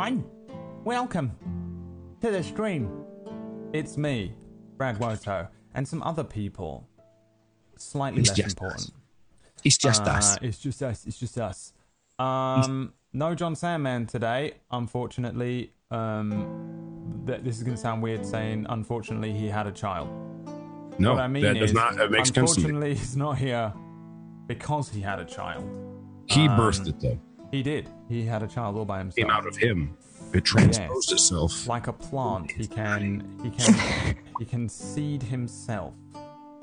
[0.00, 0.24] everyone.
[0.84, 1.32] Welcome
[2.22, 2.90] to the stream.
[3.74, 4.34] It's me,
[4.78, 6.88] Brad Woto, and some other people.
[7.76, 8.80] Slightly It's less important.
[8.82, 8.92] us.
[9.62, 10.38] It's just Uh, us.
[10.40, 11.06] It's just us.
[11.06, 11.72] It's just us.
[12.18, 15.72] Um, no John Sandman today, unfortunately.
[15.90, 20.08] Um, th- this is going to sound weird saying, unfortunately, he had a child.
[20.98, 22.10] No, what I mean that does is, not.
[22.10, 22.66] Makes sense to me.
[22.66, 23.72] unfortunately, he's not here
[24.46, 25.64] because he had a child.
[26.26, 27.18] He um, birthed it though.
[27.50, 27.88] He did.
[28.08, 29.16] He had a child all by himself.
[29.16, 29.96] Came out of him.
[30.32, 31.66] It transposed itself.
[31.66, 35.92] like a plant he can he can he can seed himself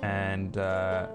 [0.01, 1.07] and uh,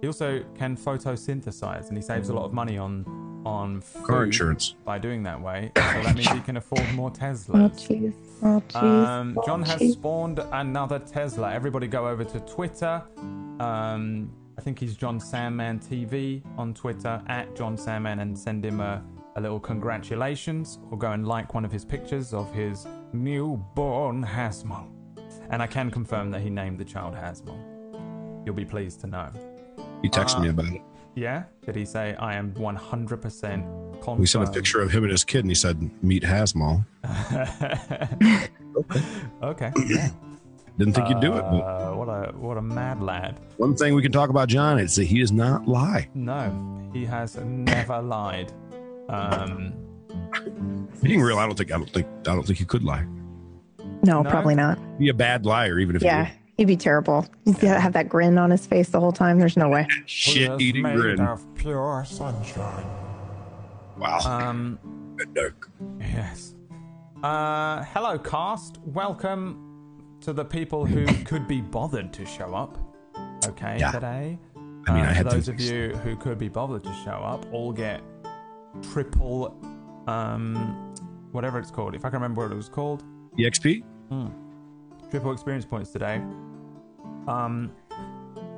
[0.00, 3.04] he also can photosynthesize and he saves a lot of money on
[3.44, 4.74] on food Car insurance.
[4.86, 8.14] by doing that way so that means he can afford more Oh teslas jeez.
[8.42, 8.82] Oh jeez.
[8.82, 11.52] um, Oh, John has spawned another Tesla.
[11.52, 13.02] Everybody go over to Twitter.
[13.60, 18.80] Um, I think he's John Sandman TV on Twitter at John Sandman and send him
[18.80, 19.02] a,
[19.38, 24.88] a little congratulations or go and like one of his pictures of his newborn Hasmo.
[25.50, 27.56] And I can confirm that he named the child Hasmo.
[28.44, 29.30] You'll be pleased to know.
[30.02, 30.82] He texted Uh, me about it.
[31.14, 31.44] Yeah?
[31.64, 34.20] Did he say I am 100% confirmed?
[34.20, 36.84] We sent a picture of him and his kid, and he said, "Meet Hasmal."
[39.42, 39.72] okay.
[39.86, 40.10] Yeah.
[40.78, 43.40] Didn't think you'd do it, but Uh, what a what a mad lad.
[43.56, 46.08] one thing we can talk about John is that he does not lie.
[46.14, 48.52] No, he has never lied.
[49.08, 49.72] Um,
[51.02, 51.72] Being real, I don't think.
[51.72, 52.06] I don't think.
[52.20, 53.04] I don't think he could lie.
[54.04, 54.30] no, no?
[54.30, 54.78] probably not.
[54.98, 57.26] Be a bad liar, even if Yeah, he he'd be terrible.
[57.44, 59.38] He'd have that grin on his face the whole time.
[59.38, 59.86] There's no way.
[59.88, 60.08] did.
[60.10, 61.20] shit eating grin.
[61.20, 62.84] of pure sunshine.
[63.96, 64.18] Wow.
[64.24, 64.78] Um,
[65.34, 65.68] Dark.
[66.00, 66.54] yes.
[67.22, 68.78] Uh, hello, cast.
[68.84, 69.64] Welcome
[70.20, 72.78] to the people who could be bothered to show up.
[73.46, 73.90] Okay, Yeah.
[73.92, 74.38] today.
[74.86, 76.92] I mean, Uh, I had for those to- of you who could be bothered to
[77.04, 78.00] show up, all get
[78.82, 79.56] triple,
[80.06, 80.94] um,
[81.32, 81.94] whatever it's called.
[81.94, 83.04] If I can remember what it was called.
[83.38, 83.82] EXP.
[85.10, 86.20] triple experience points today
[87.28, 87.70] um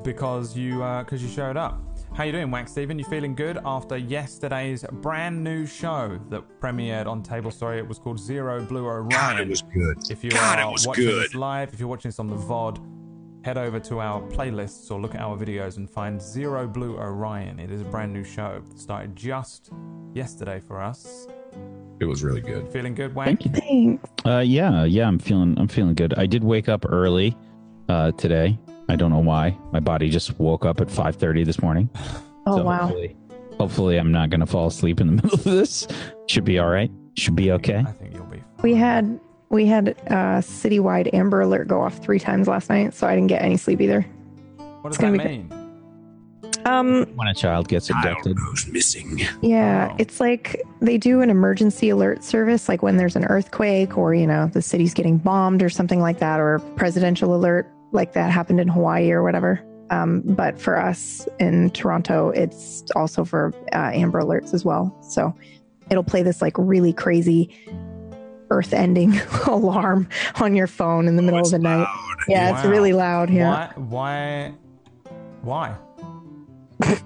[0.03, 1.81] because you uh because you showed up
[2.15, 7.07] how you doing wax steven you feeling good after yesterday's brand new show that premiered
[7.07, 9.97] on table story it was called zero blue orion God, it was good.
[10.11, 11.25] if you God, are watching good.
[11.25, 12.79] this live if you're watching this on the vod
[13.43, 17.59] head over to our playlists or look at our videos and find zero blue orion
[17.59, 19.71] it is a brand new show that started just
[20.15, 21.27] yesterday for us
[22.01, 22.69] It was really good.
[22.69, 23.51] feeling good wax Thank you.
[23.53, 24.11] Thanks.
[24.27, 26.13] Uh, yeah, yeah, I'm feeling, I'm feeling good.
[26.19, 27.37] I did wake up early,
[27.89, 28.59] uh, today.
[28.89, 29.57] I don't know why.
[29.73, 31.89] My body just woke up at 5:30 this morning.
[32.47, 32.79] Oh So wow.
[32.87, 33.17] Hopefully,
[33.59, 35.87] hopefully, I'm not gonna fall asleep in the middle of this.
[36.27, 36.91] Should be all right.
[37.17, 37.85] Should be okay.
[37.87, 38.63] i think you'll be fine.
[38.63, 39.21] We had
[39.51, 43.29] we had a citywide Amber Alert go off three times last night, so I didn't
[43.29, 44.03] get any sleep either.
[44.81, 45.53] what does it's that be mean
[46.65, 49.19] Um, When a child gets abducted, Child goes missing.
[49.43, 49.97] yeah, Oh.
[49.99, 54.27] it's like they do an emergency alert service, like when there's an earthquake or you
[54.27, 58.61] know the city's getting bombed or something like that, or presidential alert like that happened
[58.61, 59.61] in Hawaii or whatever.
[59.91, 64.97] Um, but for us in Toronto, it's also for uh, Amber Alerts as well.
[65.03, 65.35] So
[65.91, 67.51] it'll play this like really crazy
[68.51, 70.09] earth-ending alarm
[70.41, 71.77] on your phone in the middle Oh, of the it's night.
[71.85, 72.17] loud.
[72.29, 73.31] Yeah, it's really loud.
[73.31, 73.73] Yeah.
[73.77, 74.53] Why?
[75.43, 75.75] Why?
[75.75, 75.77] Why?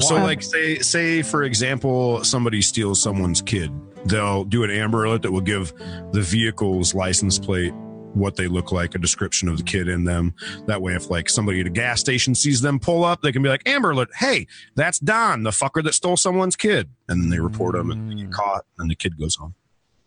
[0.00, 0.22] So, Why?
[0.24, 3.70] like, say, say for example, somebody steals someone's kid.
[4.06, 5.72] They'll do an Amber Alert that will give
[6.10, 7.72] the vehicle's license plate
[8.14, 10.34] what they look like, a description of the kid in them.
[10.66, 13.40] That way, if like somebody at a gas station sees them pull up, they can
[13.44, 16.88] be like, Amber Alert, hey, that's Don, the fucker that stole someone's kid.
[17.08, 19.54] And then they report him and they get caught, and the kid goes home,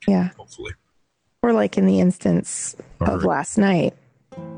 [0.08, 0.30] Yeah.
[0.38, 0.74] hopefully.
[1.44, 3.94] Or like in the instance of Or- last night,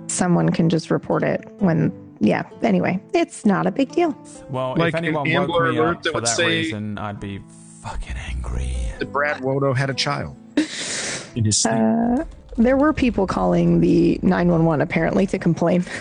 [0.08, 1.92] someone can just report it when.
[2.22, 2.44] Yeah.
[2.64, 4.14] Anyway, it's not a big deal.
[4.50, 6.46] well, like if anyone an woke Amber me Alert up that for would that say-
[6.48, 7.40] reason, I'd be
[7.82, 8.76] fucking angry.
[9.00, 11.76] That Brad Woto had a child in his sleep.
[11.76, 12.26] Uh,
[12.58, 15.86] there were people calling the 911 apparently to complain.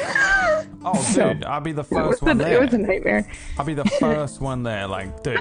[0.85, 2.87] Oh, So- dude, I'll be the first one a, it was a there.
[2.87, 3.31] nightmare.
[3.59, 4.87] I'll be the first one there.
[4.87, 5.37] Like, dude,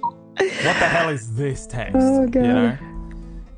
[0.00, 0.48] what the
[0.88, 1.94] hell is this text?
[2.00, 2.34] Oh, God.
[2.34, 2.78] You know,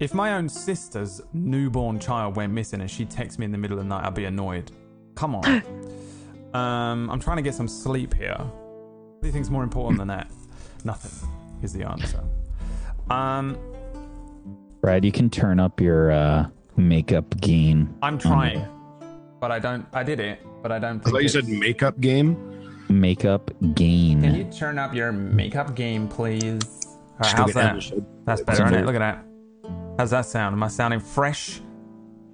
[0.00, 3.78] if my own sister's newborn child went missing and she texts me in the middle
[3.78, 4.72] of the night, I'd be annoyed.
[5.14, 5.44] Come on.
[6.54, 8.36] um, I'm trying to get some sleep here.
[8.38, 10.30] What do you think's more important than that?
[10.84, 11.28] Nothing
[11.62, 12.24] is the answer.
[13.10, 13.58] Um,
[14.80, 17.94] Brad, you can turn up your uh, makeup game.
[18.00, 18.66] I'm trying,
[19.38, 19.84] but I don't.
[19.92, 21.06] I did it, but I don't.
[21.06, 22.46] I thought you said makeup game.
[22.88, 24.22] Makeup gain.
[24.22, 26.86] Can you turn up your makeup game, please?
[27.22, 28.02] Alright, how's that?
[28.24, 28.86] That's better, isn't it?
[28.86, 29.29] Look at that.
[30.00, 30.54] How's that sound?
[30.54, 31.60] Am I sounding fresh?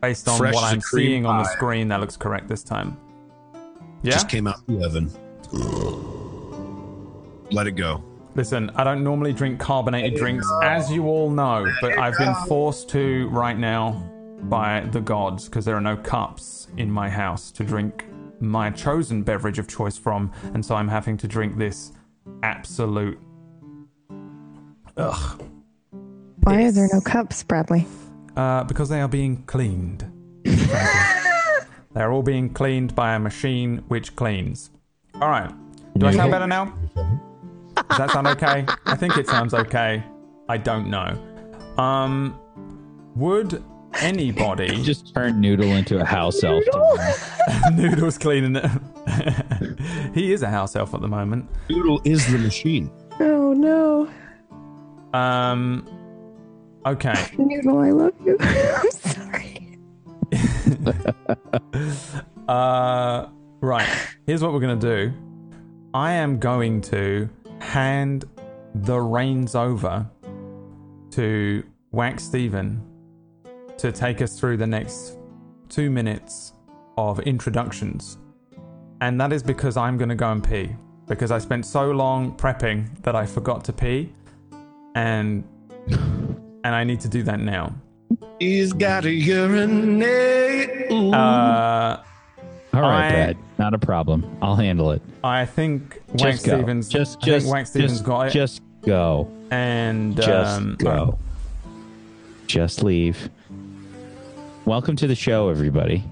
[0.01, 2.97] Based on Fresh what I'm seeing on the screen, that looks correct this time.
[4.05, 4.13] Yeah?
[4.13, 5.11] Just came out the oven.
[7.51, 8.05] Let it go.
[8.37, 12.89] Listen, I don't normally drink carbonated drinks, as you all know, but I've been forced
[12.91, 13.95] to right now
[14.43, 18.05] by the gods because there are no cups in my house to drink
[18.39, 21.91] my chosen beverage of choice from, and so I'm having to drink this
[22.45, 23.19] absolute.
[24.97, 25.43] Ugh.
[26.47, 27.89] Why are there no cups, Bradley?
[28.37, 30.09] Uh, because they are being cleaned.
[30.45, 34.71] They're all being cleaned by a machine which cleans.
[35.21, 35.51] All right.
[35.99, 36.73] Do I sound better now?
[36.95, 38.65] Does that sound okay?
[38.85, 40.05] I think it sounds okay.
[40.49, 41.19] I don't know.
[41.83, 42.39] Um,
[43.17, 43.65] would
[43.95, 46.63] anybody Just turned Noodle into a house elf.
[47.75, 48.71] Noodle's cleaning it?
[50.15, 51.51] he is a house elf at the moment.
[51.69, 52.89] Noodle is the machine.
[53.19, 54.09] Oh no.
[55.13, 55.89] Um,
[56.87, 57.15] okay.
[57.39, 58.37] Noodle, I love you.
[58.41, 59.79] I'm sorry.
[62.49, 63.29] Uh,
[63.61, 63.89] right.
[64.25, 65.13] Here's what we're gonna do.
[65.93, 67.29] I am going to
[67.61, 68.25] hand
[68.73, 70.09] the reins over
[71.11, 72.81] to Wax Steven
[73.79, 75.19] to take us through the next
[75.69, 76.53] two minutes
[76.97, 78.19] of introductions.
[79.01, 80.71] And that is because I'm gonna go and pee.
[81.09, 84.13] Because I spent so long prepping that I forgot to pee.
[84.95, 85.43] And
[86.67, 87.73] and I need to do that now.
[88.41, 90.91] He's got a urinate.
[90.91, 91.13] Ooh.
[91.13, 92.03] Uh
[92.75, 93.37] All right, I- Brad.
[93.59, 94.37] Not a problem.
[94.43, 95.01] I'll handle it.
[95.23, 96.57] I think Wax Just go.
[96.57, 98.31] Stevens Just, I think just, Wax Stevens just, got it.
[98.33, 99.31] just go.
[99.53, 101.19] and Just um, go.
[102.49, 103.31] Just leave.
[104.65, 106.03] Welcome to the show, everybody.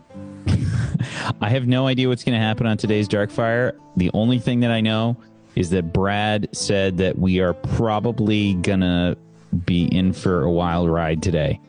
[1.40, 3.76] I have no idea what's going to happen on today's Darkfire.
[3.96, 5.16] The only thing that I know
[5.56, 9.16] is that Brad said that we are probably going to
[9.64, 11.60] be in for a wild ride today.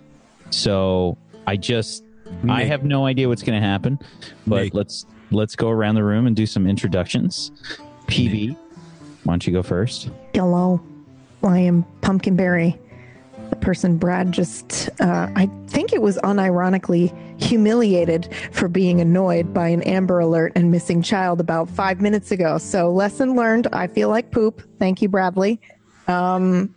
[0.49, 1.17] So
[1.47, 2.03] I just,
[2.49, 3.99] I have no idea what's going to happen.
[4.47, 4.73] But Nick.
[4.73, 7.51] let's let's go around the room and do some introductions.
[8.07, 8.55] PB,
[9.23, 10.09] why don't you go first?
[10.33, 10.81] Hello.
[11.43, 12.79] I am Pumpkinberry,
[13.49, 19.67] the person Brad just, uh, I think it was unironically humiliated for being annoyed by
[19.67, 22.57] an Amber Alert and missing child about five minutes ago.
[22.57, 23.67] So, lesson learned.
[23.73, 24.61] I feel like poop.
[24.79, 25.59] Thank you, Bradley.
[26.07, 26.73] Um,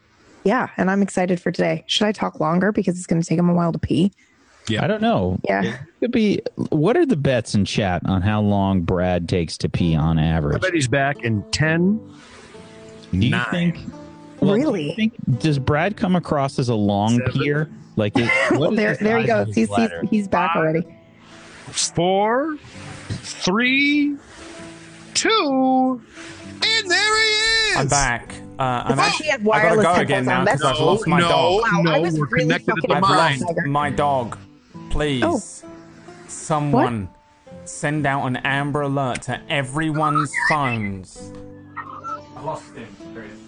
[0.49, 1.85] yeah, and I'm excited for today.
[1.87, 4.11] Should I talk longer because it's going to take him a while to pee?
[4.67, 5.39] Yeah, I don't know.
[5.45, 5.63] Yeah.
[5.63, 6.41] It could be.
[6.71, 10.55] What are the bets in chat on how long Brad takes to pee on average?
[10.55, 10.63] I average?
[10.63, 11.99] bet he's back in 10.
[13.13, 13.45] Do you nine.
[13.51, 13.77] think?
[14.41, 14.93] well, do you Really?
[14.95, 17.33] think- does Brad come across as a long Seven.
[17.33, 17.71] peer?
[17.97, 19.55] Like, it, Well, there, the there he goes.
[19.55, 20.83] He's, he's, he's back already.
[21.71, 22.57] Four,
[23.09, 24.17] three,
[25.15, 26.01] two,
[26.63, 27.29] and there he
[27.71, 27.77] is.
[27.77, 28.35] I'm back.
[28.59, 31.21] Uh, I'm Oh, actually, he had I gotta go again now because I've lost my
[31.21, 31.63] no, dog.
[31.63, 33.41] Wow, no, I was we're really connected fucking at the I've mind.
[33.43, 34.39] lost my dog.
[34.91, 35.41] Please, Oh.
[36.27, 37.09] someone
[37.65, 41.33] send out an Amber Alert to everyone's phones.
[41.77, 42.89] I lost him.
[43.15, 43.39] There he is.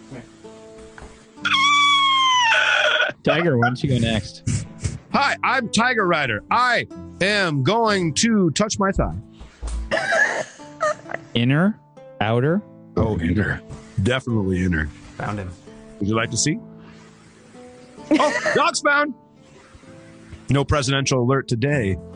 [3.23, 4.67] Tiger, why don't you go next?
[5.12, 6.43] Hi, I'm Tiger Rider.
[6.51, 6.87] I
[7.21, 9.15] am going to touch my thigh.
[11.35, 11.79] Inner,
[12.21, 12.62] outer.
[12.97, 13.61] Oh, inner.
[14.03, 14.89] Definitely inner.
[15.21, 15.51] Found him.
[15.99, 16.59] Would you like to see?
[18.13, 19.15] Oh, dog's found.
[20.49, 21.97] No presidential alert today.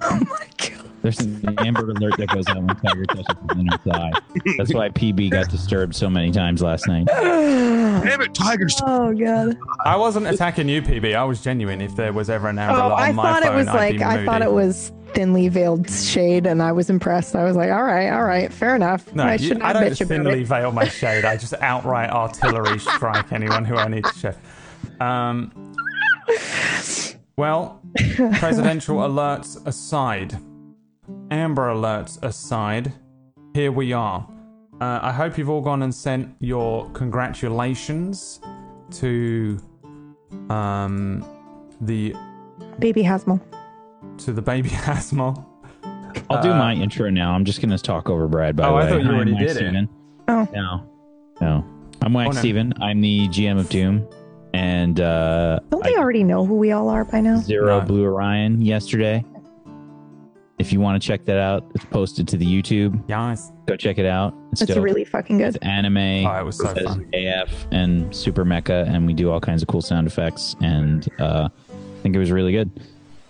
[0.00, 0.90] Oh my God.
[1.02, 4.10] There's an Amber Alert that goes out when Tiger touches his inner thigh.
[4.56, 7.06] That's why PB got disturbed so many times last night.
[7.06, 8.80] Damn it, Tiger's.
[8.84, 9.56] Oh God.
[9.84, 11.14] I wasn't attacking you, PB.
[11.14, 11.80] I was genuine.
[11.80, 13.68] If there was ever an Amber Oh, Alert I on my thought phone, it was
[13.68, 14.26] I'd like be I moody.
[14.26, 17.34] thought it was thinly veiled shade, and I was impressed.
[17.36, 19.12] I was like, all right, all right, fair enough.
[19.14, 21.24] No, I you- I don't thinly veil my shade.
[21.24, 24.34] I just outright artillery strike anyone who I need to shade.
[25.00, 25.74] Um,
[27.36, 27.80] well,
[28.38, 30.36] presidential alerts aside,
[31.30, 32.92] Amber alerts aside,
[33.54, 34.28] here we are.
[34.80, 38.40] Uh, I hope you've all gone and sent your congratulations
[38.92, 39.58] to
[40.50, 41.24] um,
[41.80, 42.14] the
[42.78, 43.40] Baby Hasmel.
[44.18, 45.44] To the baby Hasmel.
[46.30, 47.32] I'll do Uh, my intro now.
[47.32, 48.56] I'm just going to talk over Brad.
[48.56, 49.56] By Oh, the I way, thought you I'm already Wax did it.
[49.56, 49.88] Steven.
[50.28, 50.48] Oh.
[50.52, 50.90] No,
[51.40, 51.64] no.
[52.02, 52.38] I'm Wax Oh, no.
[52.40, 52.74] Steven.
[52.80, 54.06] I'm the GM of Doom,
[54.54, 57.38] and uh, Don't I they already know who we all are by now?
[57.38, 57.86] Zero No.
[57.86, 59.24] Blue Orion yesterday.
[60.58, 63.00] If you want to check that out, it's posted to the YouTube.
[63.08, 63.52] Yes.
[63.66, 64.34] Go check it out.
[64.50, 65.62] It's That's really fucking It's good.
[65.68, 66.26] anime.
[66.26, 67.08] Oh, it was so fun.
[67.14, 70.56] AF and Super Mecha, and we do all kinds of cool sound effects.
[70.60, 72.70] And uh, I think it was really good.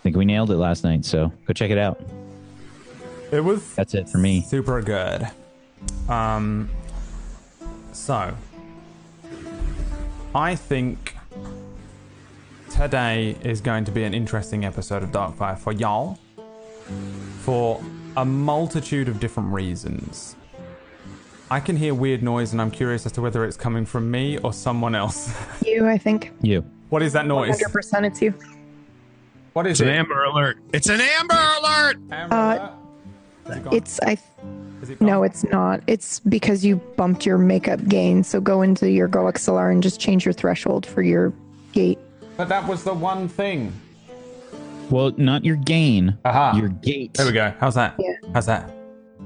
[0.09, 1.05] I think we nailed it last night.
[1.05, 2.01] So go check it out.
[3.31, 4.41] It was That's it for me.
[4.41, 5.29] Super good.
[6.09, 6.71] Um,
[7.93, 8.35] so,
[10.35, 11.15] I think
[12.71, 16.19] today is going to be an interesting episode of Darkfire for y'all
[17.41, 17.85] for
[18.17, 20.37] a multitude of different reasons.
[21.51, 24.39] I can hear weird noise, and I'm curious as to whether it's coming from me
[24.39, 25.35] or someone else.
[25.67, 26.33] You, I think.
[26.41, 26.65] You.
[26.89, 27.61] what is that noise?
[27.61, 28.33] 100% it's you.
[29.53, 29.99] What is It's an it?
[29.99, 30.59] Amber Alert.
[30.73, 31.97] It's an Amber Alert.
[32.11, 32.71] Amber Uh,
[33.47, 33.67] alert?
[33.67, 33.73] It?
[33.77, 34.19] It's, I,
[34.83, 35.81] Is it no, it's not.
[35.87, 38.23] It's because you bumped your makeup gain.
[38.23, 41.33] So go into your Go XLR and just change your threshold for your
[41.73, 41.99] gate.
[42.37, 43.73] But that was the one thing.
[44.91, 46.17] Well, not your gain.
[46.25, 46.57] Aha.
[46.57, 47.15] Your gate.
[47.15, 47.53] There we go.
[47.59, 47.95] How's that?
[47.99, 48.13] Yeah.
[48.35, 48.71] How's that?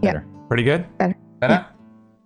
[0.02, 0.20] Yeah.
[0.48, 0.86] Pretty good?
[0.98, 1.16] Better.
[1.40, 1.66] Better?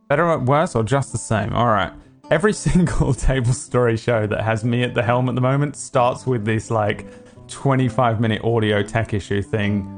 [0.09, 1.53] Better or worse or just the same?
[1.53, 1.93] All right.
[2.31, 6.26] Every single table story show that has me at the helm at the moment starts
[6.26, 7.07] with this like
[7.49, 9.93] 25 minute audio tech issue thing.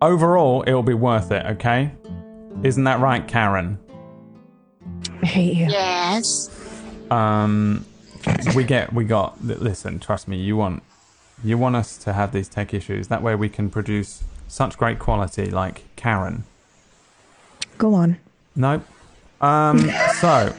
[0.00, 1.90] Overall, it'll be worth it, okay?
[2.62, 3.78] Isn't that right, Karen?
[5.22, 5.66] I hate you.
[5.68, 6.50] Yes.
[7.10, 7.84] Um,
[8.54, 9.42] we get, we got.
[9.44, 10.36] Listen, trust me.
[10.36, 10.82] You want,
[11.42, 13.08] you want us to have these tech issues.
[13.08, 16.44] That way, we can produce such great quality, like Karen.
[17.76, 18.18] Go on.
[18.56, 18.82] Nope.
[19.40, 20.52] Um, so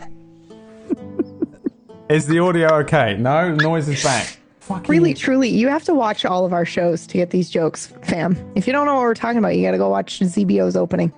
[2.10, 3.18] is the audio okay?
[3.18, 4.39] No, noise is back.
[4.70, 7.88] Fucking Really, truly, you have to watch all of our shows to get these jokes,
[8.04, 8.38] fam.
[8.56, 11.12] If you don't know what we're talking about, you got to go watch ZBO's opening.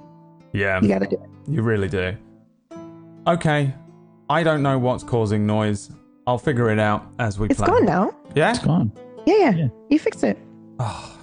[0.53, 1.29] Yeah, You got to do it.
[1.49, 2.15] you really do.
[3.27, 3.73] Okay,
[4.29, 5.91] I don't know what's causing noise.
[6.25, 7.67] I'll figure it out as we It's play.
[7.67, 8.15] gone now.
[8.35, 8.91] Yeah, It's gone.
[9.25, 9.67] Yeah, yeah, Yeah.
[9.89, 10.37] You fixed it.
[10.79, 11.17] Ah.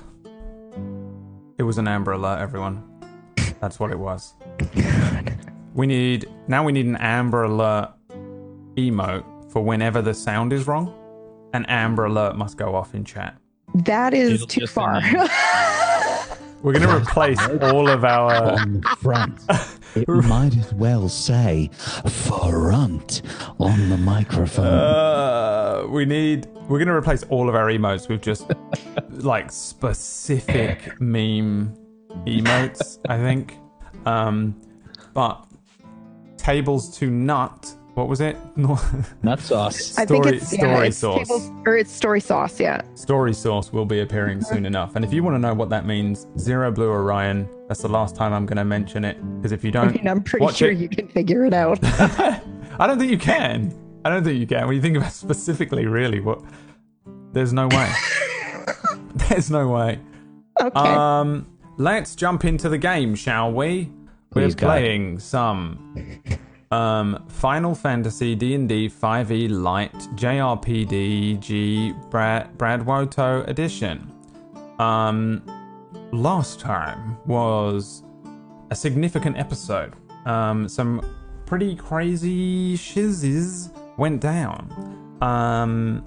[1.56, 2.84] it was an Amber Alert, everyone.
[3.60, 4.34] That's what it was.
[5.74, 6.62] We need now.
[6.64, 7.92] We need an Amber Alert
[8.76, 10.92] emote for whenever the sound is wrong.
[11.52, 13.36] An Amber Alert must go off in chat.
[13.74, 15.00] That is It'll too far.
[16.62, 18.34] We're going to replace all of our.
[18.60, 19.40] On the front.
[19.94, 21.70] It might as well say
[22.08, 23.22] front
[23.58, 24.66] on the microphone.
[24.66, 26.46] Uh, we need.
[26.68, 28.50] We're going to replace all of our emotes with just
[29.10, 31.74] like specific meme
[32.26, 32.98] emotes.
[33.08, 33.56] I think.
[34.04, 34.60] Um,
[35.14, 35.46] but
[36.36, 37.72] tables to nut.
[37.98, 38.36] What was it?
[38.56, 38.78] No,
[39.24, 39.98] Nut sauce.
[39.98, 41.18] I think Story- it's yeah, story it's sauce.
[41.28, 42.60] tables- or it's story sauce.
[42.60, 42.80] Yeah.
[42.94, 44.94] Story sauce will be appearing soon enough.
[44.94, 47.48] And if you want to know what that means, Zero Blue Orion.
[47.66, 50.22] That's the last time I'm going to mention it because if you don't, mean, I'm
[50.22, 51.78] pretty watch sure it- you can figure it out.
[51.82, 53.74] I don't think you can.
[54.04, 54.68] I don't think you can.
[54.68, 56.40] When you think about specifically, really, what?
[57.32, 57.92] There's no way.
[59.28, 59.98] There's no way.
[60.60, 60.78] Okay.
[60.80, 63.90] Um, let's jump into the game, shall we?
[64.34, 64.66] We're Please, God.
[64.68, 65.94] playing some
[66.70, 74.12] um, Final Fantasy D&D 5e Light JRPD G Brad Bradwoto edition.
[74.78, 75.42] Um,
[76.12, 78.02] last time was
[78.70, 79.94] a significant episode.
[80.26, 81.02] Um, some
[81.46, 85.18] pretty crazy shizzes went down.
[85.22, 86.04] Um,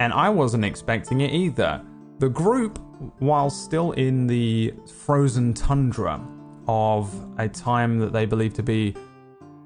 [0.00, 1.82] and I wasn't expecting it either.
[2.18, 2.78] The group,
[3.18, 4.72] while still in the
[5.04, 6.26] frozen tundra
[6.66, 8.94] of a time that they believe to be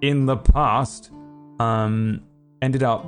[0.00, 1.11] in the past,
[1.59, 2.23] um,
[2.62, 3.07] ended up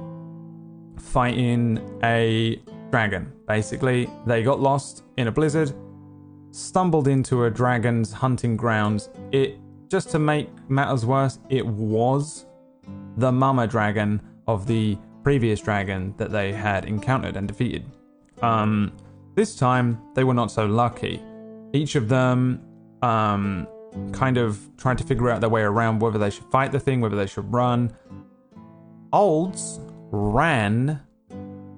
[0.99, 3.33] fighting a dragon.
[3.47, 5.73] Basically, they got lost in a blizzard,
[6.51, 9.11] stumbled into a dragon's hunting grounds.
[9.33, 12.47] It just to make matters worse, it was
[13.17, 17.85] the mama dragon of the previous dragon that they had encountered and defeated.
[18.43, 18.93] Um,
[19.35, 21.23] this time they were not so lucky.
[21.73, 22.63] Each of them
[23.03, 23.67] um,
[24.13, 27.01] kind of trying to figure out their way around whether they should fight the thing,
[27.01, 27.93] whether they should run.
[29.13, 29.81] Olds
[30.11, 31.01] ran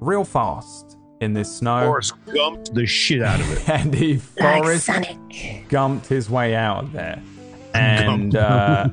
[0.01, 3.69] real fast in this snow, Forrest gumped the shit out of it.
[3.69, 5.17] and he like forest Sonic.
[5.69, 7.23] gumped his way out of there.
[7.75, 8.91] And uh,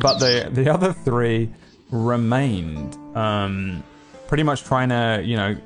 [0.00, 1.50] but the the other three
[1.90, 3.82] remained, um,
[4.28, 5.56] pretty much trying to you know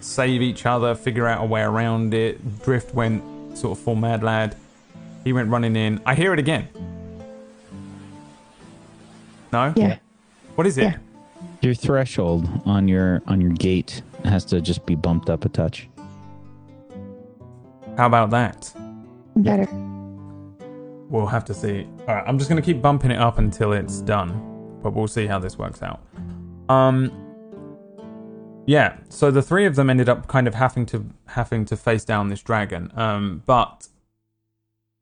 [0.00, 2.62] save each other, figure out a way around it.
[2.62, 3.22] Drift went
[3.58, 4.56] sort of full mad lad.
[5.26, 6.00] He went running in.
[6.06, 6.68] I hear it again.
[9.52, 9.72] No.
[9.74, 9.98] Yeah.
[10.54, 10.84] What is it?
[10.84, 10.98] Yeah.
[11.62, 15.88] Your threshold on your on your gate has to just be bumped up a touch.
[17.96, 18.72] How about that?
[19.34, 19.66] Better.
[21.10, 21.88] We'll have to see.
[22.06, 25.08] All right, I'm just going to keep bumping it up until it's done, but we'll
[25.08, 26.06] see how this works out.
[26.68, 27.10] Um,
[28.66, 28.96] yeah.
[29.08, 32.28] So the three of them ended up kind of having to having to face down
[32.28, 32.92] this dragon.
[32.94, 33.88] Um, but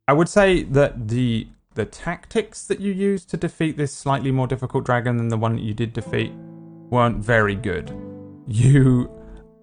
[0.06, 4.46] I would say that the the tactics that you used to defeat this slightly more
[4.46, 6.32] difficult dragon than the one that you did defeat
[6.90, 7.90] weren't very good.
[8.46, 9.10] You,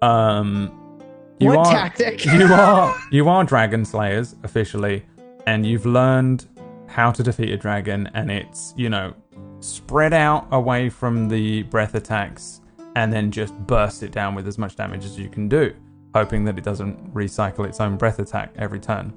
[0.02, 0.98] um,
[1.38, 2.24] you What are, tactic?
[2.26, 5.04] you are you are dragon slayers officially
[5.46, 6.46] and you've learned
[6.88, 9.14] how to defeat a dragon and it's you know
[9.60, 12.60] spread out away from the breath attacks
[12.96, 15.72] and then just burst it down with as much damage as you can do
[16.14, 19.12] hoping that it doesn't recycle its own breath attack every turn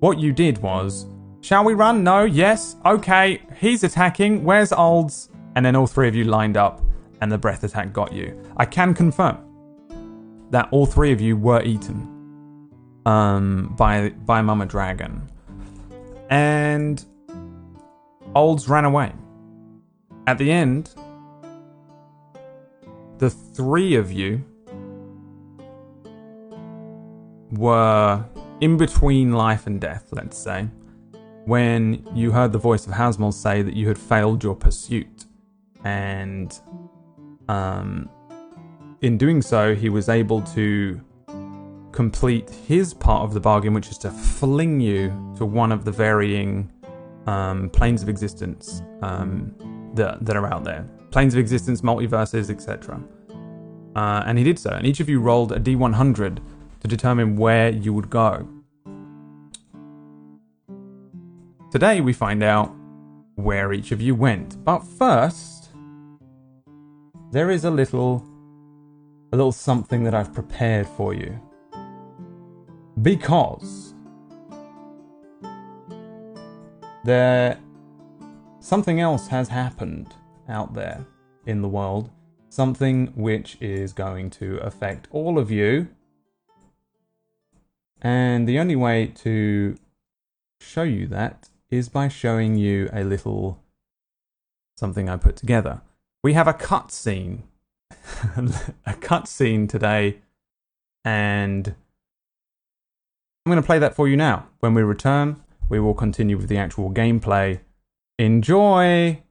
[0.00, 1.06] what you did was
[1.42, 2.04] Shall we run?
[2.04, 2.76] No, yes.
[2.84, 4.44] Okay, he's attacking.
[4.44, 5.30] Where's Olds?
[5.56, 6.82] And then all three of you lined up,
[7.20, 8.38] and the breath attack got you.
[8.58, 9.38] I can confirm
[10.50, 12.70] that all three of you were eaten
[13.06, 15.30] um, by by Mama Dragon,
[16.28, 17.02] and
[18.34, 19.12] Olds ran away.
[20.26, 20.94] At the end,
[23.18, 24.44] the three of you
[27.50, 28.24] were
[28.60, 30.68] in between life and death, let's say,
[31.44, 35.24] when you heard the voice of Hasmol say that you had failed your pursuit.
[35.84, 36.58] And
[37.48, 38.10] um,
[39.00, 41.00] in doing so, he was able to
[41.92, 45.90] complete his part of the bargain, which is to fling you to one of the
[45.90, 46.70] varying
[47.26, 49.54] um, planes of existence um,
[49.94, 53.02] that, that are out there planes of existence, multiverses, etc.
[53.94, 54.70] Uh, and he did so.
[54.70, 56.38] And each of you rolled a d100
[56.80, 58.48] to determine where you would go.
[61.70, 62.74] Today we find out
[63.36, 64.64] where each of you went.
[64.64, 65.70] But first,
[67.30, 68.26] there is a little
[69.32, 71.40] a little something that I've prepared for you.
[73.00, 73.94] Because
[77.04, 77.58] there
[78.58, 80.14] something else has happened
[80.48, 81.06] out there
[81.46, 82.10] in the world,
[82.48, 85.88] something which is going to affect all of you
[88.02, 89.76] and the only way to
[90.60, 93.62] show you that is by showing you a little
[94.76, 95.82] something I put together.
[96.22, 97.42] We have a cutscene,
[97.90, 100.18] a cutscene today,
[101.04, 101.74] and
[103.44, 104.48] I'm going to play that for you now.
[104.60, 107.60] When we return, we will continue with the actual gameplay.
[108.18, 109.22] Enjoy!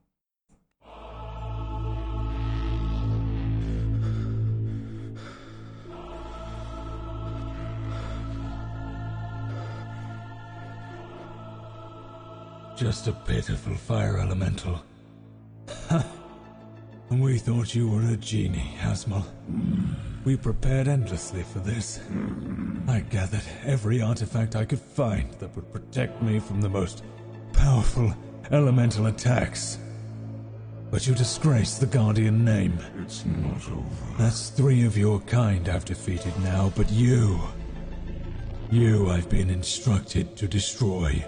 [12.80, 14.80] Just a pitiful fire elemental.
[17.10, 19.22] we thought you were a genie, Hasmol.
[20.24, 22.00] We prepared endlessly for this.
[22.88, 27.04] I gathered every artifact I could find that would protect me from the most
[27.52, 28.14] powerful
[28.50, 29.76] elemental attacks.
[30.90, 32.78] But you disgrace the Guardian name.
[33.02, 34.16] It's not over.
[34.16, 37.40] That's three of your kind I've defeated now, but you.
[38.70, 41.22] You I've been instructed to destroy.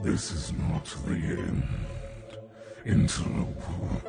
[0.00, 1.64] This is not the end.
[2.86, 4.02] Interloper.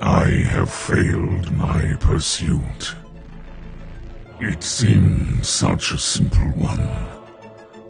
[0.00, 2.94] I have failed my pursuit.
[4.40, 7.13] It seemed such a simple one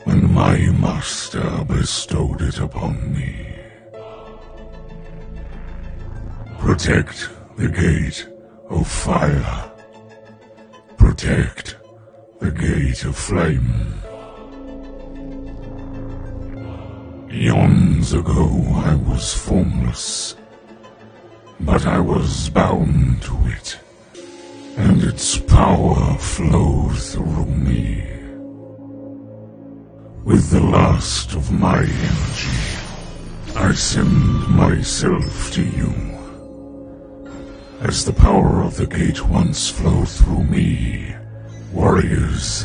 [0.04, 3.46] when my master bestowed it upon me.
[6.58, 8.28] Protect the gate
[8.70, 9.70] of fire.
[10.96, 11.76] Protect
[12.40, 13.94] the gate of flame.
[17.32, 20.36] Eons ago I was formless,
[21.60, 23.78] but I was bound to it,
[24.76, 28.23] and its power flowed through me.
[30.24, 32.58] With the last of my energy,
[33.54, 35.92] I send myself to you.
[37.82, 41.14] As the power of the gate once flowed through me,
[41.74, 42.64] warriors,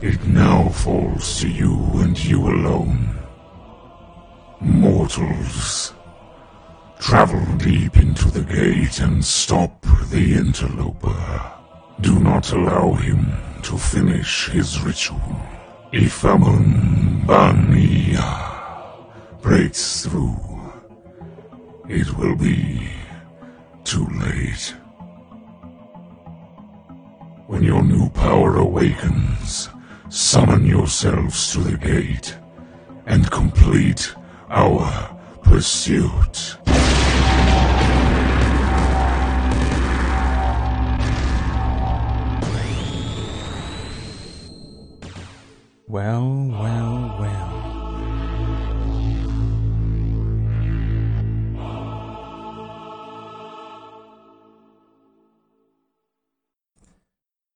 [0.00, 3.18] it now falls to you and you alone.
[4.58, 5.92] Mortals,
[6.98, 11.52] travel deep into the gate and stop the interloper.
[12.00, 13.30] Do not allow him
[13.64, 15.57] to finish his ritual.
[15.90, 18.20] If Amun Bania
[19.40, 20.36] breaks through,
[21.88, 22.90] it will be
[23.84, 24.74] too late.
[27.46, 29.70] When your new power awakens,
[30.10, 32.36] summon yourselves to the gate
[33.06, 34.14] and complete
[34.50, 36.58] our pursuit.
[45.90, 47.64] Well, well, well.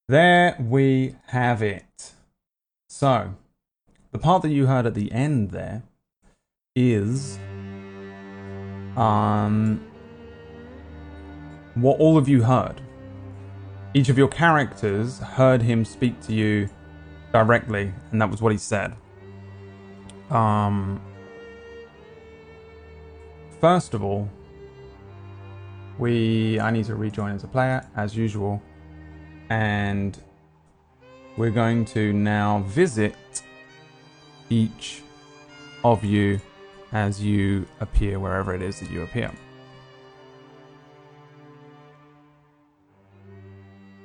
[0.09, 2.13] There we have it.
[2.89, 3.35] So,
[4.13, 5.83] the part that you heard at the end there
[6.75, 7.39] is
[8.97, 9.79] um
[11.75, 12.81] what all of you heard.
[13.93, 16.71] Each of your characters heard him speak to you
[17.33, 18.95] directly, and that was what he said.
[20.31, 21.01] Um,
[23.61, 24.29] first of all,
[25.99, 28.63] we I need to rejoin as a player as usual,
[29.51, 30.19] and
[31.37, 33.15] we're going to now visit
[34.51, 35.03] each
[35.85, 36.41] of you
[36.93, 39.33] as you appear wherever it is that you appear.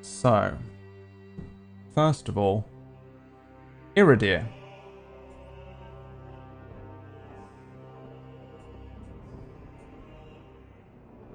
[0.02, 0.58] So,
[1.94, 2.66] first of all,
[3.98, 4.46] Iridir.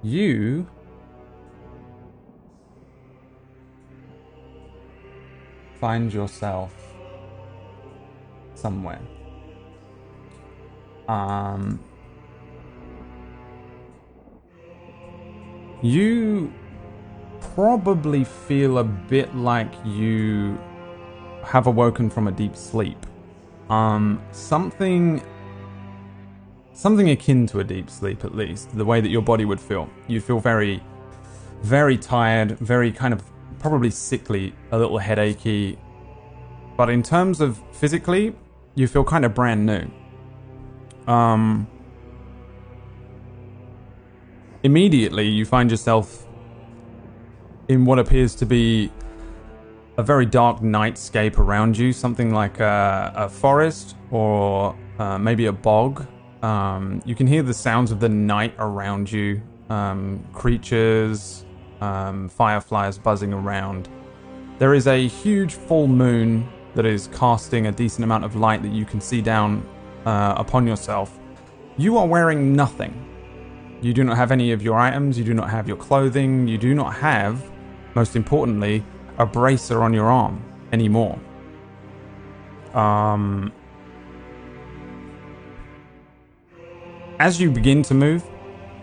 [0.01, 0.65] You
[5.81, 6.73] find yourself
[8.55, 9.01] somewhere.
[11.09, 11.81] Um,
[15.81, 16.53] you
[17.41, 20.57] probably feel a bit like you
[21.43, 22.97] have awoken from a deep sleep.
[23.69, 25.21] Um, something
[26.73, 29.89] something akin to a deep sleep at least, the way that your body would feel.
[30.07, 30.81] You feel very
[31.61, 33.23] very tired, very kind of
[33.59, 35.77] probably sickly, a little headachy.
[36.75, 38.35] But in terms of physically,
[38.75, 39.89] you feel kind of brand new.
[41.07, 41.67] Um
[44.63, 46.25] immediately you find yourself
[47.67, 48.89] in what appears to be
[49.97, 55.51] a very dark nightscape around you, something like a, a forest or uh, maybe a
[55.51, 56.07] bog.
[56.41, 61.45] Um, you can hear the sounds of the night around you, um, creatures,
[61.79, 63.87] um, fireflies buzzing around.
[64.57, 68.71] There is a huge full moon that is casting a decent amount of light that
[68.71, 69.65] you can see down
[70.05, 71.19] uh, upon yourself.
[71.77, 72.99] You are wearing nothing.
[73.81, 76.57] You do not have any of your items, you do not have your clothing, you
[76.57, 77.51] do not have,
[77.95, 78.83] most importantly,
[79.17, 81.19] a bracer on your arm anymore.
[82.73, 83.51] Um,
[87.19, 88.23] as you begin to move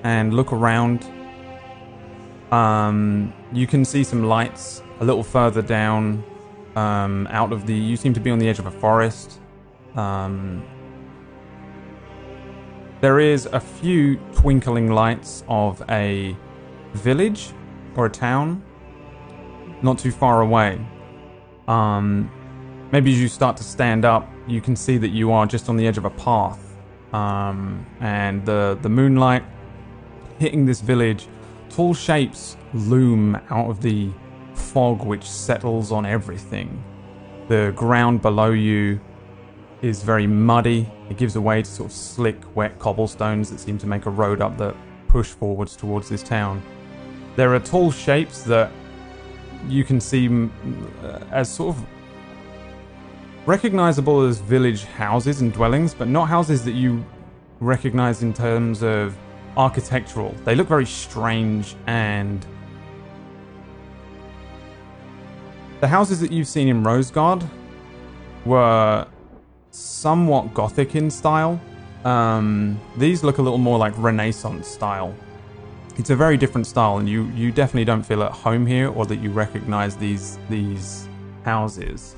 [0.04, 1.04] and look around,
[2.52, 6.24] um, you can see some lights a little further down.
[6.76, 9.40] Um, out of the, you seem to be on the edge of a forest.
[9.96, 10.64] Um,
[13.00, 16.36] there is a few twinkling lights of a
[16.92, 17.52] village
[17.96, 18.62] or a town
[19.82, 20.80] not too far away.
[21.68, 22.30] Um,
[22.92, 25.76] maybe as you start to stand up, you can see that you are just on
[25.76, 26.76] the edge of a path,
[27.12, 29.44] um, and the the moonlight
[30.38, 31.26] hitting this village.
[31.68, 34.10] Tall shapes loom out of the
[34.54, 36.82] fog which settles on everything.
[37.48, 39.00] The ground below you
[39.82, 40.88] is very muddy.
[41.08, 44.40] It gives way to sort of slick, wet cobblestones that seem to make a road
[44.40, 44.76] up that
[45.08, 46.62] push forwards towards this town.
[47.36, 48.70] There are tall shapes that
[49.68, 51.86] you can see uh, as sort of
[53.46, 57.04] recognizable as village houses and dwellings, but not houses that you
[57.60, 59.16] recognize in terms of
[59.56, 60.34] architectural.
[60.44, 62.44] They look very strange and.
[65.80, 67.48] The houses that you've seen in Rosegard
[68.44, 69.06] were
[69.70, 71.58] somewhat gothic in style.
[72.04, 75.14] Um, these look a little more like Renaissance style
[76.00, 79.04] it's a very different style, and you you definitely don't feel at home here, or
[79.04, 81.06] that you recognize these these
[81.44, 82.16] houses.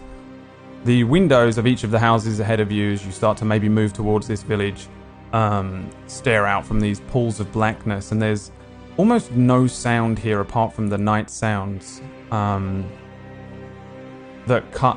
[0.85, 3.69] The windows of each of the houses ahead of you, as you start to maybe
[3.69, 4.87] move towards this village,
[5.33, 8.53] um, stare out from these pools of blackness, and there's
[8.99, 12.89] almost no sound here apart from the night sounds um,
[14.47, 14.97] that cut.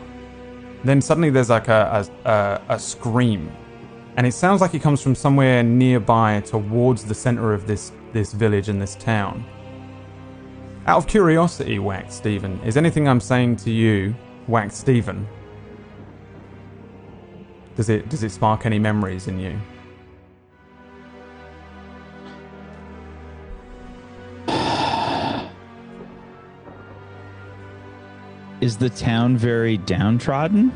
[0.83, 3.51] Then suddenly there's like a, a, a scream,
[4.17, 8.31] and it sounds like it comes from somewhere nearby towards the center of this this
[8.31, 9.45] village and this town.
[10.87, 14.15] Out of curiosity, Wax Stephen, is anything I'm saying to you,
[14.47, 15.27] Wax Stephen?
[17.75, 19.59] Does it does it spark any memories in you?
[28.61, 30.71] Is the town very downtrodden?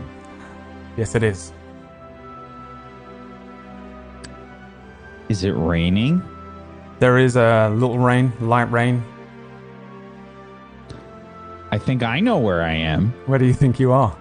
[0.97, 1.53] Yes, it is.
[5.29, 6.21] Is it raining?
[6.99, 9.03] There is a little rain, light rain.
[11.71, 13.13] I think I know where I am.
[13.25, 14.15] Where do you think you are?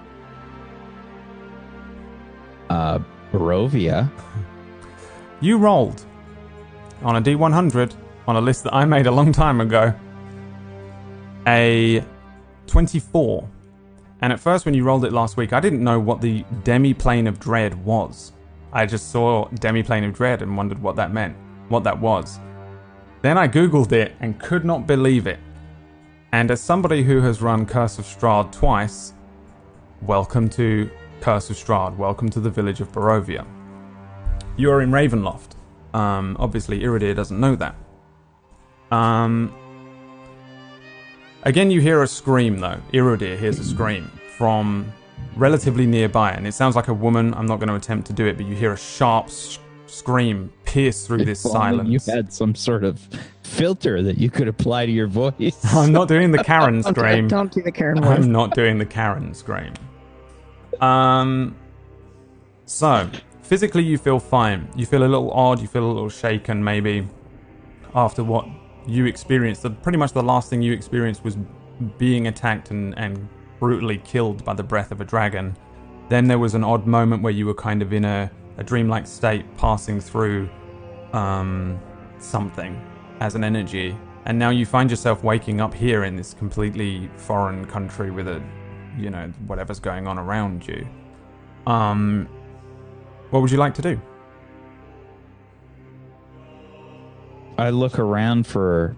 [2.71, 3.01] Uh,
[3.33, 4.11] Barovia.
[5.41, 6.05] You rolled
[7.03, 7.95] on a D100
[8.27, 9.95] on a list that I made a long time ago.
[11.47, 12.05] A
[12.67, 13.49] 24.
[14.21, 17.29] And at first, when you rolled it last week, I didn't know what the demi-plane
[17.29, 18.33] of dread was.
[18.73, 21.37] I just saw demi-plane of dread and wondered what that meant,
[21.69, 22.41] what that was.
[23.21, 25.41] Then I googled it and could not believe it.
[26.31, 29.13] And as somebody who has run Curse of Strahd twice,
[30.03, 30.89] welcome to
[31.21, 31.97] Curse of Strahd.
[31.97, 33.45] Welcome to the village of Barovia.
[34.57, 35.57] You are in Ravenloft.
[35.95, 37.75] Um, obviously, Iridir doesn't know that.
[38.93, 39.53] Um,
[41.43, 42.81] again, you hear a scream, though.
[42.93, 44.93] Iridir hears a scream from
[45.37, 47.35] relatively nearby, and it sounds like a woman.
[47.35, 49.29] I'm not going to attempt to do it, but you hear a sharp
[49.91, 52.07] scream pierce through this If only silence.
[52.07, 53.01] You had some sort of
[53.43, 55.59] filter that you could apply to your voice.
[55.75, 57.29] I'm not doing the Karen Don't, scream.
[57.29, 58.19] don't do the Karen voice.
[58.19, 59.75] I'm not doing the Karen scream.
[60.81, 61.57] Um.
[62.67, 63.09] So,
[63.43, 64.69] physically, you feel fine.
[64.77, 65.61] You feel a little odd.
[65.61, 67.09] You feel a little shaken, maybe,
[67.95, 68.47] after what
[68.87, 69.63] you experienced.
[69.63, 71.39] The, pretty much the last thing you experienced was
[71.97, 75.57] being attacked and, and brutally killed by the breath of a dragon.
[76.09, 79.07] Then there was an odd moment where you were kind of in a, a dreamlike
[79.07, 80.49] state, passing through
[81.13, 81.81] um,
[82.19, 82.81] something
[83.21, 83.97] as an energy.
[84.27, 88.43] And now you find yourself waking up here in this completely foreign country with a,
[88.99, 90.87] you know, whatever's going on around you.
[91.67, 92.29] Um,
[93.31, 94.01] what would you like to do?
[97.57, 98.97] I look around for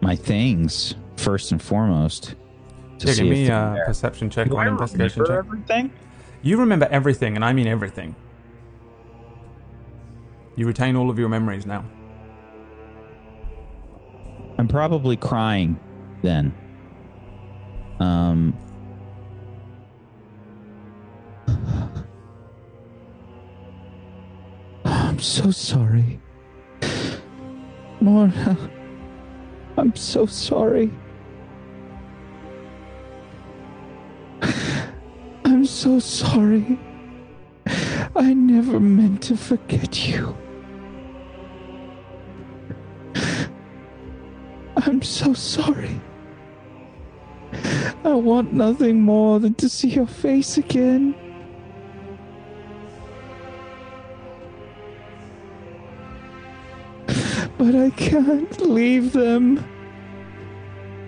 [0.00, 2.34] my things first and foremost.
[2.98, 5.46] To Yeah, see give me if a perception check Do or an investigation remember check.
[5.46, 5.92] everything?
[6.42, 8.14] You remember everything, and I mean everything.
[10.56, 11.84] You retain all of your memories now.
[14.56, 15.80] I'm probably crying
[16.22, 16.54] then.
[17.98, 18.56] Um.
[24.84, 26.20] I'm so sorry.
[28.00, 28.56] Mona,
[29.76, 30.92] I'm so sorry.
[35.44, 36.78] I'm so sorry.
[38.14, 40.36] I never meant to forget you.
[44.76, 46.00] I'm so sorry.
[48.04, 51.14] I want nothing more than to see your face again.
[57.56, 59.64] But I can't leave them.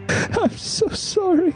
[0.09, 1.55] I'm so sorry.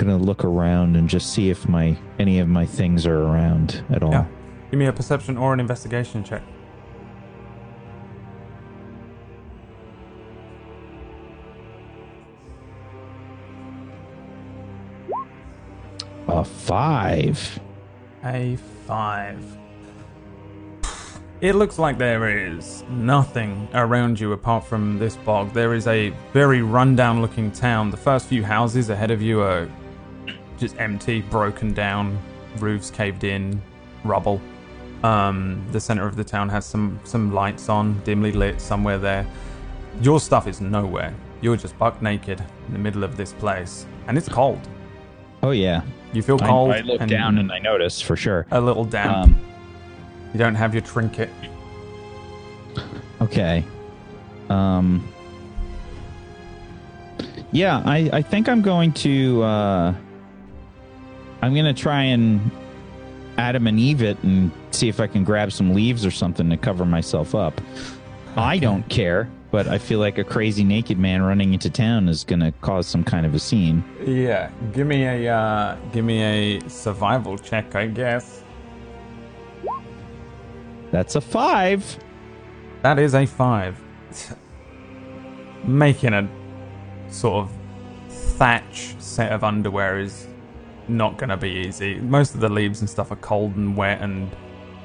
[0.00, 4.02] Gonna look around and just see if my any of my things are around at
[4.02, 4.12] all.
[4.12, 4.26] Yeah.
[4.70, 6.42] Give me a perception or an investigation check.
[16.28, 17.60] A five.
[18.24, 19.44] A five.
[21.42, 25.52] It looks like there is nothing around you apart from this bog.
[25.52, 27.90] There is a very rundown looking town.
[27.90, 29.68] The first few houses ahead of you are
[30.60, 32.18] just empty, broken down,
[32.58, 33.60] roofs caved in,
[34.04, 34.40] rubble.
[35.02, 39.26] Um, the center of the town has some some lights on, dimly lit somewhere there.
[40.02, 41.14] Your stuff is nowhere.
[41.40, 44.60] You're just buck naked in the middle of this place, and it's cold.
[45.42, 45.80] Oh yeah.
[46.12, 46.72] You feel I- cold.
[46.72, 48.46] I, look down and I notice for sure.
[48.50, 49.16] a little damp.
[49.28, 49.36] Um,
[50.34, 51.30] You don't have your trinket.
[53.22, 53.64] okay.
[54.50, 55.06] Um.
[57.52, 59.42] Yeah, I I think I'm going to.
[59.42, 59.94] uh
[61.42, 62.50] I'm gonna try and
[63.38, 66.56] Adam and Eve it and see if I can grab some leaves or something to
[66.56, 67.60] cover myself up.
[68.36, 72.22] I don't care, but I feel like a crazy naked man running into town is
[72.24, 73.82] gonna cause some kind of a scene.
[74.04, 78.44] Yeah, give me a uh, give me a survival check, I guess.
[80.90, 81.98] That's a five.
[82.82, 83.80] That is a five.
[85.64, 86.28] Making a
[87.10, 87.52] sort of
[88.08, 90.26] thatch set of underwear is
[90.96, 91.96] not gonna be easy.
[92.00, 94.30] Most of the leaves and stuff are cold and wet, and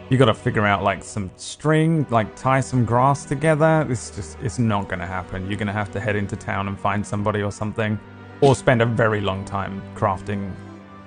[0.09, 3.85] you got to figure out like some string, like tie some grass together.
[3.89, 5.49] It's just it's not gonna happen.
[5.49, 7.99] You're gonna have to head into town and find somebody or something,
[8.41, 10.51] or spend a very long time crafting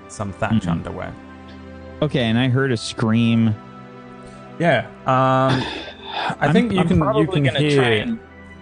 [0.08, 0.68] some thatch Mhm.
[0.70, 1.12] underwear.
[2.02, 3.54] Okay, and I heard a scream.
[4.58, 4.86] Yeah.
[5.06, 5.62] Um,
[6.12, 8.18] I I'm- think you can you can hear and-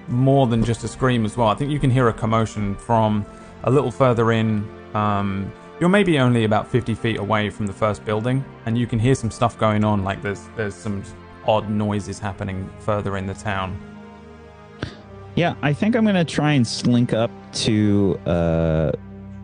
[0.08, 1.48] more than just a scream as well.
[1.48, 3.24] I think you can hear a commotion from
[3.64, 4.64] a little further in.
[4.94, 8.98] Um, you're maybe only about 50 feet away from the first building, and you can
[8.98, 10.04] hear some stuff going on.
[10.04, 11.02] Like there's there's some
[11.46, 13.78] odd noises happening further in the town.
[15.34, 18.92] Yeah, I think I'm gonna try and slink up to uh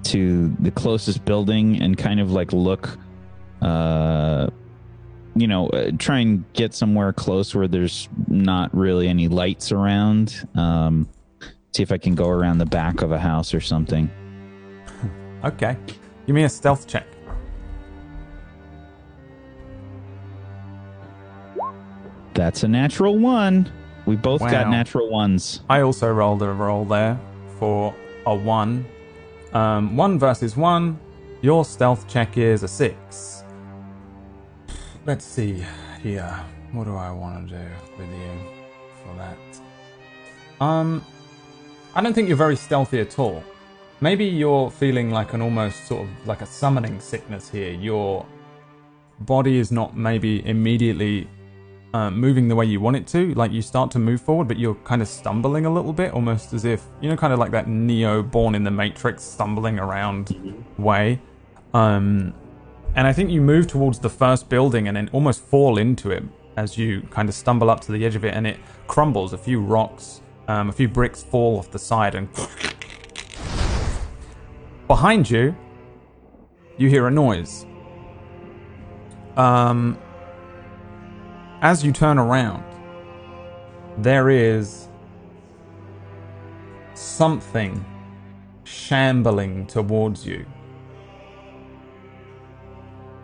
[0.05, 2.99] to the closest building and kind of like look
[3.61, 4.49] uh
[5.35, 10.49] you know, try and get somewhere close where there's not really any lights around.
[10.55, 11.09] Um
[11.73, 14.11] see if I can go around the back of a house or something.
[15.45, 15.77] Okay,
[16.27, 17.07] give me a stealth check.
[22.35, 23.71] That's a natural one.
[24.07, 25.61] We both got natural ones.
[25.69, 27.19] I also rolled a roll there
[27.59, 27.95] for
[28.27, 28.85] a one.
[29.53, 30.99] Um, one versus one.
[31.43, 33.45] Your stealth check is a six.
[35.05, 35.65] Let's see
[36.03, 36.41] here.
[36.73, 37.65] What do I want to do
[37.99, 38.31] with you
[39.05, 40.65] for that?
[40.65, 41.05] Um,
[41.95, 43.45] I don't think you're very stealthy at all.
[44.03, 47.71] Maybe you're feeling like an almost sort of like a summoning sickness here.
[47.71, 48.27] Your
[49.21, 51.29] body is not maybe immediately
[51.95, 53.33] uh, moving the way you want it to.
[53.35, 56.53] Like you start to move forward, but you're kind of stumbling a little bit, almost
[56.53, 60.65] as if you know, kind of like that Neo born in the Matrix stumbling around
[60.79, 61.21] way.
[61.73, 62.35] Um,
[62.97, 66.25] and I think you move towards the first building and then almost fall into it
[66.57, 69.33] as you kind of stumble up to the edge of it, and it crumbles.
[69.33, 72.29] A few rocks, um, a few bricks fall off the side, and
[74.92, 75.57] behind you,
[76.76, 77.64] you hear a noise.
[79.38, 79.96] Um,
[81.62, 82.62] as you turn around,
[83.96, 84.88] there is
[86.92, 87.83] something
[88.64, 90.44] shambling towards you.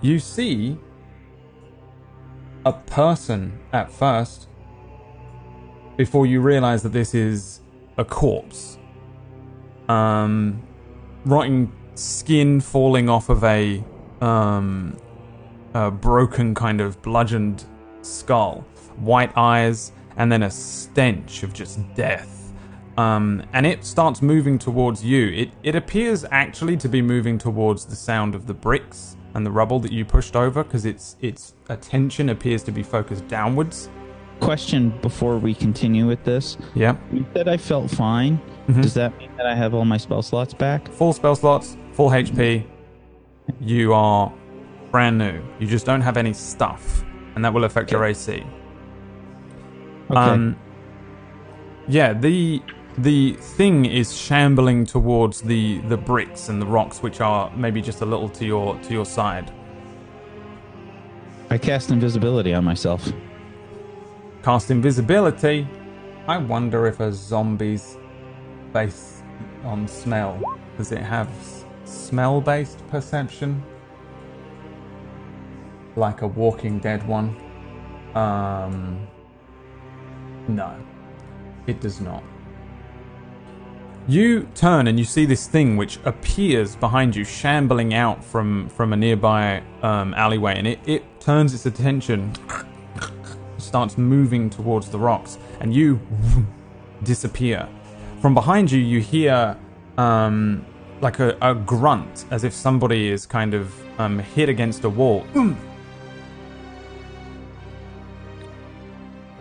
[0.00, 0.78] You see
[2.64, 4.48] a person at first
[5.98, 7.60] before you realize that this is
[7.98, 8.78] a corpse.
[9.90, 10.62] Um,
[11.28, 13.84] rotting skin falling off of a
[14.20, 14.96] um,
[15.74, 17.64] a broken kind of bludgeoned
[18.02, 18.64] skull,
[18.96, 22.52] white eyes, and then a stench of just death.
[22.96, 25.28] Um, and it starts moving towards you.
[25.28, 29.50] It it appears actually to be moving towards the sound of the bricks and the
[29.50, 33.90] rubble that you pushed over, because its its attention appears to be focused downwards.
[34.40, 36.56] Question before we continue with this.
[36.74, 36.96] Yeah.
[37.12, 38.40] You said I felt fine.
[38.68, 38.82] Mhm.
[38.82, 40.88] Does that mean that I have all my spell slots back?
[40.92, 42.64] Full spell slots, full HP.
[43.60, 44.32] You are
[44.90, 45.40] brand new.
[45.58, 48.42] You just don't have any stuff, and that will affect your AC.
[50.10, 50.20] Okay.
[50.20, 50.56] Um,
[51.88, 52.62] yeah, the
[52.96, 58.02] the thing is shambling towards the the bricks and the rocks, which are maybe just
[58.02, 59.50] a little to your to your side.
[61.50, 63.10] I cast invisibility on myself.
[64.42, 65.66] Cast invisibility.
[66.26, 67.96] I wonder if a zombie's
[68.72, 69.24] based
[69.64, 70.40] on smell.
[70.76, 71.28] Does it have
[71.84, 73.62] smell based perception?
[75.96, 77.36] Like a Walking Dead one?
[78.14, 79.06] Um.
[80.46, 80.74] No,
[81.66, 82.22] it does not.
[84.06, 88.94] You turn and you see this thing which appears behind you, shambling out from from
[88.94, 92.32] a nearby um, alleyway, and it, it turns its attention,
[93.68, 96.00] starts moving towards the rocks, and you
[97.04, 97.68] disappear.
[98.20, 99.56] From behind you, you hear
[99.96, 100.66] um,
[101.00, 105.24] like a, a grunt, as if somebody is kind of um, hit against a wall.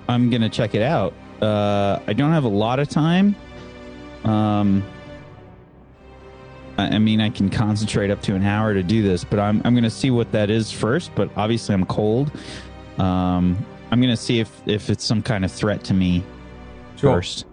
[0.09, 1.13] I'm gonna check it out.
[1.41, 3.35] Uh, I don't have a lot of time.
[4.23, 4.83] Um,
[6.77, 9.61] I, I mean, I can concentrate up to an hour to do this, but I'm
[9.65, 11.11] I'm gonna see what that is first.
[11.15, 12.31] But obviously, I'm cold.
[12.97, 13.57] Um,
[13.91, 16.23] I'm gonna see if if it's some kind of threat to me
[16.97, 17.15] Sure.
[17.15, 17.45] first.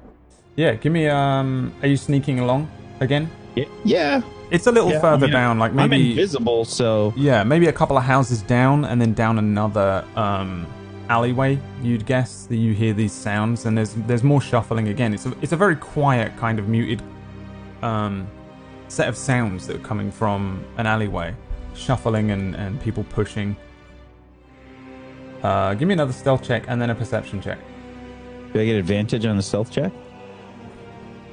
[0.57, 1.09] Yeah, give me.
[1.09, 2.69] Um, are you sneaking along
[3.01, 3.31] again?
[3.57, 4.23] Yeah, yeah.
[4.51, 6.11] It's a little yeah, I further mean, down, like I'm maybe.
[6.11, 10.67] invisible, so Yeah, maybe a couple of houses down, and then down another um,
[11.09, 11.59] alleyway.
[11.83, 15.13] You'd guess that you hear these sounds, and there's there's more shuffling again.
[15.15, 17.03] It's a it's a very quiet kind of muted
[17.83, 18.27] um,
[18.89, 21.35] set of sounds that are coming from an alleyway,
[21.75, 23.57] shuffling and and people pushing.
[25.45, 27.59] Uh, give me another stealth check and then a perception check.
[28.53, 29.93] do I get advantage on the stealth check?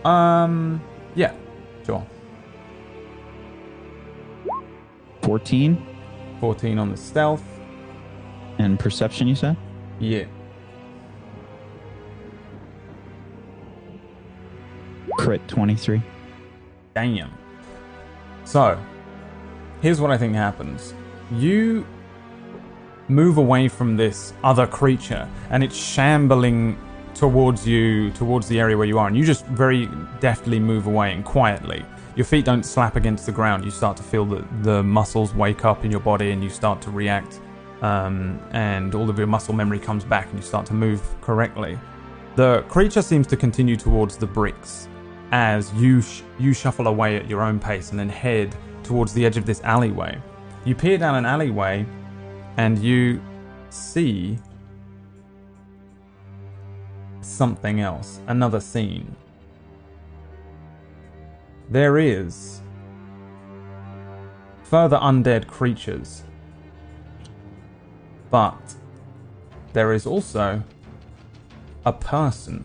[0.06, 0.82] Um,
[1.16, 1.34] yeah,
[1.86, 2.06] sure.
[5.22, 5.86] Fourteen
[6.40, 7.44] Fourteen on the stealth.
[8.58, 9.28] and perception.
[9.28, 9.56] You said.
[10.00, 10.26] Yeah.
[15.18, 16.02] Crit twenty three.
[16.96, 17.32] Damn.
[18.44, 18.78] So,
[19.82, 20.94] here's what I think happens.
[21.32, 21.86] You
[23.12, 26.78] move away from this other creature, and it's shambling
[27.14, 31.14] towards you, towards the area where you are, and you just very deftly move away
[31.14, 31.86] and quietly.
[32.16, 33.64] Your feet don't slap against the ground.
[33.64, 36.82] You start to feel the, the muscles wake up in your body, and you start
[36.82, 37.40] to react,
[37.82, 41.78] um, and all of your muscle memory comes back, and you start to move correctly.
[42.36, 44.88] The creature seems to continue towards the bricks
[45.34, 49.26] as you sh- you shuffle away at your own pace and then head towards the
[49.26, 50.22] edge of this alleyway.
[50.66, 51.86] You peer down an alleyway
[52.58, 53.22] and you
[53.70, 54.38] see
[57.22, 59.16] something else, another scene.
[61.70, 62.62] There is
[64.64, 66.24] further undead creatures.
[68.30, 68.76] But
[69.74, 70.64] there is also
[71.86, 72.64] a person.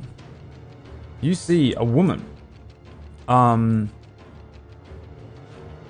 [1.21, 2.25] You see a woman
[3.29, 3.91] um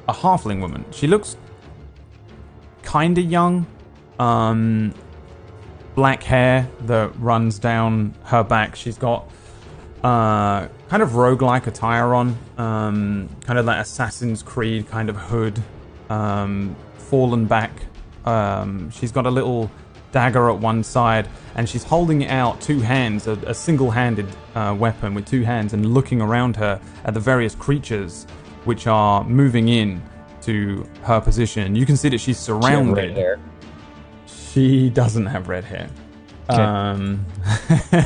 [0.09, 0.85] a halfling woman.
[0.91, 1.37] She looks
[2.83, 3.67] kind of young.
[4.19, 4.95] Um,
[5.95, 8.77] black hair that runs down her back.
[8.77, 9.29] She's got
[10.05, 15.61] uh, kind of roguelike attire on, um, kind of like Assassin's Creed kind of hood,
[16.11, 17.73] um, fallen back.
[18.25, 19.71] Um, she's got a little
[20.13, 25.15] dagger at one side, and she's holding out two hands, a, a single-handed uh, weapon
[25.15, 28.27] with two hands, and looking around her at the various creatures
[28.65, 30.03] which are moving in
[30.43, 31.75] to her position.
[31.75, 33.17] You can see that she's surrounded.
[34.57, 35.87] She doesn't have red hair.
[36.49, 36.63] Okay.
[36.63, 37.27] Um,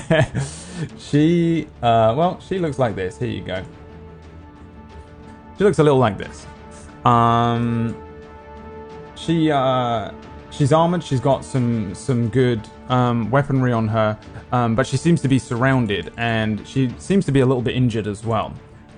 [0.98, 3.16] she, uh, well, she looks like this.
[3.16, 3.62] Here you go.
[5.56, 6.48] She looks a little like this.
[7.04, 7.96] Um,
[9.14, 10.10] she, uh,
[10.50, 11.04] she's armored.
[11.04, 14.18] She's got some some good um, weaponry on her,
[14.50, 17.76] um, but she seems to be surrounded, and she seems to be a little bit
[17.76, 18.52] injured as well.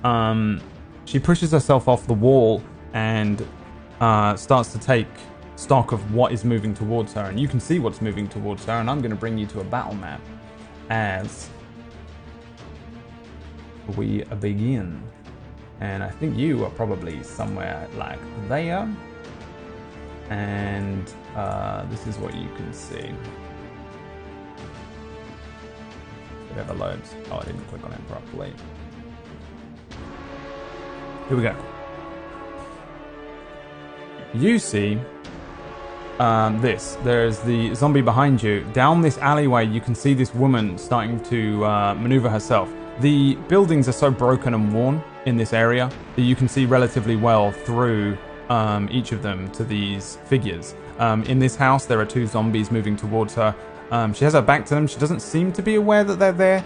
[0.05, 0.59] Um,
[1.05, 3.47] she pushes herself off the wall and
[4.01, 5.09] uh, starts to take
[5.57, 8.73] stock of what is moving towards her, and you can see what's moving towards her.
[8.73, 10.21] And I'm going to bring you to a battle map
[10.91, 11.49] as
[13.97, 15.03] we begin.
[15.81, 18.89] And I think you are probably somewhere like there.
[20.31, 23.13] And uh, this is what you can see.
[26.51, 27.15] It ever loads.
[27.31, 28.53] Oh, I didn't click on it properly.
[31.29, 31.57] Here we go.
[34.35, 34.99] You see
[36.19, 36.97] um, this.
[37.03, 38.65] There's the zombie behind you.
[38.73, 42.73] Down this alleyway, you can see this woman starting to uh, maneuver herself.
[43.01, 47.17] The buildings are so broken and worn in this area that you can see relatively
[47.17, 50.75] well through um, each of them to these figures.
[50.99, 53.55] Um, in this house, there are two zombies moving towards her.
[53.91, 54.87] Um, she has her back to them.
[54.87, 56.65] She doesn't seem to be aware that they're there.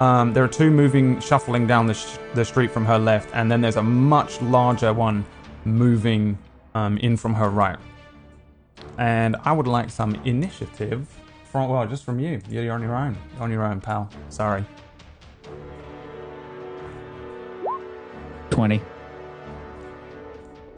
[0.00, 3.50] Um, there are two moving, shuffling down the, sh- the street from her left, and
[3.50, 5.24] then there's a much larger one
[5.64, 6.38] moving
[6.74, 7.78] um, in from her right.
[8.98, 11.08] And I would like some initiative
[11.44, 12.40] from, well, just from you.
[12.48, 13.16] You're on your own.
[13.34, 14.10] You're on your own, pal.
[14.28, 14.64] Sorry.
[18.50, 18.82] 20.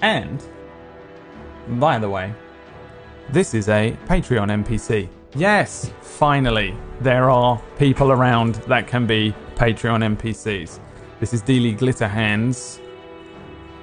[0.02, 0.42] And,
[1.80, 2.32] by the way,
[3.30, 5.08] this is a Patreon NPC.
[5.34, 10.78] Yes, finally, there are people around that can be Patreon NPCs.
[11.20, 12.80] This is Dealey Glitterhands,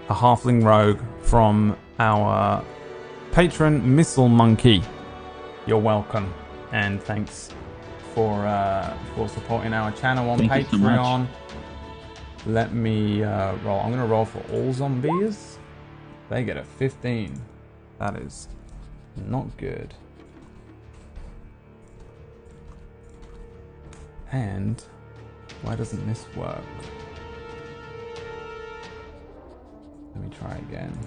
[0.09, 2.63] a halfling rogue from our
[3.31, 4.81] patron Missile Monkey.
[5.65, 6.33] You're welcome,
[6.71, 7.49] and thanks
[8.13, 10.99] for uh, for supporting our channel on Thank you so much.
[10.99, 11.27] Patreon.
[12.45, 13.79] Let me uh, roll.
[13.81, 15.59] I'm gonna roll for all zombies.
[16.29, 17.41] They get a 15.
[17.99, 18.47] That is
[19.15, 19.93] not good.
[24.31, 24.83] And
[25.61, 26.61] why doesn't this work?
[30.15, 30.97] Let me try again.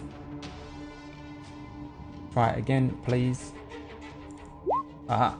[2.32, 3.52] Try it again, please.
[5.08, 5.38] Aha.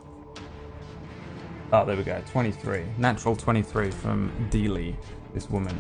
[1.72, 2.20] Oh, there we go.
[2.30, 2.84] 23.
[2.99, 4.97] Natural 23 from Dealey,
[5.32, 5.78] this woman.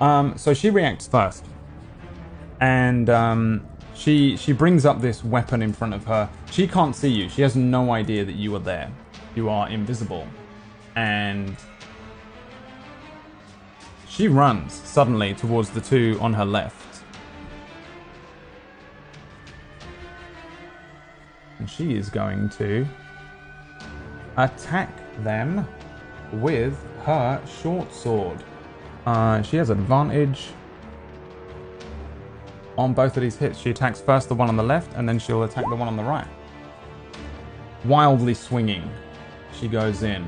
[0.00, 1.44] Um, so she reacts first.
[2.60, 6.30] And um, she she brings up this weapon in front of her.
[6.50, 7.28] She can't see you.
[7.28, 8.90] She has no idea that you are there.
[9.34, 10.26] You are invisible.
[10.96, 11.56] And
[14.08, 16.97] she runs suddenly towards the two on her left.
[21.58, 22.86] And she is going to
[24.36, 24.90] attack
[25.24, 25.66] them
[26.32, 28.42] with her short sword.
[29.06, 30.48] Uh, she has advantage
[32.76, 33.58] on both of these hits.
[33.58, 35.96] She attacks first the one on the left, and then she'll attack the one on
[35.96, 36.28] the right.
[37.84, 38.88] Wildly swinging,
[39.52, 40.24] she goes in.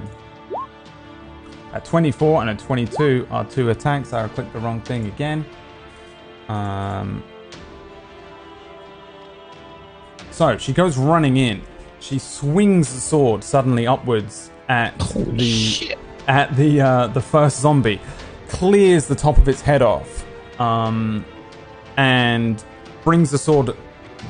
[1.73, 4.13] A 24 and a 22 are two attacks.
[4.13, 5.45] I clicked the wrong thing again.
[6.49, 7.23] Um,
[10.41, 11.61] so she goes running in.
[11.99, 15.95] She swings the sword suddenly upwards at the
[16.29, 18.01] at the uh, the first zombie,
[18.49, 20.25] clears the top of its head off,
[20.59, 21.27] um,
[21.99, 22.65] and
[23.05, 23.77] brings the sword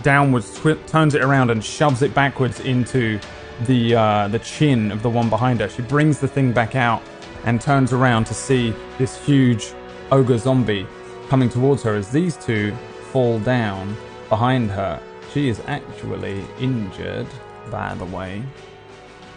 [0.02, 3.20] downwards, twi- turns it around, and shoves it backwards into
[3.66, 5.68] the uh, the chin of the one behind her.
[5.68, 7.02] She brings the thing back out
[7.44, 9.72] and turns around to see this huge
[10.10, 10.88] ogre zombie
[11.28, 12.74] coming towards her as these two
[13.12, 13.96] fall down
[14.28, 15.00] behind her.
[15.32, 17.28] She is actually injured,
[17.70, 18.42] by the way.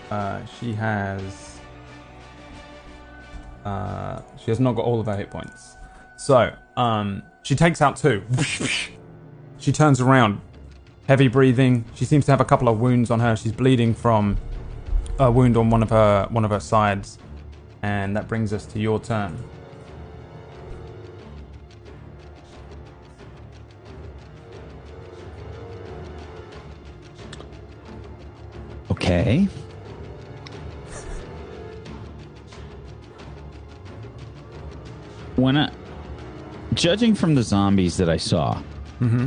[0.09, 1.59] Uh, she has.
[3.63, 5.77] Uh, she has not got all of her hit points.
[6.17, 8.23] So, um, she takes out two.
[9.57, 10.41] she turns around,
[11.07, 11.85] heavy breathing.
[11.93, 13.35] She seems to have a couple of wounds on her.
[13.35, 14.37] She's bleeding from
[15.19, 17.19] a wound on one of her one of her sides,
[17.83, 19.37] and that brings us to your turn.
[29.03, 29.49] Okay.
[35.35, 35.71] When I,
[36.73, 38.61] judging from the zombies that I saw,
[39.01, 39.25] Mm-hmm.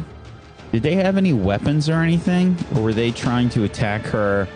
[0.72, 4.48] did they have any weapons or anything, or were they trying to attack her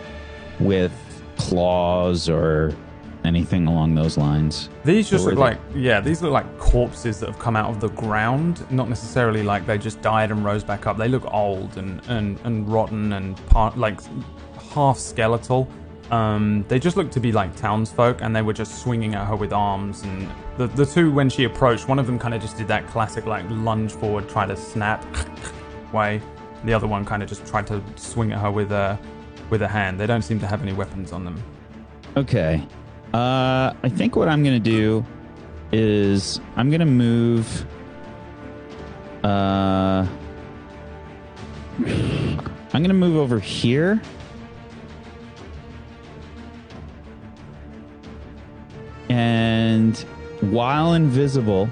[0.59, 0.91] with
[1.37, 2.73] claws or
[3.23, 4.69] anything along those lines?
[4.83, 7.79] These just look they- like yeah, these look like corpses that have come out of
[7.81, 8.65] the ground.
[8.71, 10.97] Not necessarily like they just died and rose back up.
[10.97, 13.99] They look old and and, and rotten and part like
[14.73, 15.67] half skeletal.
[16.09, 19.35] Um, they just looked to be like townsfolk, and they were just swinging at her
[19.35, 20.03] with arms.
[20.03, 22.87] And the the two when she approached, one of them kind of just did that
[22.87, 25.05] classic like lunge forward, try to snap
[25.93, 26.21] way.
[26.65, 28.99] The other one kind of just tried to swing at her with a
[29.49, 29.99] with a hand.
[29.99, 31.41] They don't seem to have any weapons on them.
[32.17, 32.65] Okay.
[33.13, 35.05] Uh, I think what I'm to do
[35.71, 37.65] is I'm to move.
[39.23, 40.07] Uh,
[42.73, 44.01] I'm to move over here.
[49.11, 49.97] And
[50.39, 51.69] while invisible,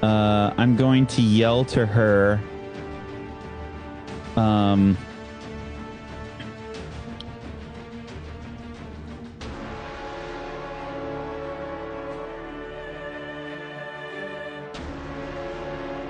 [0.00, 2.40] uh, I'm going to yell to her.
[4.36, 4.96] Um,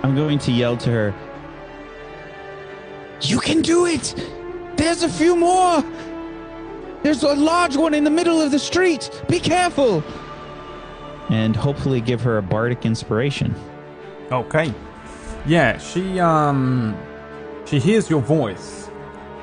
[0.03, 1.15] I'm going to yell to her.
[3.23, 4.15] You can do it!
[4.77, 5.83] There's a few more!
[7.03, 9.11] There's a large one in the middle of the street!
[9.29, 10.03] Be careful!
[11.31, 13.55] And hopefully give her a bardic inspiration.
[14.31, 14.73] Okay.
[15.47, 16.97] Yeah, she um
[17.65, 18.89] she hears your voice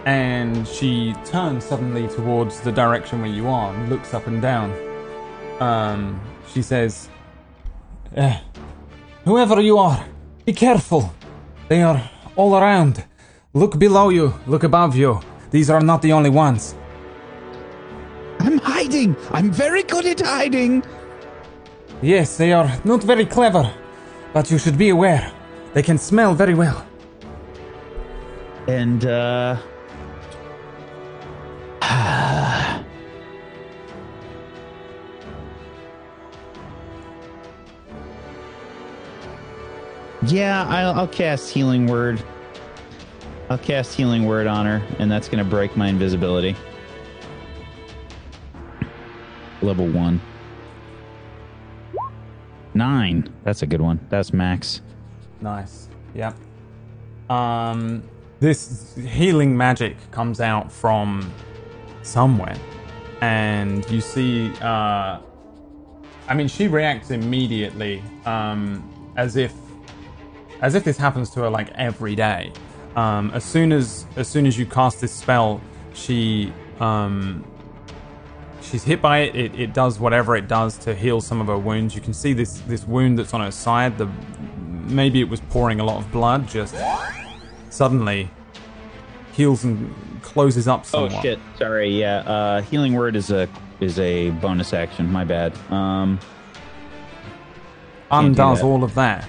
[0.05, 4.71] and she turns suddenly towards the direction where you are and looks up and down.
[5.59, 6.21] Um
[6.53, 7.09] she says
[8.15, 8.39] "Eh,
[9.25, 10.05] Whoever you are,
[10.45, 11.13] be careful.
[11.67, 13.03] They are all around.
[13.53, 15.19] Look below you, look above you.
[15.51, 16.75] These are not the only ones.
[18.39, 19.15] I'm hiding!
[19.31, 20.83] I'm very good at hiding!
[22.01, 23.71] Yes, they are not very clever,
[24.33, 25.31] but you should be aware.
[25.73, 26.85] They can smell very well.
[28.67, 29.57] And, uh.
[40.27, 42.23] yeah, I'll, I'll cast Healing Word.
[43.49, 46.55] I'll cast Healing Word on her, and that's going to break my invisibility.
[49.61, 50.21] Level one.
[52.73, 53.33] Nine.
[53.43, 53.99] That's a good one.
[54.09, 54.81] That's max.
[55.41, 55.89] Nice.
[56.13, 56.35] Yep.
[57.29, 58.03] Um,
[58.39, 61.31] this healing magic comes out from
[62.03, 62.57] somewhere,
[63.21, 64.53] and you see.
[64.61, 65.19] Uh,
[66.29, 68.87] I mean, she reacts immediately, um,
[69.17, 69.51] as if,
[70.61, 72.53] as if this happens to her like every day.
[72.95, 75.59] Um, as soon as, as soon as you cast this spell,
[75.95, 77.43] she, um,
[78.61, 79.35] she's hit by it.
[79.35, 79.59] it.
[79.59, 81.95] It does whatever it does to heal some of her wounds.
[81.95, 83.97] You can see this this wound that's on her side.
[83.97, 84.09] The
[84.59, 86.47] maybe it was pouring a lot of blood.
[86.47, 86.75] Just
[87.69, 88.29] suddenly
[89.33, 91.39] heals and closes up Oh shit!
[91.57, 91.89] Sorry.
[91.89, 92.17] Yeah.
[92.19, 93.47] Uh, healing word is a
[93.79, 95.11] is a bonus action.
[95.11, 95.57] My bad.
[95.71, 96.19] Um.
[98.11, 99.27] Undoes all of that.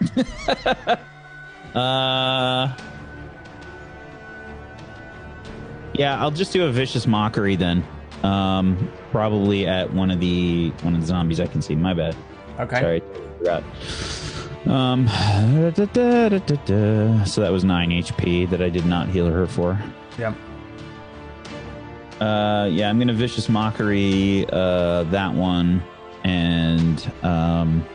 [1.74, 2.74] Uh.
[5.92, 7.84] Yeah, I'll just do a vicious mockery then.
[8.22, 11.74] Um, probably at one of the one of the zombies I can see.
[11.74, 12.16] My bad.
[12.58, 12.80] Okay.
[12.80, 13.02] Sorry,
[13.38, 13.62] forgot.
[14.66, 19.46] Um, da, da, da, so that was nine HP that I did not heal her
[19.46, 19.78] for.
[20.18, 20.34] Yeah.
[22.20, 25.82] Uh, yeah, I'm gonna vicious mockery uh, that one,
[26.24, 27.86] and um,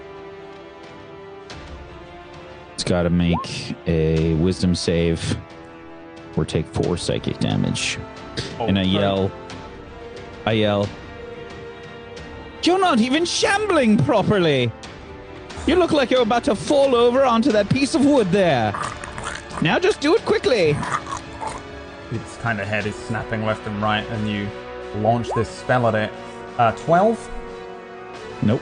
[2.74, 5.38] it's got to make a wisdom save
[6.38, 7.98] or take four psychic damage.
[8.60, 9.32] and I yell,
[10.46, 10.88] I yell,
[12.64, 14.72] You're not even shambling properly.
[15.68, 18.74] You look like you're about to fall over onto that piece of wood there.
[19.62, 20.76] Now just do it quickly.
[22.12, 24.50] Its kind of head is snapping left and right, and you
[25.02, 26.12] launch this spell at it.
[26.58, 27.30] Uh, 12,
[28.44, 28.62] Nope.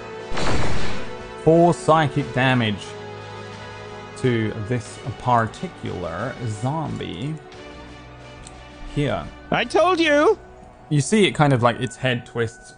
[1.44, 2.86] 4 psychic damage
[4.18, 7.34] to this particular zombie.
[8.94, 9.26] Here.
[9.50, 10.38] I told you.
[10.90, 12.74] You see it kind of like its head twists,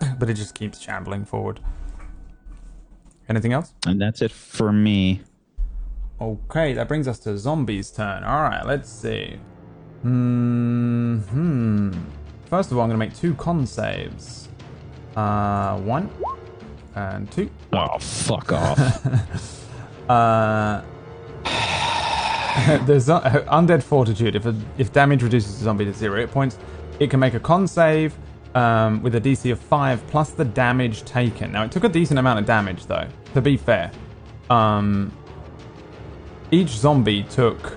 [0.18, 1.60] but it just keeps shambling forward.
[3.28, 3.74] Anything else?
[3.86, 5.20] And that's it for me.
[6.20, 8.24] Okay, that brings us to Zombie's turn.
[8.24, 9.38] Alright, let's see.
[10.02, 11.20] Hmm.
[12.46, 14.48] First of all, I'm going to make two con saves.
[15.14, 16.10] Uh, one
[16.94, 17.50] and two.
[17.72, 19.56] Oh, fuck off.
[20.08, 20.82] Uh,
[22.86, 24.34] the zo- undead fortitude.
[24.34, 26.58] If a, if damage reduces a zombie to zero hit points,
[27.00, 28.16] it can make a con save
[28.54, 31.50] um, with a DC of five plus the damage taken.
[31.52, 33.08] Now it took a decent amount of damage though.
[33.34, 33.90] To be fair,
[34.50, 35.10] um,
[36.50, 37.76] each zombie took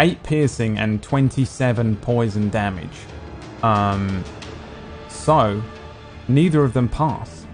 [0.00, 2.98] eight piercing and twenty-seven poison damage.
[3.62, 4.24] Um,
[5.08, 5.62] so
[6.28, 7.46] neither of them pass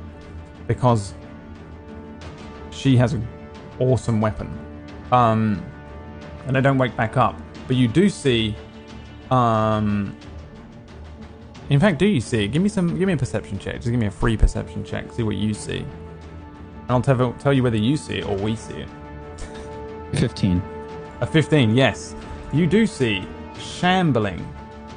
[0.68, 1.14] because
[2.70, 3.26] she has an
[3.80, 4.58] awesome weapon.
[5.10, 5.64] Um,
[6.46, 7.40] and they don't wake back up.
[7.66, 8.54] But you do see.
[9.30, 10.14] Um,
[11.70, 12.48] in fact, do you see?
[12.48, 12.98] Give me some.
[12.98, 13.76] Give me a perception check.
[13.76, 15.10] Just give me a free perception check.
[15.12, 15.78] See what you see.
[15.78, 18.88] And I'll tell, tell you whether you see it or we see it.
[20.14, 20.62] 15.
[21.20, 22.14] A 15, yes.
[22.52, 23.24] You do see
[23.58, 24.44] shambling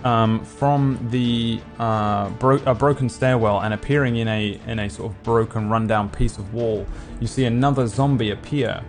[0.04, 5.12] um, from the uh, bro- a broken stairwell and appearing in a in a sort
[5.12, 6.86] of broken, rundown piece of wall.
[7.20, 8.84] You see another zombie appear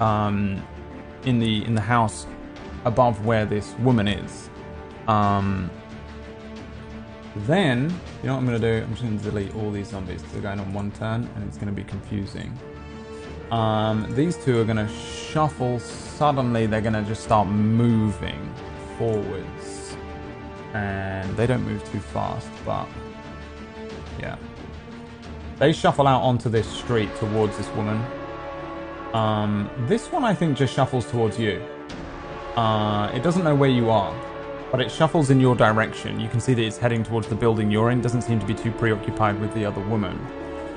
[0.00, 0.62] um,
[1.24, 2.26] in the in the house
[2.84, 4.50] above where this woman is.
[5.08, 5.70] Um,
[7.36, 7.82] then
[8.22, 8.84] you know what I'm going to do?
[8.84, 10.22] I'm just going to delete all these zombies.
[10.32, 12.56] They're going on one turn, and it's going to be confusing.
[13.50, 15.78] Um, these two are going to shuffle.
[15.80, 18.52] Suddenly, they're going to just start moving
[18.98, 19.96] forwards.
[20.72, 22.86] And they don't move too fast, but
[24.20, 24.36] yeah.
[25.58, 28.04] They shuffle out onto this street towards this woman.
[29.12, 31.62] Um, this one, I think, just shuffles towards you.
[32.56, 34.14] Uh, it doesn't know where you are,
[34.70, 36.20] but it shuffles in your direction.
[36.20, 38.00] You can see that it's heading towards the building you're in.
[38.00, 40.18] Doesn't seem to be too preoccupied with the other woman.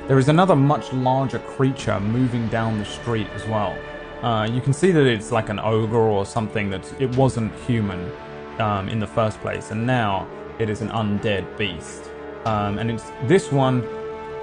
[0.08, 3.78] There is another much larger creature moving down the street as well.
[4.22, 8.12] Uh, you can see that it's like an ogre or something that it wasn't human
[8.60, 10.28] um, in the first place, and now
[10.60, 12.10] it is an undead beast.
[12.46, 13.84] Um, and it's this one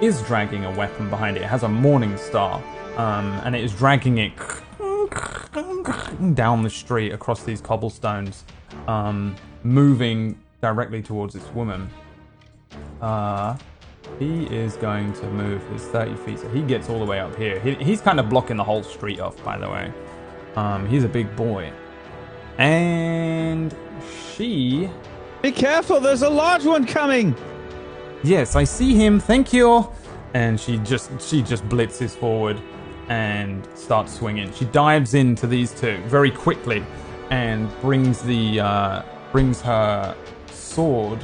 [0.01, 1.43] is dragging a weapon behind it.
[1.43, 2.61] It has a morning star,
[2.97, 4.33] um, and it is dragging it
[6.33, 8.43] down the street across these cobblestones,
[8.87, 11.89] um, moving directly towards this woman.
[13.01, 13.57] Uh,
[14.19, 17.35] he is going to move his 30 feet, so he gets all the way up
[17.35, 17.59] here.
[17.59, 19.93] He, he's kind of blocking the whole street off, by the way.
[20.55, 21.71] Um, he's a big boy.
[22.57, 23.75] And
[24.33, 24.89] she.
[25.41, 27.35] Be careful, there's a large one coming!
[28.23, 29.19] Yes, I see him.
[29.19, 29.89] Thank you.
[30.33, 32.61] And she just she just blitzes forward
[33.11, 34.53] and starts swinging.
[34.53, 36.81] She dives into these two very quickly
[37.29, 39.01] and brings the uh,
[39.33, 40.15] brings her
[40.49, 41.19] sword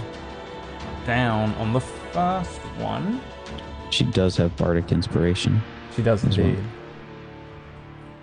[1.05, 3.21] down on the first one.
[3.89, 5.61] She does have bardic inspiration.
[5.95, 6.47] She does As well.
[6.47, 6.63] indeed.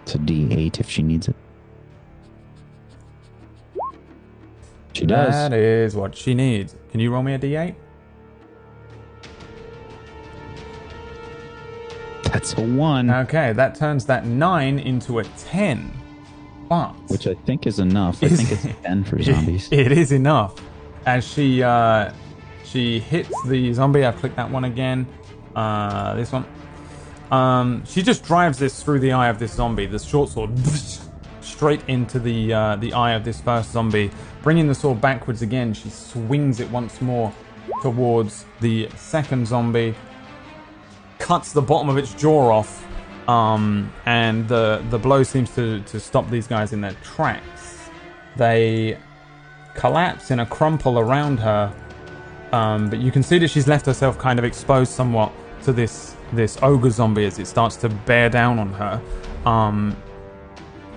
[0.03, 1.37] It's a D8 if she needs it.
[4.93, 5.33] She does.
[5.33, 6.77] That is what she needs.
[6.91, 7.75] Can you roll me a d8?
[12.35, 15.91] That's a one, Okay, that turns that nine into a ten.
[16.68, 18.22] But which I think is enough.
[18.22, 19.68] I Is- think it's a 10 for zombies.
[19.70, 20.55] it is enough.
[21.07, 22.12] As she uh,
[22.64, 24.05] she hits the zombie.
[24.05, 25.07] I've clicked that one again.
[25.55, 26.45] Uh, this one.
[27.30, 29.87] Um, she just drives this through the eye of this zombie.
[29.87, 30.51] The short sword
[31.41, 34.11] straight into the uh, the eye of this first zombie,
[34.43, 35.72] bringing the sword backwards again.
[35.72, 37.32] She swings it once more
[37.82, 39.95] towards the second zombie,
[41.25, 42.87] cuts the bottom of its jaw off,
[43.29, 47.89] um, and the the blow seems to to stop these guys in their tracks.
[48.37, 48.99] They
[49.75, 51.72] collapse in a crumple around her,
[52.53, 56.14] um, but you can see that she's left herself kind of exposed somewhat to this
[56.35, 59.01] this ogre zombie as it starts to bear down on her.
[59.47, 59.97] Um,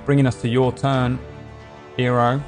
[0.05, 1.19] bringing us to your turn,
[1.95, 2.43] hero.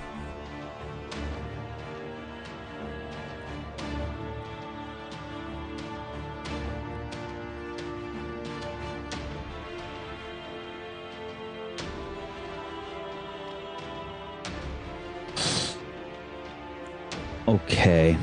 [17.79, 18.17] Okay.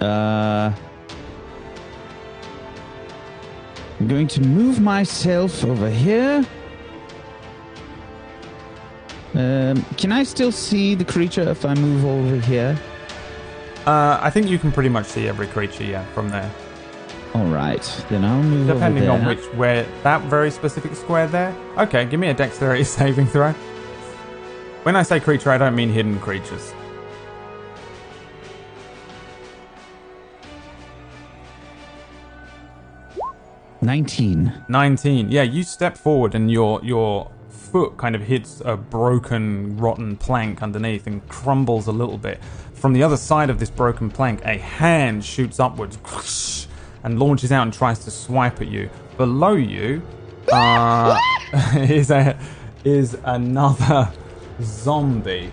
[0.00, 0.72] Uh,
[3.98, 6.46] I'm going to move myself over here.
[9.34, 12.78] Um, can I still see the creature if I move over here?
[13.84, 16.48] Uh, I think you can pretty much see every creature, yeah, from there.
[17.34, 21.52] All right, then I'll move Depending on which where that very specific square there.
[21.78, 23.52] Okay, give me a dexterity saving throw.
[24.84, 26.72] When I say creature, I don't mean hidden creatures.
[33.82, 34.64] 19.
[34.68, 35.30] 19.
[35.30, 40.62] Yeah, you step forward and your your foot kind of hits a broken, rotten plank
[40.62, 42.42] underneath and crumbles a little bit.
[42.74, 46.66] From the other side of this broken plank, a hand shoots upwards
[47.04, 48.90] and launches out and tries to swipe at you.
[49.16, 50.02] Below you
[50.52, 51.18] uh,
[51.76, 52.38] is a
[52.84, 54.10] is another
[54.62, 55.52] zombie,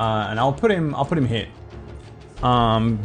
[0.00, 0.94] uh, and I'll put him.
[0.94, 1.48] I'll put him here.
[2.42, 2.98] Um,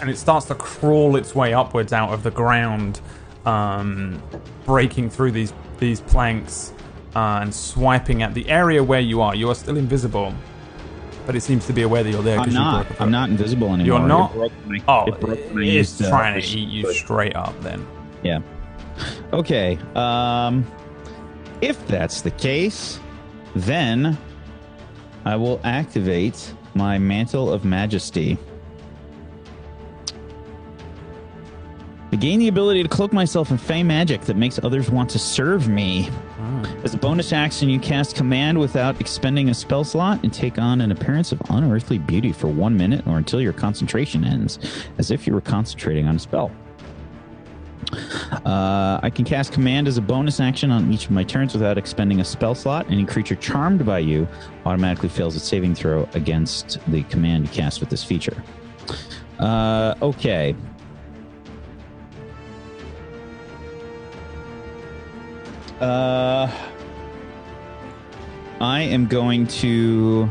[0.00, 3.00] and it starts to crawl its way upwards out of the ground,
[3.46, 4.22] um,
[4.64, 6.72] breaking through these these planks
[7.14, 9.34] uh, and swiping at the area where you are.
[9.34, 10.34] You are still invisible,
[11.26, 12.38] but it seems to be aware that you're there.
[12.38, 12.86] I'm you not.
[12.86, 13.00] foot.
[13.00, 13.86] I'm not invisible anymore.
[14.00, 14.34] You're not.
[14.36, 17.58] It my- Oh, it it's used, uh, trying to push- eat you straight up.
[17.62, 17.86] Then
[18.22, 18.40] Yeah.
[19.32, 19.78] Okay.
[19.94, 20.66] Um,
[21.60, 22.98] if that's the case,
[23.54, 24.16] then
[25.24, 28.38] I will activate my Mantle of Majesty.
[32.16, 35.18] I gain the ability to cloak myself in Fey magic that makes others want to
[35.18, 36.08] serve me.
[36.82, 40.80] As a bonus action, you cast command without expending a spell slot and take on
[40.80, 44.58] an appearance of unearthly beauty for one minute or until your concentration ends,
[44.96, 46.50] as if you were concentrating on a spell.
[48.46, 51.76] Uh, I can cast command as a bonus action on each of my turns without
[51.76, 52.90] expending a spell slot.
[52.90, 54.26] Any creature charmed by you
[54.64, 58.42] automatically fails its saving throw against the command you cast with this feature.
[59.38, 60.56] Uh, okay.
[65.80, 66.50] Uh,
[68.60, 70.30] I am going to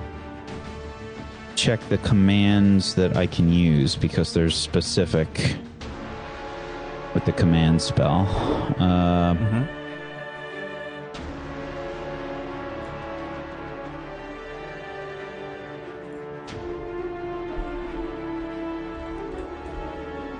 [1.55, 5.55] check the commands that I can use because there's specific
[7.13, 8.27] with the command spell.
[8.79, 9.35] Uh,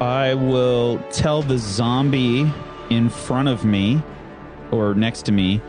[0.02, 2.52] I will tell the zombie
[2.90, 4.02] in front of me
[4.76, 5.62] or next to me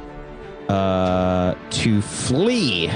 [0.69, 2.91] uh, to flee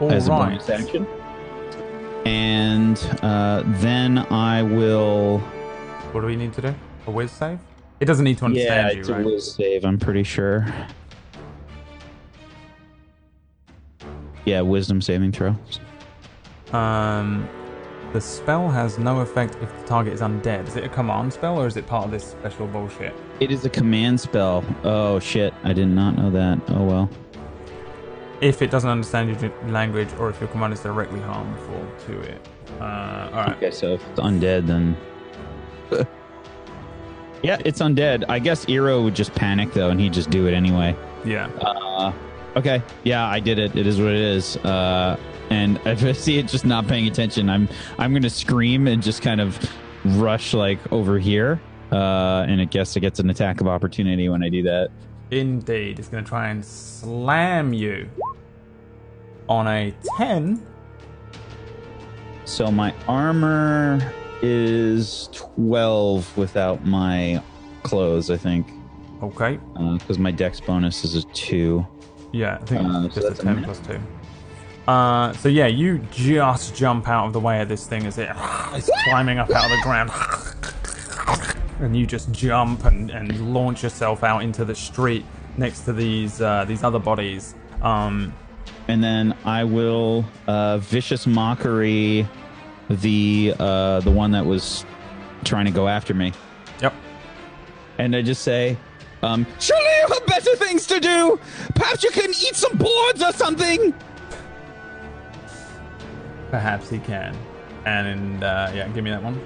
[0.00, 0.50] all as a right.
[0.50, 1.06] bonus action.
[2.24, 5.38] And uh, then I will.
[6.12, 6.74] What do we need to do?
[7.06, 7.58] A whiz save?
[8.00, 9.24] It doesn't need to understand yeah, you, it's a right?
[9.24, 9.84] whiz save.
[9.84, 10.66] I'm pretty sure.
[14.44, 15.56] Yeah, wisdom saving throw.
[16.72, 17.48] Um,
[18.14, 20.68] the spell has no effect if the target is undead.
[20.68, 23.12] Is it a command spell or is it part of this special bullshit?
[23.40, 24.64] It is a command spell.
[24.84, 25.52] Oh shit!
[25.64, 26.60] I did not know that.
[26.68, 27.10] Oh well.
[28.40, 32.48] If it doesn't understand your language or if your command is directly harmful to it.
[32.80, 33.56] Uh, all right.
[33.56, 34.96] Okay, so if it's undead, then.
[37.42, 38.24] yeah, it's undead.
[38.28, 40.96] I guess Eero would just panic though, and he'd just do it anyway.
[41.24, 41.46] Yeah.
[41.60, 42.12] Uh,
[42.54, 43.74] okay, yeah, I did it.
[43.74, 44.56] It is what it is.
[44.58, 45.18] Uh,
[45.50, 47.68] and if I see it just not paying attention, I'm
[47.98, 49.58] I'm gonna scream and just kind of
[50.04, 51.60] rush like over here.
[51.92, 54.88] Uh, and I guess it gets an attack of opportunity when I do that.
[55.30, 55.98] Indeed.
[56.00, 58.08] It's going to try and slam you
[59.48, 60.60] on a 10.
[62.46, 64.00] So my armor
[64.42, 67.40] is twelve without my
[67.84, 68.66] clothes, I think,
[69.22, 69.58] Okay.
[69.98, 71.86] because my dex bonus is a two.
[72.32, 73.98] Yeah, I think Uh, it's so just a 10 plus 2.
[74.86, 78.28] Uh, so yeah, you just jump out of the way of this thing as it
[78.76, 80.10] is climbing up out of the ground.
[81.80, 85.24] And you just jump and, and launch yourself out into the street
[85.56, 87.54] next to these uh, these other bodies.
[87.82, 88.32] Um,
[88.88, 92.28] and then I will uh, vicious mockery
[92.88, 94.84] the uh, the one that was
[95.44, 96.32] trying to go after me,
[96.80, 96.94] yep.
[97.98, 98.76] and I just say,
[99.22, 101.40] um, "Surely you have better things to do.
[101.74, 103.94] Perhaps you can eat some boards or something."
[106.54, 107.36] Perhaps he can.
[107.84, 109.44] And uh, yeah, give me that one.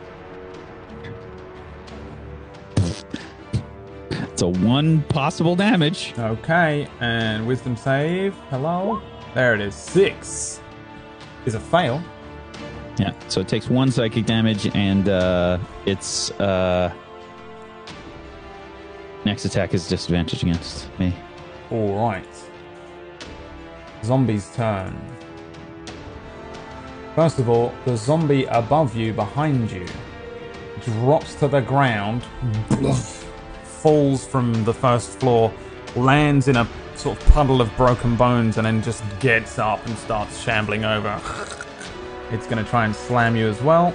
[4.11, 6.13] It's a one possible damage.
[6.19, 8.35] Okay, and wisdom save.
[8.51, 9.01] Hello.
[9.33, 9.75] There it is.
[9.75, 10.61] Six
[11.47, 12.03] is a fail.
[12.99, 15.57] Yeah, so it takes one psychic damage, and uh,
[15.87, 16.93] its uh,
[19.25, 21.15] next attack is disadvantage against me.
[21.71, 22.29] All right.
[24.05, 25.18] Zombie's turn.
[27.19, 29.85] First of all, the zombie above you, behind you,
[30.85, 32.23] drops to the ground,
[33.65, 35.53] falls from the first floor,
[35.97, 36.65] lands in a
[36.95, 41.21] sort of puddle of broken bones, and then just gets up and starts shambling over.
[42.31, 43.87] It's going to try and slam you as well.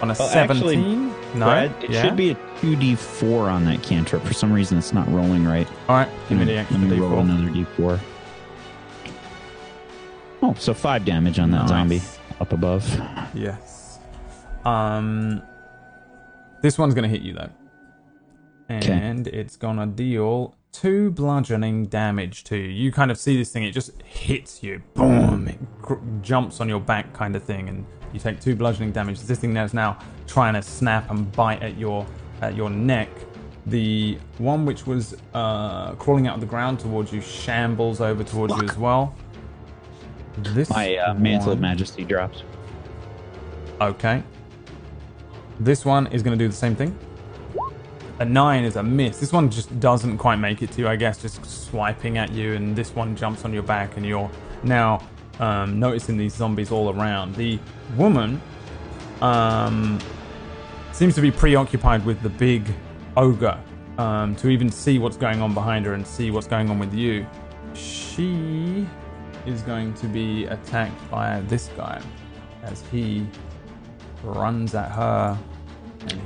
[0.00, 1.08] On a Well, actually, 17?
[1.34, 1.44] no?
[1.46, 2.02] Brad, it Yeah?
[2.04, 4.22] should be a 2d4 on that cantrip.
[4.22, 5.68] For some reason, it's not rolling right.
[5.90, 8.00] Alright, give me the me- extra let me roll another d4.
[10.42, 11.68] Oh, so five damage on that Nice.
[11.68, 12.02] zombie
[12.40, 12.84] up above.
[13.34, 13.98] Yes.
[14.64, 15.42] Um,
[16.62, 17.50] this one's gonna hit you though,
[18.68, 22.68] and it's gonna deal two bludgeoning damage to you.
[22.68, 25.48] You kind of see this thing; it just hits you, boom!
[25.48, 29.20] It gr- jumps on your back, kind of thing, and you take two bludgeoning damage.
[29.20, 32.06] This thing now is now trying to snap and bite at your
[32.42, 33.08] at your neck.
[33.66, 38.54] The one which was uh, crawling out of the ground towards you shambles over towards
[38.56, 39.14] you as well.
[40.38, 42.42] This My uh, mantle of majesty drops.
[43.80, 44.22] Okay.
[45.60, 46.96] This one is going to do the same thing.
[48.18, 49.18] A nine is a miss.
[49.18, 52.54] This one just doesn't quite make it to you, I guess, just swiping at you,
[52.54, 54.30] and this one jumps on your back, and you're
[54.62, 55.06] now
[55.38, 57.34] um, noticing these zombies all around.
[57.34, 57.58] The
[57.96, 58.40] woman
[59.20, 59.98] um,
[60.92, 62.66] seems to be preoccupied with the big
[63.16, 63.58] ogre
[63.98, 66.94] um, to even see what's going on behind her and see what's going on with
[66.94, 67.26] you.
[67.74, 68.86] She
[69.46, 72.02] is going to be attacked by this guy
[72.62, 73.26] as he
[74.22, 75.38] runs at her.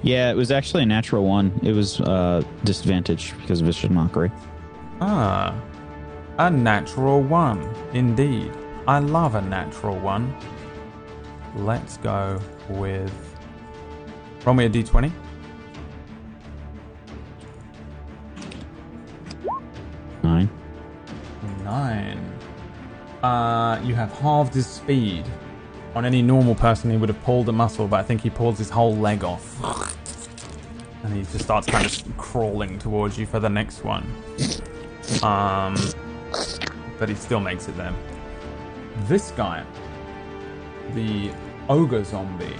[0.02, 1.58] Yeah, it was actually a natural one.
[1.62, 4.30] It was uh, disadvantage because of vicious mockery.
[5.00, 5.54] Ah,
[6.38, 7.62] a natural one,
[7.92, 8.52] indeed.
[8.86, 10.34] I love a natural one.
[11.56, 13.12] Let's go with.
[14.44, 15.12] Roll me a d20.
[20.22, 20.50] Nine.
[21.64, 22.29] Nine.
[23.22, 25.24] Uh, you have halved his speed.
[25.94, 28.58] On any normal person, he would have pulled a muscle, but I think he pulls
[28.58, 29.58] his whole leg off.
[31.02, 34.04] And he just starts kind of crawling towards you for the next one.
[35.22, 35.74] Um,
[36.98, 37.92] but he still makes it there.
[39.08, 39.64] This guy,
[40.94, 41.32] the
[41.68, 42.54] ogre zombie,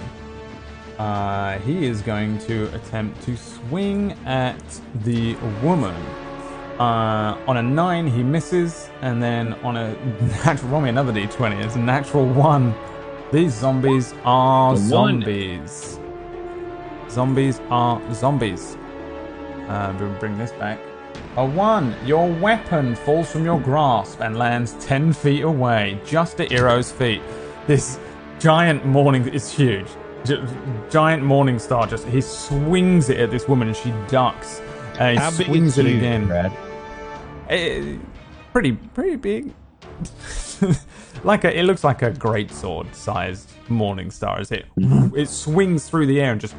[0.97, 4.61] uh, he is going to attempt to swing at
[5.03, 5.95] the woman.
[6.81, 9.93] Uh, on a 9, he misses, and then on a
[10.45, 11.63] natural, roll me another d20.
[11.63, 12.73] It's a natural 1.
[13.31, 14.77] These zombies are one.
[14.77, 15.99] zombies.
[17.07, 18.77] Zombies are zombies.
[19.67, 20.79] Uh, we'll bring this back.
[21.37, 21.95] A 1.
[22.03, 27.21] Your weapon falls from your grasp and lands 10 feet away, just at Iro's feet.
[27.67, 27.99] This
[28.39, 29.85] giant morning is huge.
[30.25, 30.43] Gi-
[30.89, 34.61] giant morning star just he swings it at this woman and she ducks.
[34.99, 36.25] And he swings it again.
[36.25, 36.51] Brad?
[38.53, 39.53] Pretty pretty big.
[41.23, 44.65] like a, it looks like a great sword sized morning star as it
[45.15, 46.55] it swings through the air and just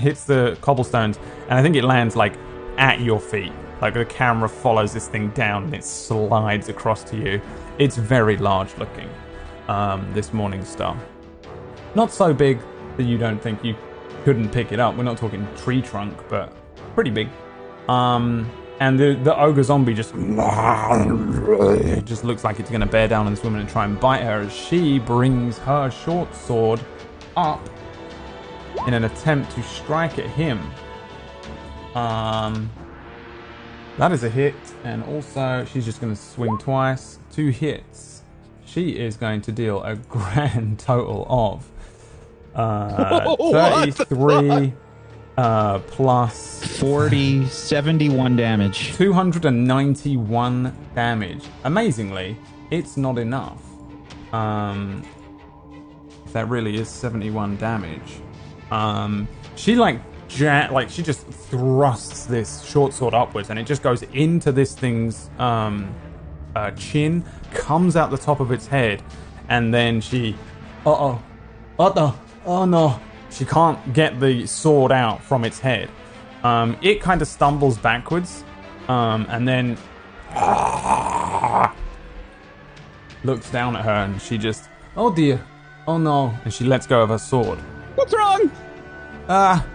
[0.00, 1.18] hits the cobblestones
[1.48, 2.34] and I think it lands like
[2.78, 3.52] at your feet.
[3.80, 7.40] Like the camera follows this thing down and it slides across to you.
[7.78, 9.08] It's very large looking.
[9.68, 10.96] Um, this morning star.
[11.96, 12.60] Not so big
[12.96, 13.74] that you don't think you
[14.22, 14.96] couldn't pick it up.
[14.96, 16.52] We're not talking tree trunk, but
[16.94, 17.28] pretty big.
[17.88, 18.48] Um,
[18.80, 23.26] and the the ogre zombie just it just looks like it's going to bear down
[23.26, 26.80] on this woman and try and bite her as she brings her short sword
[27.36, 27.68] up
[28.86, 30.60] in an attempt to strike at him.
[31.94, 32.70] Um,
[33.98, 34.54] that is a hit,
[34.84, 38.22] and also she's just going to swing twice, two hits.
[38.66, 41.66] She is going to deal a grand total of
[42.54, 44.74] uh, 33
[45.36, 48.94] uh, plus 40, 71 damage.
[48.94, 51.44] 291 damage.
[51.64, 52.36] Amazingly,
[52.70, 53.62] it's not enough.
[54.32, 55.02] Um,
[56.32, 58.20] that really is 71 damage.
[58.70, 63.82] Um, she like ja- like she just thrusts this short sword upwards, and it just
[63.82, 65.94] goes into this thing's um,
[66.54, 69.02] uh, chin, comes out the top of its head,
[69.48, 70.34] and then she,
[70.84, 71.22] uh oh,
[71.78, 73.00] uh oh, oh no,
[73.36, 75.90] she can't get the sword out from its head.
[76.42, 78.44] Um, it kind of stumbles backwards,
[78.88, 79.76] um, and then
[83.24, 85.44] looks down at her, and she just, oh dear,
[85.86, 87.58] oh no, and she lets go of her sword.
[87.94, 88.50] What's wrong?
[89.28, 89.66] Ah.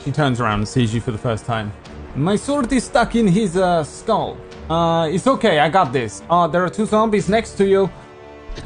[0.00, 1.72] She turns around and sees you for the first time.
[2.14, 4.36] My sword is stuck in his uh, skull.
[4.68, 6.22] Uh, it's okay, I got this.
[6.28, 7.90] Uh, there are two zombies next to you.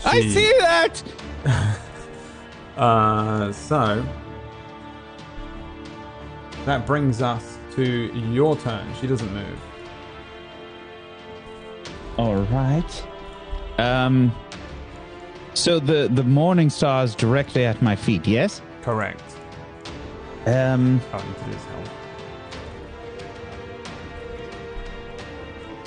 [0.04, 1.02] I see that.
[2.78, 4.06] Uh, so
[6.64, 7.82] that brings us to
[8.14, 8.86] your turn.
[9.00, 9.60] She doesn't move.
[12.16, 13.06] All right.
[13.78, 14.32] Um.
[15.54, 18.26] So the the morning star is directly at my feet.
[18.28, 18.62] Yes.
[18.82, 19.22] Correct.
[20.46, 21.00] Um.
[21.12, 21.90] I need to do his health.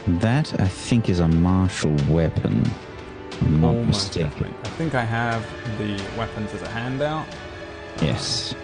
[0.07, 2.69] That I think is a martial weapon.
[3.41, 4.29] I'm not Almost mistaken.
[4.29, 4.57] definitely.
[4.63, 5.45] I think I have
[5.77, 7.25] the weapons as a handout.
[8.01, 8.55] Yes.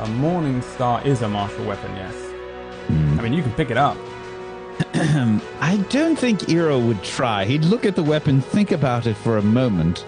[0.00, 2.14] A Morning Star is a martial weapon, yes.
[2.86, 3.18] Hmm.
[3.18, 3.96] I mean, you can pick it up.
[4.94, 7.44] I don't think Iro would try.
[7.44, 10.04] He'd look at the weapon, think about it for a moment,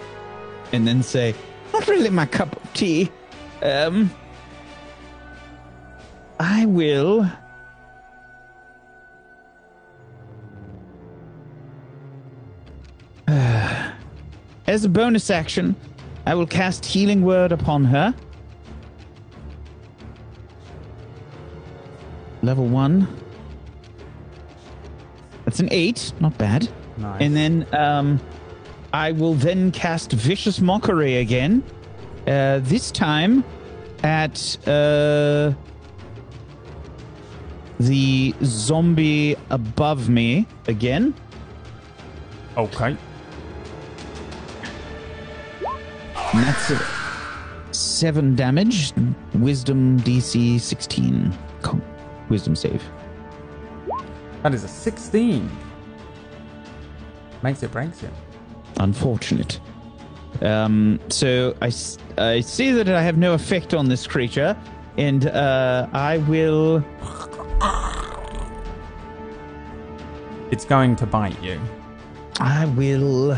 [0.71, 1.35] and then say,
[1.73, 3.11] "Not really my cup of tea."
[3.61, 4.09] Um.
[6.39, 7.29] I will.
[14.71, 15.75] As a bonus action,
[16.25, 18.15] I will cast Healing Word upon her.
[22.41, 23.05] level one.
[25.43, 26.69] That's an eight, not bad.
[26.97, 27.21] Nice.
[27.21, 28.21] And then um,
[28.93, 31.63] I will then cast Vicious Mockery again.
[32.25, 33.43] Uh, this time
[34.03, 35.51] at uh,
[37.77, 41.13] the zombie above me again.
[42.55, 42.95] Okay.
[46.33, 46.71] And that's
[47.71, 48.93] seven damage.
[49.35, 51.37] Wisdom DC 16.
[52.29, 52.83] Wisdom save.
[54.43, 55.49] That is a 16.
[57.43, 58.11] Makes it, breaks it.
[58.77, 59.59] Unfortunate.
[60.41, 64.55] Um, so I see that I have no effect on this creature,
[64.97, 66.83] and uh, I will.
[70.51, 71.59] It's going to bite you.
[72.39, 73.37] I will.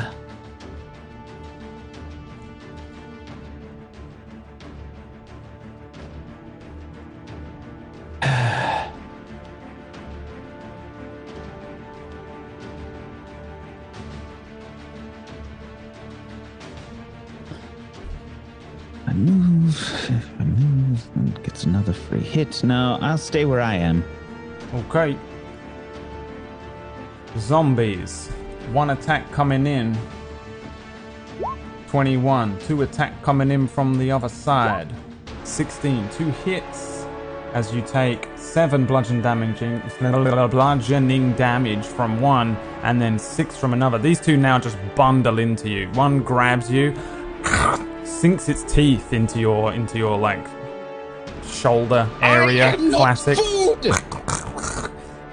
[22.17, 22.63] Hit.
[22.63, 24.03] No, I'll stay where I am.
[24.73, 25.17] Okay.
[27.37, 28.29] Zombies.
[28.71, 29.97] One attack coming in.
[31.87, 32.57] 21.
[32.59, 34.91] Two attack coming in from the other side.
[35.43, 36.09] 16.
[36.09, 37.05] Two hits
[37.53, 43.99] as you take seven bludgeon damaging, bludgeoning damage from one and then six from another.
[43.99, 45.87] These two now just bundle into you.
[45.89, 46.95] One grabs you,
[48.03, 50.43] sinks its teeth into your into your like
[51.63, 52.75] shoulder area.
[52.91, 53.39] Classic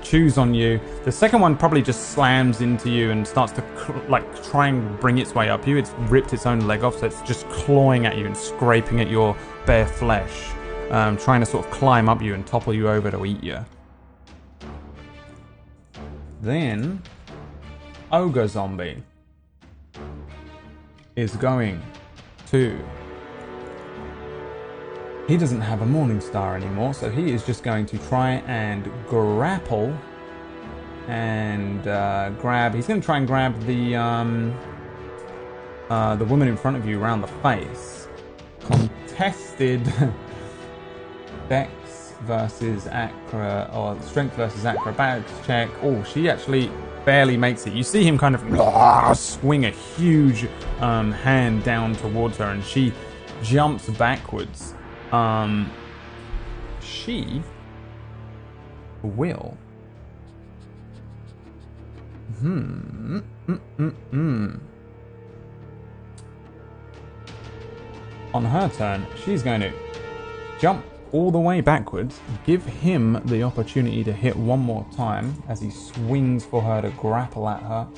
[0.00, 0.80] chews on you.
[1.04, 4.98] The second one probably just slams into you and starts to cl- like try and
[5.00, 5.76] bring its way up you.
[5.76, 9.10] It's ripped its own leg off, so it's just clawing at you and scraping at
[9.10, 10.50] your bare flesh,
[10.90, 13.58] um, trying to sort of climb up you and topple you over to eat you.
[16.42, 17.02] Then,
[18.12, 19.02] ogre zombie
[21.16, 21.82] is going
[22.50, 22.78] to.
[25.30, 28.90] He doesn't have a morning star anymore, so he is just going to try and
[29.06, 29.96] grapple
[31.06, 32.74] and uh, grab.
[32.74, 34.58] He's going to try and grab the um,
[35.88, 38.08] uh, the woman in front of you around the face.
[38.58, 39.84] Contested
[41.48, 41.70] Dex
[42.22, 45.70] versus Acra or Strength versus Acrobatics check.
[45.80, 46.72] Oh, she actually
[47.04, 47.72] barely makes it.
[47.72, 50.48] You see him kind of swing a huge
[50.80, 52.92] um, hand down towards her, and she
[53.44, 54.74] jumps backwards.
[55.12, 55.70] Um,
[56.80, 57.42] she
[59.02, 59.56] will.
[62.38, 63.18] Hmm.
[63.48, 64.61] Mm, mm, mm.
[68.32, 69.72] On her turn, she's going to
[70.61, 75.61] jump all the way backwards, give him the opportunity to hit one more time as
[75.61, 77.88] he swings for her to grapple at her.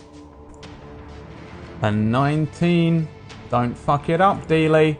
[1.82, 3.08] A 19.
[3.50, 4.96] Don't fuck it up, Dealey.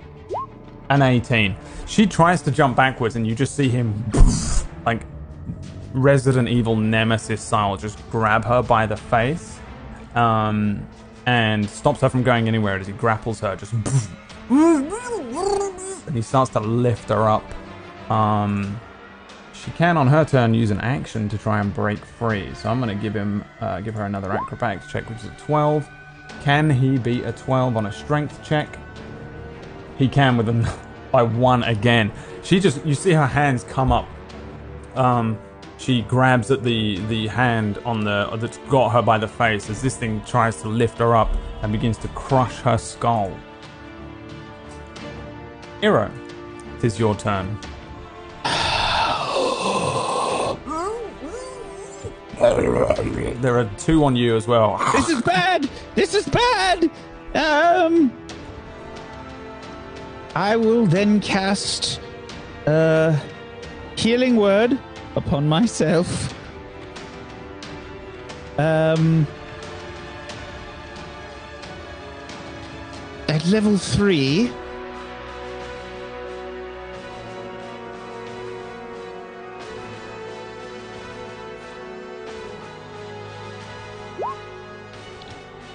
[0.91, 1.57] An 18.
[1.93, 4.03] She tries to jump backwards, and you just see him,
[4.87, 5.03] like
[5.93, 9.59] Resident Evil Nemesis style, just grab her by the face
[10.15, 10.89] um,
[11.27, 13.57] and stops her from going anywhere as he grapples her.
[13.57, 13.75] Just
[14.49, 17.45] and he starts to lift her up.
[18.11, 18.81] Um,
[19.53, 22.55] she can, on her turn, use an action to try and break free.
[22.55, 25.37] So I'm going to give him, uh, give her another acrobatics check, which is a
[25.45, 25.87] 12.
[26.41, 28.79] Can he beat a 12 on a strength check?
[29.99, 30.79] He can with a
[31.13, 32.11] by one again.
[32.43, 34.09] She just, you see her hands come up.
[34.97, 35.39] Um,
[35.79, 39.83] she grabs at the the hand on the that's got her by the face as
[39.83, 41.29] this thing tries to lift her up
[41.63, 43.37] and begins to crush her skull.
[45.83, 46.09] Iro,
[46.79, 47.59] it is your turn.
[53.41, 54.79] There are two on you as well.
[54.93, 55.69] This is bad.
[55.95, 56.91] This is bad.
[57.35, 58.13] Um,
[60.35, 62.01] I will then cast
[62.67, 63.19] uh,
[63.97, 64.79] healing word
[65.15, 66.33] upon myself.
[68.59, 69.27] Um,
[73.29, 74.51] at level three.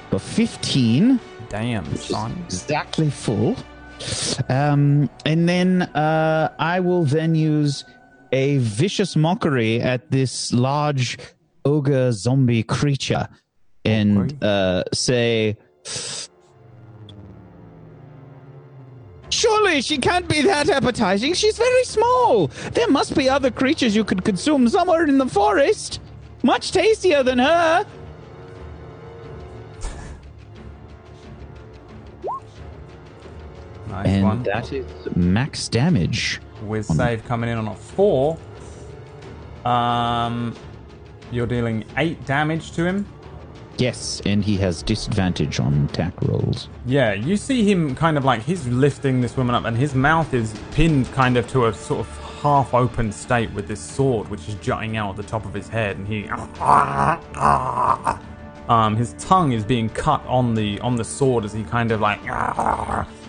[0.10, 2.44] For 15 Damn, son.
[2.46, 3.56] exactly full.
[4.50, 7.84] Um, and then uh, I will then use
[8.32, 11.18] a vicious mockery at this large
[11.66, 13.28] ogre zombie creature
[13.86, 15.58] and uh, say,
[19.30, 21.34] Surely she can't be that appetizing.
[21.34, 22.48] She's very small.
[22.74, 26.00] There must be other creatures you could consume somewhere in the forest.
[26.44, 27.86] Much tastier than her.
[33.90, 34.44] Nice And one.
[34.44, 34.86] that is
[35.16, 36.40] max damage.
[36.66, 38.38] With save coming in on a four.
[39.66, 40.56] Um,
[41.32, 43.06] you're dealing eight damage to him.
[43.78, 46.68] Yes, and he has disadvantage on attack rolls.
[46.88, 50.34] Yeah, you see him kind of like he's lifting this woman up, and his mouth
[50.34, 54.48] is pinned kind of to a sort of half open state with this sword, which
[54.50, 56.28] is jutting out at the top of his head, and he.
[58.70, 62.02] Um, his tongue is being cut on the on the sword as he kind of
[62.02, 62.20] like,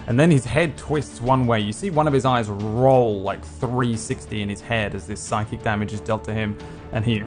[0.09, 1.61] and then his head twists one way.
[1.61, 5.63] You see one of his eyes roll like 360 in his head as this psychic
[5.63, 6.57] damage is dealt to him,
[6.93, 7.23] and he.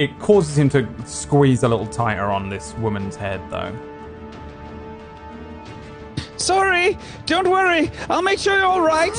[0.00, 3.72] It causes him to squeeze a little tighter on this woman's head, though.
[6.36, 7.92] Sorry, don't worry.
[8.10, 9.14] I'll make sure you're all right.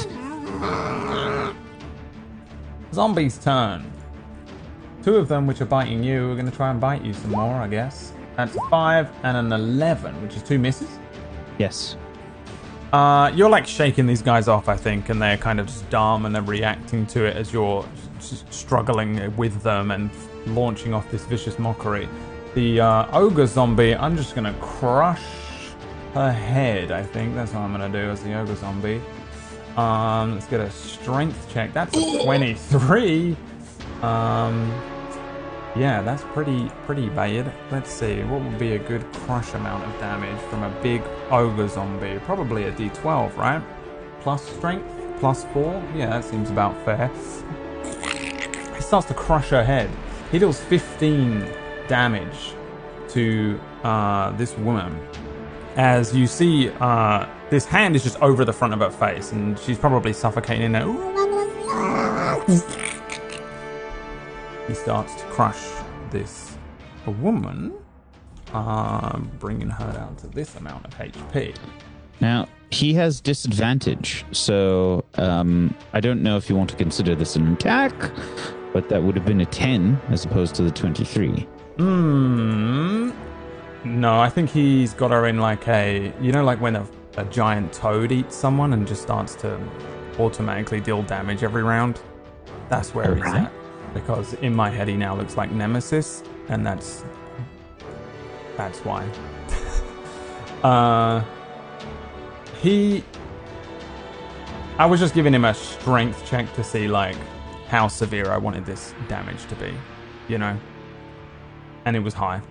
[2.93, 3.89] Zombie's turn.
[5.05, 7.29] Two of them, which are biting you, are going to try and bite you some
[7.29, 8.11] more, I guess.
[8.35, 10.89] That's a five and an eleven, which is two misses.
[11.59, 11.95] Yes.
[12.91, 16.25] Uh, you're like shaking these guys off, I think, and they're kind of just dumb
[16.25, 17.87] and they're reacting to it as you're
[18.49, 20.09] struggling with them and
[20.47, 22.09] launching off this vicious mockery.
[22.55, 25.21] The uh, ogre zombie, I'm just gonna crush
[26.15, 26.91] her head.
[26.91, 28.99] I think that's what I'm gonna do as the ogre zombie.
[29.77, 31.73] Um, let's get a strength check.
[31.73, 33.37] That's a 23.
[34.01, 34.94] Um,
[35.75, 37.53] yeah, that's pretty pretty bad.
[37.71, 41.67] Let's see, what would be a good crush amount of damage from a big ogre
[41.67, 42.19] zombie?
[42.25, 43.61] Probably a d12, right?
[44.21, 44.87] Plus strength,
[45.19, 45.83] plus four.
[45.95, 47.11] Yeah, that seems about fair.
[48.75, 49.89] He starts to crush her head.
[50.31, 51.47] He deals 15
[51.87, 52.53] damage
[53.09, 54.99] to uh, this woman.
[55.75, 59.59] As you see, uh, this hand is just over the front of her face, and
[59.59, 60.73] she's probably suffocating.
[64.67, 65.63] He starts to crush
[66.09, 66.57] this
[67.05, 67.73] woman,
[68.53, 71.55] uh, bringing her down to this amount of HP.
[72.19, 77.35] Now, he has disadvantage, so um, I don't know if you want to consider this
[77.35, 77.93] an attack,
[78.73, 81.47] but that would have been a 10 as opposed to the 23.
[81.77, 83.11] Hmm.
[83.83, 86.87] No, I think he's got her in like a, you know, like when a,
[87.17, 89.59] a giant toad eats someone and just starts to
[90.17, 92.01] automatically deal damage every round.
[92.67, 93.43] That's where he's Alright.
[93.43, 93.64] at.
[93.95, 97.03] Because in my head, he now looks like Nemesis, and that's
[98.57, 99.09] that's why.
[100.63, 101.23] uh,
[102.61, 103.03] he.
[104.77, 107.15] I was just giving him a strength check to see like
[107.67, 109.73] how severe I wanted this damage to be,
[110.27, 110.59] you know,
[111.85, 112.41] and it was high.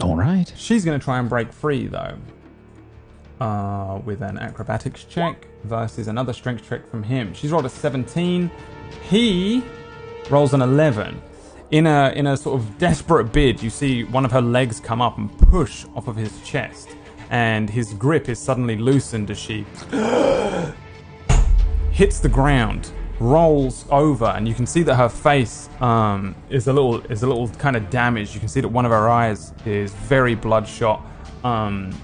[0.00, 0.50] All right.
[0.56, 2.16] She's to try and break free, though,
[3.40, 7.34] uh, with an acrobatics check versus another strength check from him.
[7.34, 8.50] She's rolled a 17.
[9.02, 9.62] He
[10.30, 11.20] rolls an 11.
[11.70, 15.00] In a in a sort of desperate bid, you see one of her legs come
[15.00, 16.88] up and push off of his chest,
[17.30, 19.64] and his grip is suddenly loosened as she
[21.92, 26.72] hits the ground, rolls over, and you can see that her face um, is a
[26.72, 28.34] little is a little kind of damaged.
[28.34, 31.06] You can see that one of her eyes is very bloodshot,
[31.44, 31.94] um,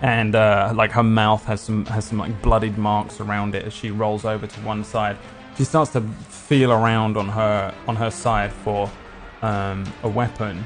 [0.00, 3.74] and uh, like her mouth has some has some like bloodied marks around it as
[3.74, 5.18] she rolls over to one side.
[5.58, 6.00] She starts to
[6.54, 8.88] feel around on her on her side for
[9.42, 10.64] um, a weapon.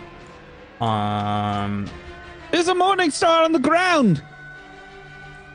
[0.83, 1.87] Um,
[2.51, 4.23] There's a morning star on the ground.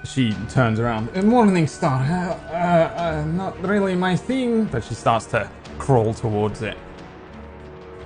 [0.04, 1.10] she turns around.
[1.16, 4.66] "Uh, Morning Star, uh, uh, uh, not really my thing.
[4.72, 5.48] But she starts to
[5.78, 6.78] crawl towards it.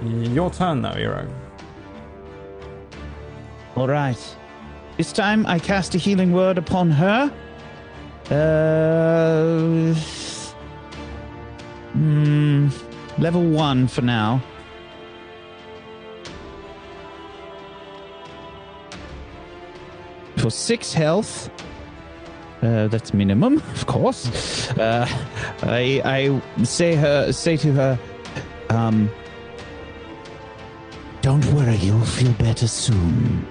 [0.03, 1.25] Your turn, though, Eero.
[3.77, 4.21] All right.
[4.97, 7.31] This time I cast a healing word upon her.
[8.29, 9.93] Uh,
[11.97, 12.69] hmm,
[13.17, 14.41] level one for now.
[20.37, 21.49] For six health.
[22.61, 24.69] Uh, that's minimum, of course.
[24.71, 25.07] Uh,
[25.61, 27.99] I I say her say to her,
[28.69, 29.11] um,
[31.21, 33.45] don't worry, you'll feel better soon.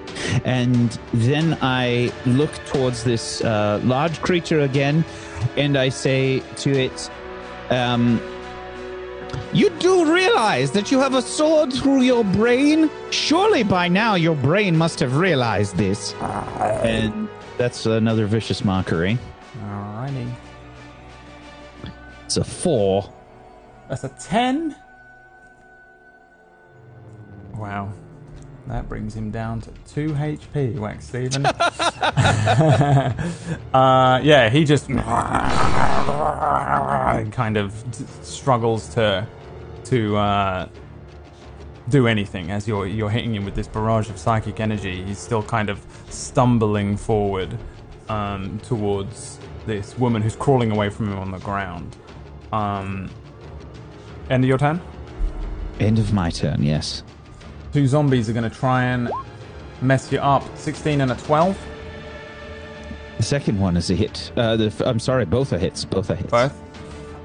[0.44, 5.04] And then I look towards this uh, large creature again,
[5.56, 7.10] and I say to it,
[7.70, 8.20] um,
[9.52, 12.90] You do realize that you have a sword through your brain?
[13.10, 16.14] Surely by now your brain must have realized this.
[16.14, 19.18] Uh, and that's another vicious mockery.
[19.64, 20.30] Alrighty.
[22.24, 23.12] It's a four.
[23.88, 24.76] That's a 10.
[27.54, 27.92] Wow.
[28.68, 31.46] That brings him down to 2 HP, Wax Steven.
[33.72, 34.88] uh, yeah, he just
[37.32, 37.72] kind of
[38.22, 39.26] struggles to
[39.84, 40.68] to uh,
[41.88, 45.04] do anything as you're you're hitting him with this barrage of psychic energy.
[45.04, 45.80] He's still kind of
[46.10, 47.56] stumbling forward
[48.08, 51.96] um, towards this woman who's crawling away from him on the ground.
[52.52, 53.10] Um,
[54.28, 54.80] end of your turn.
[55.78, 57.02] End of my turn, yes.
[57.76, 59.10] Two zombies are going to try and
[59.82, 60.42] mess you up.
[60.56, 61.58] 16 and a 12.
[63.18, 64.32] The second one is a hit.
[64.34, 65.84] Uh, the, I'm sorry, both are hits.
[65.84, 66.30] Both are hits.
[66.30, 66.58] Both.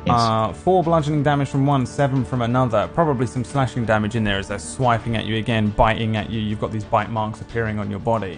[0.05, 0.13] Yes.
[0.19, 2.89] Uh, four bludgeoning damage from one, seven from another.
[2.93, 6.41] Probably some slashing damage in there as they're swiping at you again, biting at you.
[6.41, 8.37] You've got these bite marks appearing on your body.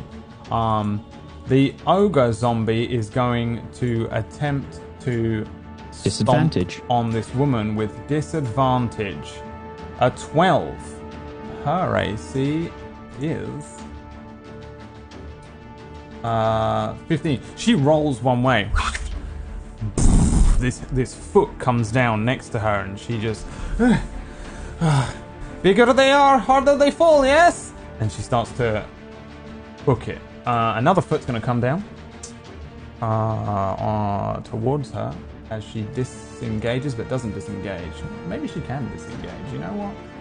[0.52, 1.04] Um,
[1.48, 5.48] the ogre zombie is going to attempt to
[6.04, 6.80] Disadvantage.
[6.92, 9.34] on this woman with disadvantage.
[10.00, 10.93] A 12.
[11.64, 12.70] Her AC
[13.22, 13.78] is
[16.24, 17.40] uh, 15.
[17.56, 18.70] She rolls one way.
[20.60, 23.46] This this foot comes down next to her, and she just
[25.64, 27.26] bigger they are, harder they fall.
[27.26, 28.86] Yes, and she starts to
[29.86, 30.20] book it.
[30.46, 31.84] Uh, another foot's going to come down
[33.02, 35.16] uh, uh, towards her
[35.50, 37.94] as she disengages, but doesn't disengage.
[38.28, 39.54] Maybe she can disengage.
[39.54, 40.13] You know what?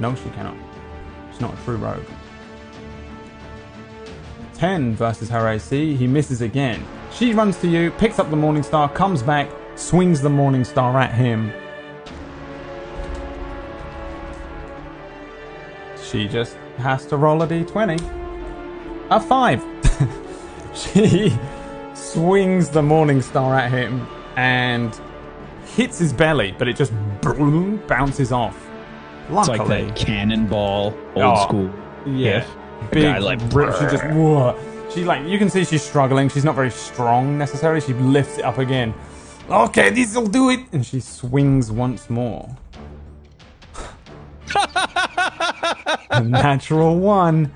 [0.00, 0.56] No, she cannot.
[1.30, 2.04] She's not a true rogue.
[4.54, 5.94] 10 versus her AC.
[5.96, 6.84] He misses again.
[7.12, 10.98] She runs to you, picks up the Morning Star, comes back, swings the Morning Star
[10.98, 11.52] at him.
[16.02, 18.00] She just has to roll a d20.
[19.10, 19.64] A 5.
[20.74, 21.36] she
[21.94, 24.06] swings the Morning Star at him
[24.36, 24.98] and
[25.76, 28.67] hits his belly, but it just boom, bounces off.
[29.30, 31.70] It's like that cannonball, old Oh, school.
[32.06, 32.40] yeah.
[32.40, 32.90] hit.
[32.92, 33.74] Big guy like, rip.
[33.74, 34.58] She just whoa.
[34.94, 36.28] She like you can see she's struggling.
[36.28, 37.80] She's not very strong necessarily.
[37.80, 38.94] She lifts it up again.
[39.50, 40.60] Okay, this'll do it.
[40.72, 42.48] And she swings once more.
[44.54, 47.52] a natural one.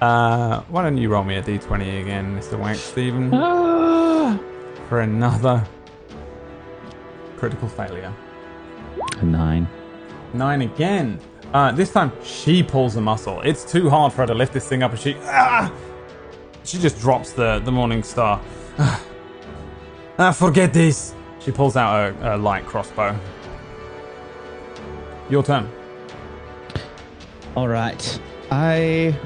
[0.00, 2.58] Uh, why don't you roll me a d20 again, Mr.
[2.58, 4.38] Wank Steven, Ah!
[4.88, 5.64] for another
[7.36, 8.12] critical failure.
[9.18, 9.66] A nine.
[10.34, 11.20] Nine again.
[11.52, 13.40] Uh, this time she pulls a muscle.
[13.42, 15.72] It's too hard for her to lift this thing up, and she ah,
[16.64, 18.40] she just drops the the morning star.
[20.18, 21.14] ah, forget this.
[21.38, 23.16] She pulls out a, a light crossbow.
[25.30, 25.70] Your turn.
[27.54, 28.20] All right.
[28.50, 29.16] I.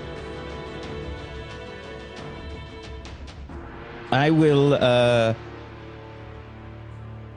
[4.11, 5.35] I will uh,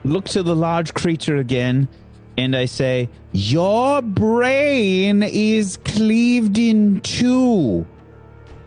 [0.04, 1.88] look to the large creature again
[2.36, 7.86] and I say, Your brain is cleaved in two.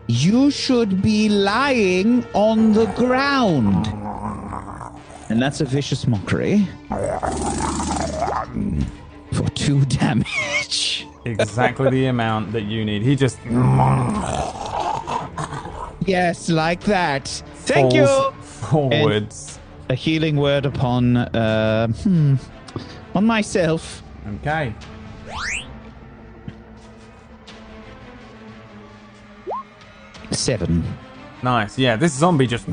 [0.08, 3.86] You should be lying on the ground.
[5.28, 6.66] And that's a vicious mockery.
[9.32, 11.06] For two damage.
[11.24, 13.02] Exactly the amount that you need.
[13.02, 13.38] He just
[16.06, 17.26] Yes, like that.
[17.54, 18.06] Thank you.
[18.42, 19.58] forwards.
[19.88, 22.34] A healing word upon uh hmm,
[23.16, 24.02] on myself.
[24.36, 24.74] Okay.
[30.30, 30.84] Seven.
[31.42, 31.78] Nice.
[31.78, 32.68] Yeah, this zombie just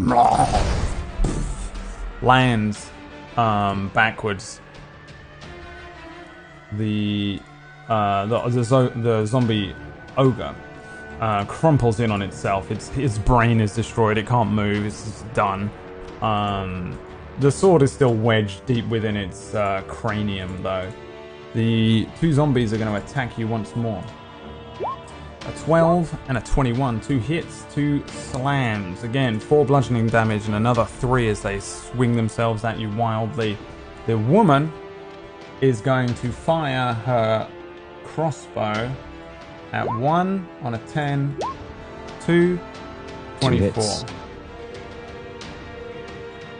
[2.21, 2.89] lands
[3.37, 4.59] um, backwards.
[6.73, 7.39] The
[7.87, 9.75] uh, the the, zo- the zombie
[10.17, 10.55] ogre
[11.21, 12.71] uh, crumples in on itself.
[12.71, 14.17] Its its brain is destroyed.
[14.17, 14.85] It can't move.
[14.85, 15.69] It's just done.
[16.21, 16.97] Um,
[17.39, 20.91] the sword is still wedged deep within its uh, cranium, though.
[21.53, 24.03] The two zombies are going to attack you once more.
[24.81, 27.01] A 12 and a 21.
[27.01, 29.03] Two hits, two slams.
[29.03, 33.57] Again, four bludgeoning damage and another three as they swing themselves at you wildly.
[34.07, 34.71] The woman
[35.61, 37.49] is going to fire her
[38.05, 38.91] crossbow
[39.73, 41.37] at one on a 10,
[42.25, 42.59] two,
[43.41, 43.83] 24.
[43.83, 44.05] hits.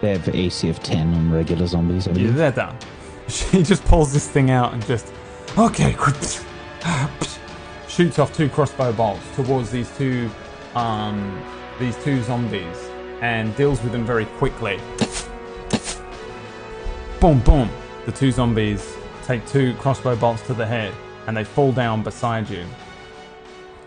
[0.04, 2.08] They have AC of 10 on regular zombies.
[2.08, 2.78] Yeah, they're done.
[3.30, 5.14] She just pulls this thing out and just,
[5.58, 5.96] okay,
[7.88, 10.30] shoots off two crossbow bolts towards these two,
[10.76, 11.42] um,
[11.80, 12.90] these two zombies
[13.22, 14.78] and deals with them very quickly.
[17.22, 17.70] Boom, boom.
[18.06, 20.94] The two zombies take two crossbow bolts to the head
[21.28, 22.66] and they fall down beside you,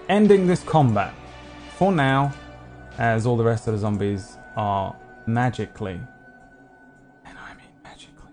[0.09, 1.12] ending this combat
[1.76, 2.32] for now,
[2.97, 4.97] as all the rest of the zombies are
[5.27, 6.01] magically,
[7.24, 8.32] and I mean magically,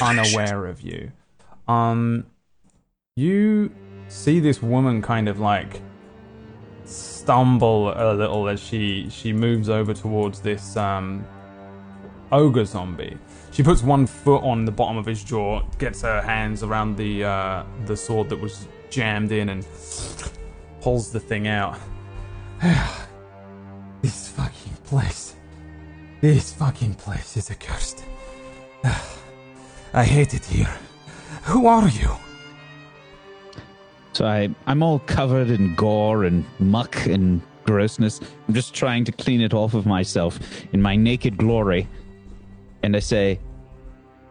[0.00, 1.12] unaware of you.
[1.68, 2.26] Um,
[3.16, 3.72] you
[4.08, 5.80] see this woman kind of like
[6.84, 11.24] stumble a little as she she moves over towards this um,
[12.32, 13.16] ogre zombie.
[13.50, 17.24] She puts one foot on the bottom of his jaw, gets her hands around the
[17.24, 19.66] uh, the sword that was jammed in, and
[20.80, 21.78] pulls the thing out.
[24.02, 25.23] this fucking place,
[26.24, 28.02] this fucking place is accursed.
[29.92, 30.74] I hate it here.
[31.42, 32.10] Who are you?
[34.14, 38.22] So I, I'm all covered in gore and muck and grossness.
[38.48, 40.38] I'm just trying to clean it off of myself
[40.72, 41.86] in my naked glory.
[42.82, 43.38] And I say,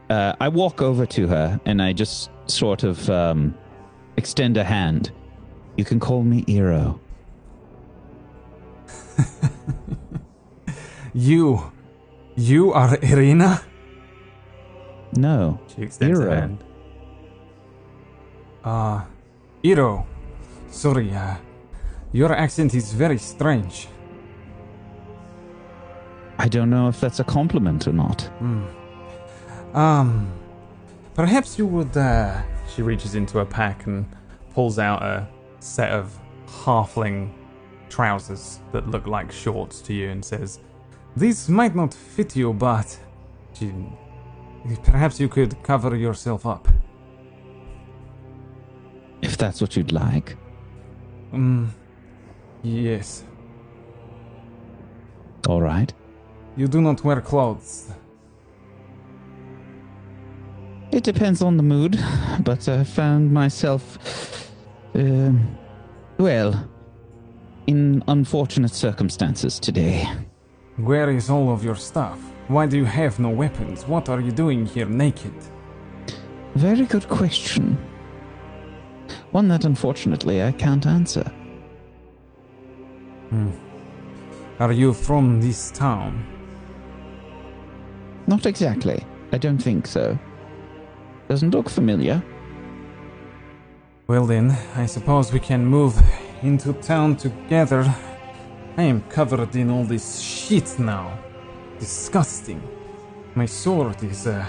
[0.09, 3.55] uh, I walk over to her and I just sort of um,
[4.17, 5.11] extend a hand.
[5.77, 6.99] You can call me Eero.
[11.15, 11.71] You,
[12.35, 13.61] you are Irina.
[15.15, 16.63] No, She extends her hand.
[18.65, 19.05] Ah,
[19.61, 20.05] Iro.
[20.71, 21.35] Sorry, uh,
[22.11, 23.87] your accent is very strange.
[26.39, 28.27] I don't know if that's a compliment or not.
[29.73, 30.31] Um,
[31.13, 31.95] perhaps you would.
[31.95, 32.41] Uh,
[32.73, 34.05] she reaches into her pack and
[34.53, 35.27] pulls out a
[35.59, 37.31] set of halfling
[37.89, 40.59] trousers that look like shorts to you and says,
[41.15, 42.99] "These might not fit you, but
[44.83, 46.67] perhaps you could cover yourself up."
[49.21, 50.37] If that's what you'd like.
[51.31, 51.69] Mm,
[52.63, 53.23] yes.
[55.47, 55.93] All right.
[56.55, 57.91] You do not wear clothes.
[60.91, 61.99] It depends on the mood,
[62.41, 64.51] but I found myself,
[64.93, 65.57] um,
[66.19, 66.69] well,
[67.65, 70.07] in unfortunate circumstances today.
[70.77, 72.19] Where is all of your stuff?
[72.47, 73.87] Why do you have no weapons?
[73.87, 75.33] What are you doing here naked?
[76.55, 77.77] Very good question.
[79.31, 81.31] One that unfortunately I can't answer.
[83.29, 83.51] Hmm.
[84.59, 86.25] Are you from this town?
[88.27, 89.05] Not exactly.
[89.31, 90.17] I don't think so.
[91.27, 92.23] Doesn't look familiar.
[94.07, 95.99] Well then, I suppose we can move
[96.41, 97.83] into town together.
[98.75, 101.17] I am covered in all this shit now.
[101.79, 102.61] Disgusting.
[103.35, 104.45] My sword is, uh...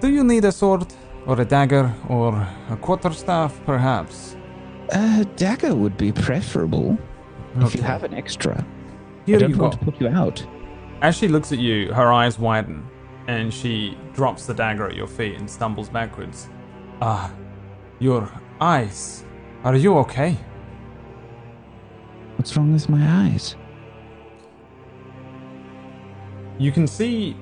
[0.00, 0.86] Do you need a sword?
[1.26, 1.94] Or a dagger?
[2.08, 2.34] Or
[2.70, 4.36] a quarterstaff, perhaps?
[4.90, 6.98] A dagger would be preferable
[7.60, 8.64] if you have an extra.
[9.26, 9.62] Here I don't you go.
[9.62, 10.46] want to put you out.
[11.00, 12.86] As she looks at you, her eyes widen,
[13.26, 16.48] and she drops the dagger at your feet and stumbles backwards.
[17.00, 17.32] Ah,
[17.98, 18.30] your
[18.60, 19.24] eyes.
[19.64, 20.36] Are you okay?
[22.38, 23.56] What's wrong with my eyes?
[26.56, 27.36] You can see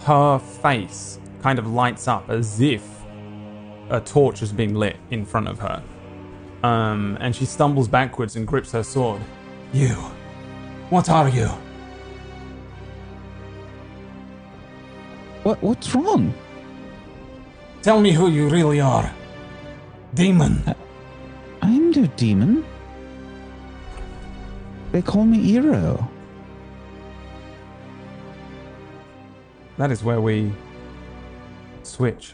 [0.00, 2.84] her face kind of lights up as if
[3.88, 5.80] a torch is being lit in front of her.
[6.64, 9.22] Um, and she stumbles backwards and grips her sword.
[9.72, 9.94] You.
[10.90, 11.46] What are you?
[15.44, 16.34] What what's wrong?
[17.82, 19.08] Tell me who you really are.
[20.14, 20.74] Demon.
[21.62, 22.64] I'm no demon.
[24.96, 26.08] They call me Eero.
[29.76, 30.50] That is where we
[31.82, 32.32] switch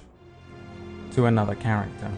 [1.14, 2.08] to another character.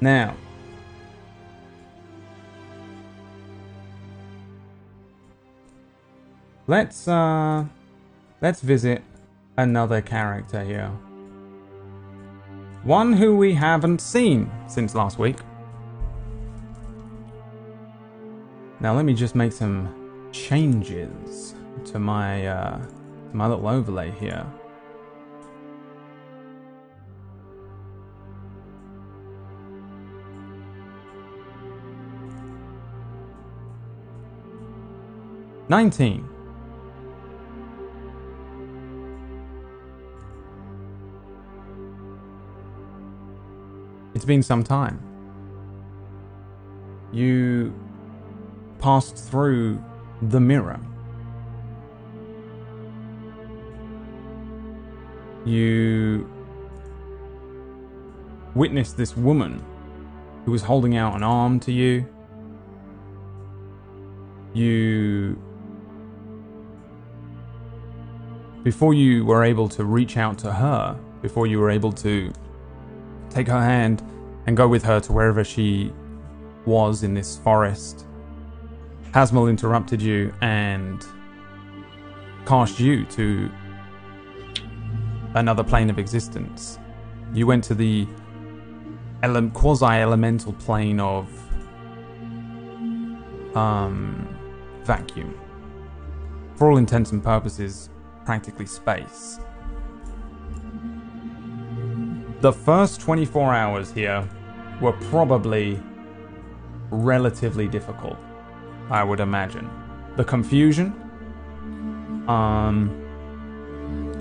[0.00, 0.36] Now,
[6.68, 7.64] let's uh
[8.40, 9.02] let's visit
[9.56, 10.92] another character here.
[12.84, 15.36] One who we haven't seen since last week.
[18.80, 21.54] Now let me just make some changes
[21.84, 24.44] to my uh, to my little overlay here.
[35.68, 36.31] Nineteen.
[44.14, 45.00] It's been some time.
[47.12, 47.74] You
[48.78, 49.82] passed through
[50.20, 50.80] the mirror.
[55.44, 56.28] You
[58.54, 59.64] witnessed this woman
[60.44, 62.06] who was holding out an arm to you.
[64.54, 65.40] You.
[68.62, 72.32] Before you were able to reach out to her, before you were able to
[73.32, 74.02] take her hand
[74.46, 75.92] and go with her to wherever she
[76.66, 78.06] was in this forest,
[79.12, 81.04] Hasmel interrupted you and
[82.46, 83.50] cast you to
[85.34, 86.78] another plane of existence.
[87.32, 88.06] You went to the
[89.22, 91.28] ele- quasi-elemental plane of
[93.56, 94.28] um,
[94.84, 95.38] vacuum.
[96.56, 97.90] For all intents and purposes,
[98.24, 99.38] practically space.
[102.42, 104.28] The first 24 hours here
[104.80, 105.80] were probably
[106.90, 108.16] relatively difficult,
[108.90, 109.70] I would imagine.
[110.16, 110.92] The confusion,
[112.26, 112.90] um,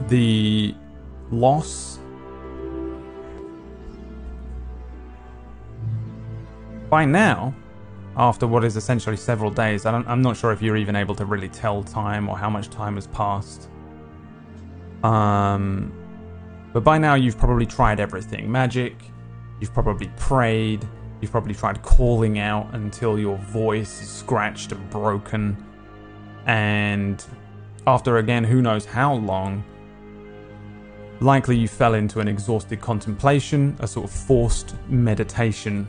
[0.07, 0.75] the
[1.31, 1.97] loss.
[6.91, 7.55] By now,
[8.17, 11.25] after what is essentially several days, I am not sure if you're even able to
[11.25, 13.67] really tell time or how much time has passed.
[15.01, 15.91] Um,
[16.73, 18.95] but by now, you've probably tried everything magic,
[19.59, 20.87] you've probably prayed,
[21.19, 25.57] you've probably tried calling out until your voice is scratched and broken.
[26.45, 27.23] And
[27.85, 29.63] after again, who knows how long,
[31.19, 35.87] likely you fell into an exhausted contemplation, a sort of forced meditation.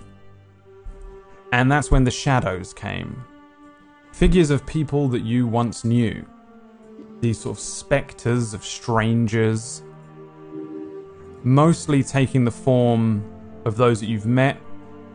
[1.53, 3.25] And that's when the shadows came.
[4.13, 6.25] Figures of people that you once knew.
[7.21, 9.83] These sort of spectres of strangers,
[11.45, 13.25] mostly taking the form
[13.65, 14.59] of those that you've met,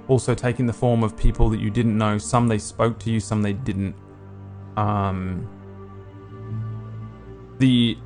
[0.07, 2.17] also taking the form of people that you didn't know.
[2.17, 3.95] Some they spoke to you, some they didn't.
[4.75, 5.49] Um,
[7.59, 7.97] the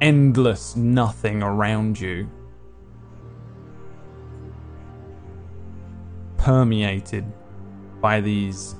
[0.00, 2.30] endless nothing around you
[6.36, 7.24] permeated
[8.00, 8.74] by these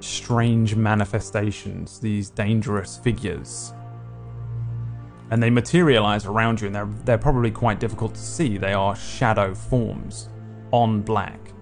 [0.00, 3.72] strange manifestations, these dangerous figures.
[5.30, 8.56] And they materialize around you, and they're, they're probably quite difficult to see.
[8.56, 10.28] They are shadow forms
[10.72, 11.52] on black.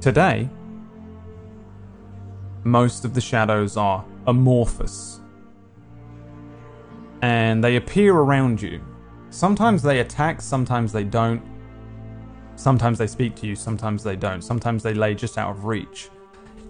[0.00, 0.48] Today,
[2.64, 5.20] most of the shadows are amorphous
[7.22, 8.80] and they appear around you.
[9.30, 11.42] Sometimes they attack, sometimes they don't.
[12.56, 14.42] Sometimes they speak to you, sometimes they don't.
[14.42, 16.08] Sometimes they lay just out of reach.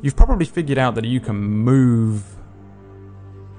[0.02, 2.24] You've probably figured out that you can move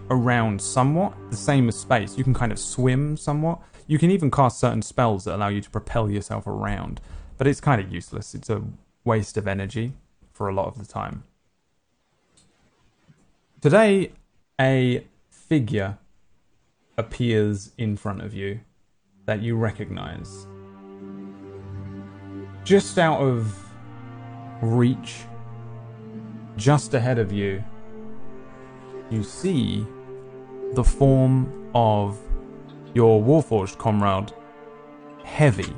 [0.09, 2.17] around somewhat, the same as space.
[2.17, 3.59] You can kind of swim somewhat.
[3.87, 6.99] You can even cast certain spells that allow you to propel yourself around,
[7.37, 8.35] but it's kind of useless.
[8.35, 8.63] It's a
[9.03, 9.93] waste of energy
[10.33, 11.23] for a lot of the time.
[13.61, 14.11] Today,
[14.59, 15.97] a figure
[16.97, 18.59] appears in front of you
[19.25, 20.47] that you recognize.
[22.63, 23.57] Just out of
[24.61, 25.23] reach,
[26.57, 27.63] just ahead of you,
[29.09, 29.85] you see
[30.73, 32.17] the form of
[32.93, 34.33] your Warforged comrade,
[35.23, 35.73] Heavy.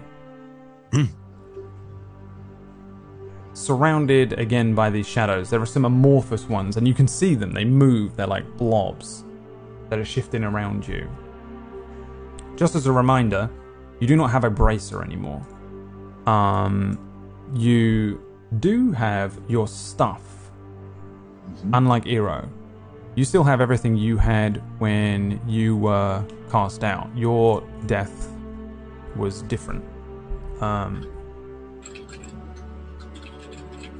[3.53, 7.51] Surrounded again by these shadows, there are some amorphous ones, and you can see them.
[7.51, 9.25] They move, they're like blobs
[9.89, 11.09] that are shifting around you.
[12.55, 13.49] Just as a reminder,
[13.99, 15.45] you do not have a bracer anymore.
[16.25, 16.97] Um,
[17.53, 18.21] you
[18.59, 20.21] do have your stuff.
[21.49, 21.73] Mm-hmm.
[21.73, 22.47] Unlike Eero,
[23.15, 27.09] you still have everything you had when you were cast out.
[27.15, 28.29] Your death
[29.15, 29.83] was different.
[30.61, 31.07] Um,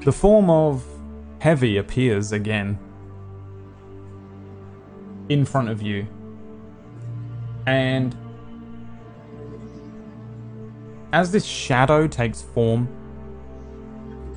[0.01, 0.83] the form of
[1.39, 2.77] Heavy appears again
[5.29, 6.07] in front of you.
[7.65, 8.15] And
[11.13, 12.87] as this shadow takes form,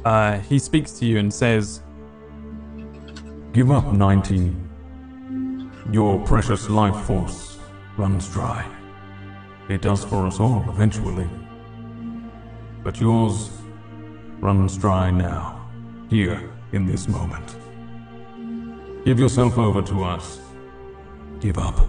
[0.05, 1.83] uh, he speaks to you and says,
[3.53, 4.69] Give up, 19.
[5.91, 7.59] Your precious life force
[7.97, 8.65] runs dry.
[9.69, 11.29] It does for us all eventually.
[12.83, 13.51] But yours
[14.41, 15.71] runs dry now,
[16.09, 17.57] here in this moment.
[19.05, 20.41] Give yourself over to us
[21.43, 21.89] give up.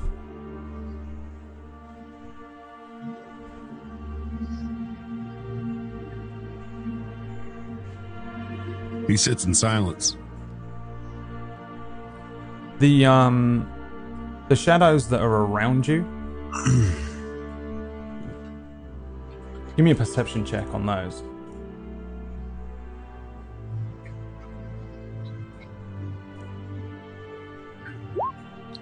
[9.06, 10.18] He sits in silence.
[12.84, 13.66] The um
[14.50, 16.06] the shadows that are around you.
[19.78, 21.24] Give me a perception check on those.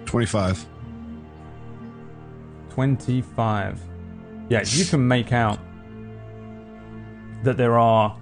[0.04, 0.66] 25.
[2.70, 3.80] 25.
[4.48, 5.60] Yeah, you can make out
[7.44, 8.18] that there are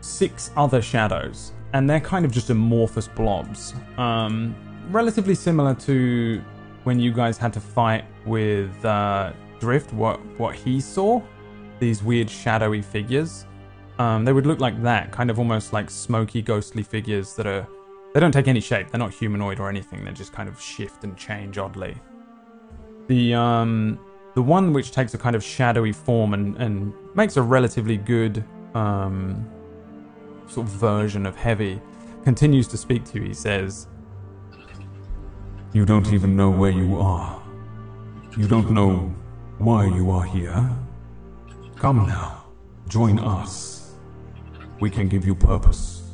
[0.00, 3.74] six other shadows, and they're kind of just amorphous blobs.
[3.98, 4.56] Um,
[4.90, 6.42] relatively similar to
[6.84, 11.22] when you guys had to fight with uh, Drift, what, what he saw.
[11.80, 13.46] These weird shadowy figures.
[13.98, 17.66] Um, they would look like that, kind of almost like smoky, ghostly figures that are
[18.12, 18.90] they don't take any shape.
[18.90, 20.04] They're not humanoid or anything.
[20.04, 21.96] They just kind of shift and change oddly.
[23.08, 23.98] The um
[24.34, 28.44] the one which takes a kind of shadowy form and, and makes a relatively good
[28.74, 29.48] um
[30.46, 31.80] sort of version of heavy
[32.22, 33.26] continues to speak to you.
[33.28, 33.88] He says,
[35.74, 37.42] You don't even know where you are.
[38.36, 39.12] You don't know
[39.58, 40.70] why you are here.
[41.74, 42.44] Come now,
[42.86, 43.90] join us.
[44.78, 46.12] We can give you purpose.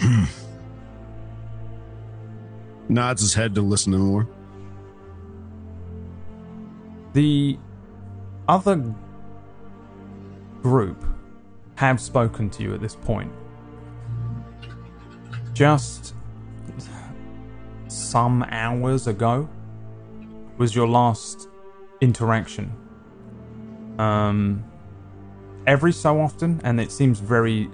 [0.00, 0.24] Hmm.
[2.90, 4.28] Nods his head to listen to more.
[7.14, 7.58] The
[8.48, 8.94] other
[10.62, 11.04] group
[11.76, 13.30] have spoken to you at this point.
[15.52, 16.14] Just
[17.88, 19.48] some hours ago
[20.56, 21.48] was your last
[22.00, 22.74] interaction.
[23.98, 24.64] Um,
[25.66, 27.70] every so often, and it seems very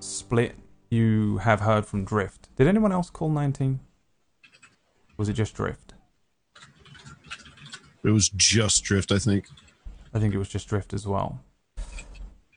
[0.00, 0.54] split,
[0.90, 2.48] you have heard from Drift.
[2.56, 3.80] Did anyone else call 19?
[5.16, 5.83] Was it just Drift?
[8.04, 9.46] It was just drift, I think.
[10.12, 11.40] I think it was just Drift as well.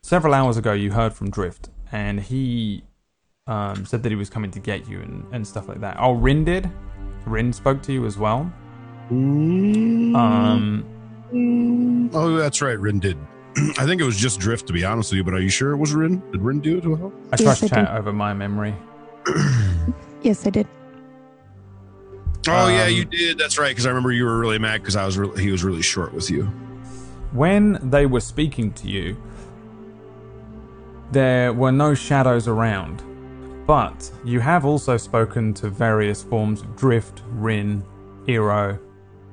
[0.03, 2.83] Several hours ago, you heard from Drift, and he
[3.47, 5.97] um, said that he was coming to get you and, and stuff like that.
[5.99, 6.69] Oh, Rin did.
[7.25, 8.51] Rin spoke to you as well.
[9.09, 10.85] Um,
[12.13, 12.79] Oh, that's right.
[12.79, 13.17] Rin did.
[13.77, 15.23] I think it was just drift, to be honest with you.
[15.23, 16.21] But are you sure it was Rin?
[16.31, 17.11] Did Rin do it as well?
[17.31, 17.97] I Yes, trust I chat did.
[17.97, 18.73] over my memory.
[20.21, 20.67] Yes, I did.
[22.47, 23.37] Oh yeah, Um, you did.
[23.37, 23.69] That's right.
[23.69, 26.13] Because I remember you were really mad because I was really, he was really short
[26.13, 26.43] with you.
[27.31, 29.17] When they were speaking to you,
[31.11, 33.03] there were no shadows around.
[33.65, 37.83] But you have also spoken to various forms of Drift, Rin,
[38.25, 38.79] Eero,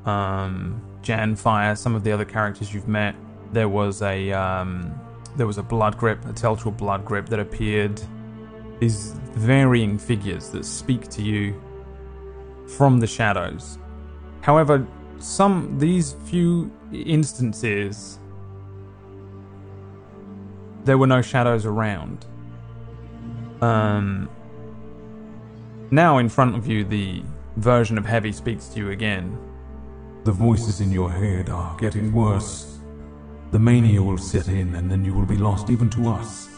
[0.05, 3.15] um, Janfire, some of the other characters you've met.
[3.53, 4.93] There was a um,
[5.37, 8.01] there was a blood grip, a Teltral blood grip that appeared.
[8.81, 11.61] These varying figures that speak to you
[12.67, 13.79] from the shadows.
[14.41, 14.87] However,
[15.19, 18.19] some these few instances
[20.85, 22.27] there were no shadows around.
[23.63, 24.29] Um
[25.91, 27.23] now in front of you the
[27.57, 29.39] version of Heavy speaks to you again.
[30.25, 32.79] The voices in your head are getting worse.
[33.51, 36.49] The mania will set in, and then you will be lost even to us.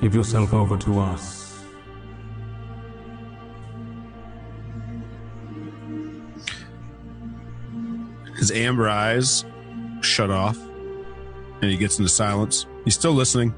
[0.00, 1.45] Give yourself over to us.
[8.36, 9.44] His amber eyes
[10.00, 10.58] shut off,
[11.62, 12.66] and he gets into silence.
[12.84, 13.54] He's still listening,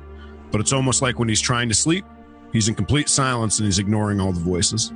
[0.51, 2.05] but it's almost like when he's trying to sleep,
[2.53, 4.93] he's in complete silence and he's ignoring all the voices.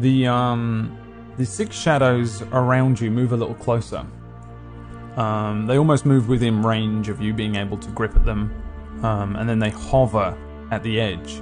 [0.00, 0.96] The um
[1.36, 4.04] the six shadows around you move a little closer.
[5.16, 8.52] Um, they almost move within range of you being able to grip at them,
[9.02, 10.36] um, and then they hover
[10.70, 11.40] at the edge.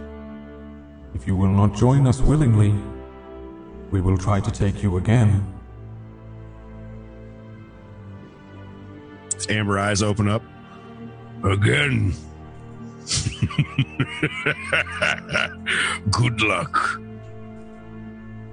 [1.14, 2.74] If you will not join us willingly,
[3.90, 5.55] we will try to take you again.
[9.36, 10.42] His amber eyes open up.
[11.44, 12.12] Again.
[16.10, 17.00] Good luck.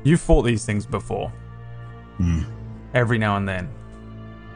[0.03, 1.29] You've fought these things before.
[2.17, 2.41] Hmm.
[2.93, 3.69] Every now and then,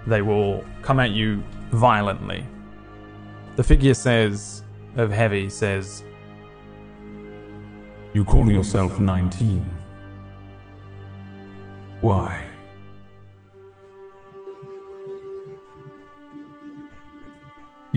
[0.05, 1.41] they will come at you
[1.71, 2.45] violently.
[3.55, 4.63] The figure says,
[4.97, 6.03] of Heavy says,
[8.13, 9.65] You call yourself 19.
[12.01, 12.46] Why?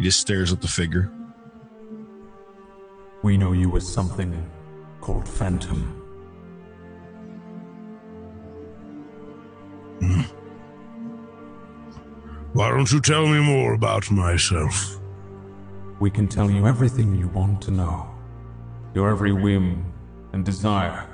[0.01, 1.13] He just stares at the figure.
[3.23, 4.51] We know you as something
[5.03, 5.77] called Phantom.
[10.01, 10.23] Hmm.
[12.55, 14.99] Why don't you tell me more about myself?
[16.01, 18.09] We can tell you everything you want to know.
[18.95, 19.85] Your every whim
[20.33, 21.07] and desire.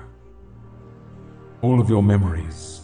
[1.60, 2.82] All of your memories.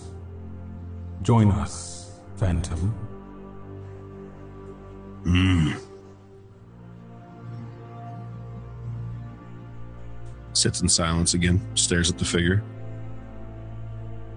[1.23, 2.89] Join us, Phantom.
[5.23, 5.91] Hmm.
[10.62, 12.62] Sits in silence again, stares at the figure.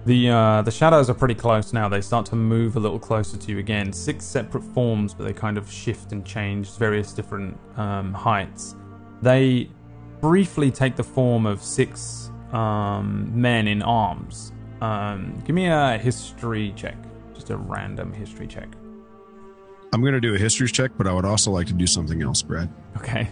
[0.06, 1.88] The uh, the shadows are pretty close now.
[1.88, 3.92] They start to move a little closer to you again.
[3.92, 8.74] Six separate forms, but they kind of shift and change, various different um, heights.
[9.22, 9.70] They
[10.20, 14.50] briefly take the form of six um, men in arms.
[14.80, 16.96] Um, give me a history check,
[17.34, 18.74] just a random history check.
[19.92, 22.20] I'm going to do a history check, but I would also like to do something
[22.20, 22.68] else, Brad.
[22.96, 23.28] Okay.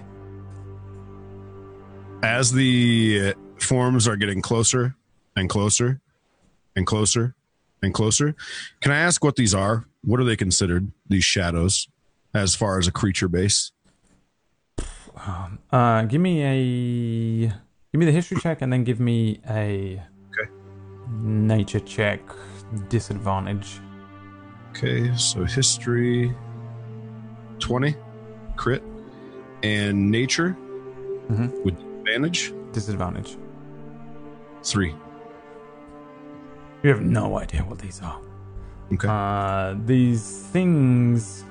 [2.25, 4.95] As the forms are getting closer
[5.37, 6.01] and closer
[6.75, 7.35] and closer
[7.83, 8.35] and closer,
[8.81, 9.85] can I ask what these are?
[10.03, 10.91] What are they considered?
[11.09, 11.89] These shadows?
[12.37, 13.71] as far as a creature base.
[15.71, 17.47] Uh, give me a
[17.93, 20.03] give me the history check, and then give me a
[20.41, 20.51] Okay.
[21.21, 22.19] nature check
[22.89, 23.79] disadvantage.
[24.71, 26.35] Okay, so history
[27.61, 27.95] 20,
[28.57, 28.83] crit,
[29.63, 30.57] and nature
[31.31, 31.65] Mhm.
[31.65, 31.79] with
[32.15, 33.37] advantage Disadvantage.
[34.65, 34.95] 3.
[36.83, 38.21] You have no idea what these are.
[38.93, 39.09] Okay.
[39.09, 41.45] Uh, these things,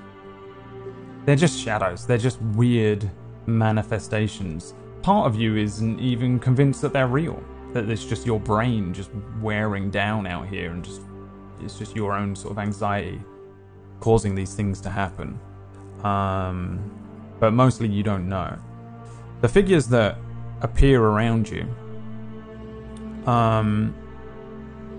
[1.25, 2.05] they're just shadows.
[2.05, 3.09] They're just weird
[3.45, 4.73] manifestations.
[5.01, 7.41] Part of you isn't even convinced that they're real.
[7.71, 9.09] That it's just your brain just
[9.41, 11.01] wearing down out here, and just
[11.61, 13.21] it's just your own sort of anxiety
[14.01, 15.39] causing these things to happen.
[16.03, 16.91] Um,
[17.39, 18.57] but mostly you don't know.
[19.41, 20.17] The figures that
[20.63, 21.67] appear around you
[23.25, 23.93] um,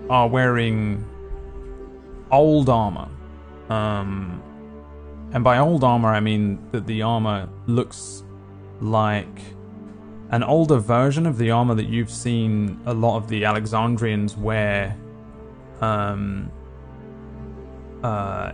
[0.09, 1.03] are wearing
[2.31, 3.09] old armor.
[3.69, 4.41] Um,
[5.33, 8.23] and by old armor, I mean that the armor looks
[8.79, 9.41] like
[10.29, 14.95] an older version of the armor that you've seen a lot of the Alexandrians wear.
[15.81, 16.51] Um,
[18.03, 18.53] uh,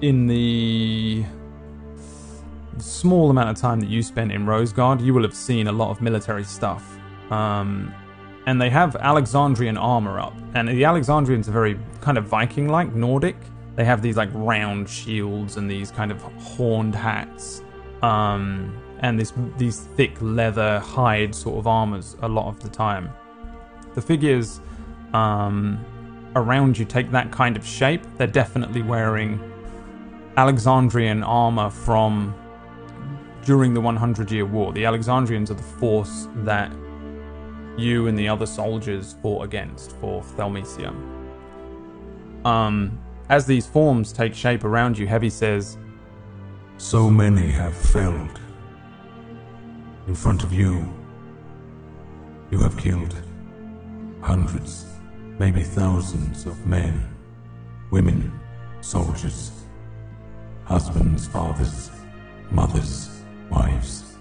[0.00, 1.24] in the
[2.80, 5.90] small amount of time that you spent in Roseguard, you will have seen a lot
[5.90, 6.98] of military stuff.
[7.30, 7.94] Um,
[8.46, 10.34] and they have Alexandrian armor up.
[10.54, 13.36] And the Alexandrians are very kind of Viking like, Nordic.
[13.76, 17.62] They have these like round shields and these kind of horned hats.
[18.02, 23.10] Um, and this these thick leather hide sort of armors a lot of the time.
[23.94, 24.60] The figures
[25.12, 25.84] um,
[26.34, 28.02] around you take that kind of shape.
[28.16, 29.40] They're definitely wearing
[30.36, 32.34] Alexandrian armor from
[33.48, 34.74] during the 100 year war.
[34.74, 36.70] The Alexandrians are the force that
[37.78, 40.94] you and the other soldiers fought against for Thelmecia.
[42.44, 43.00] Um,
[43.30, 45.78] as these forms take shape around you, Heavy says,
[46.76, 48.38] So many have failed.
[50.08, 50.86] In front of you,
[52.50, 53.14] you have killed
[54.20, 54.84] hundreds,
[55.38, 57.16] maybe thousands of men,
[57.90, 58.30] women,
[58.82, 59.52] soldiers,
[60.66, 61.90] husbands, fathers,
[62.50, 63.07] mothers,
[63.50, 64.16] wives.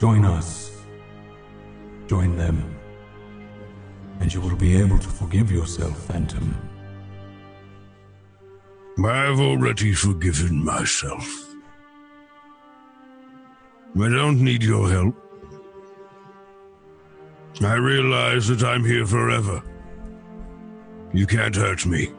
[0.00, 0.70] Join us.
[2.06, 2.76] Join them.
[4.20, 6.56] And you will be able to forgive yourself, Phantom.
[9.04, 11.26] I've already forgiven myself.
[13.96, 15.14] I don't need your help.
[17.60, 19.62] I realize that I'm here forever.
[21.12, 22.12] You can't hurt me.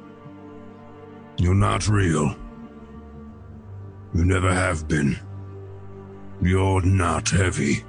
[1.37, 2.35] You're not real.
[4.13, 5.19] You never have been.
[6.41, 7.83] You're not heavy.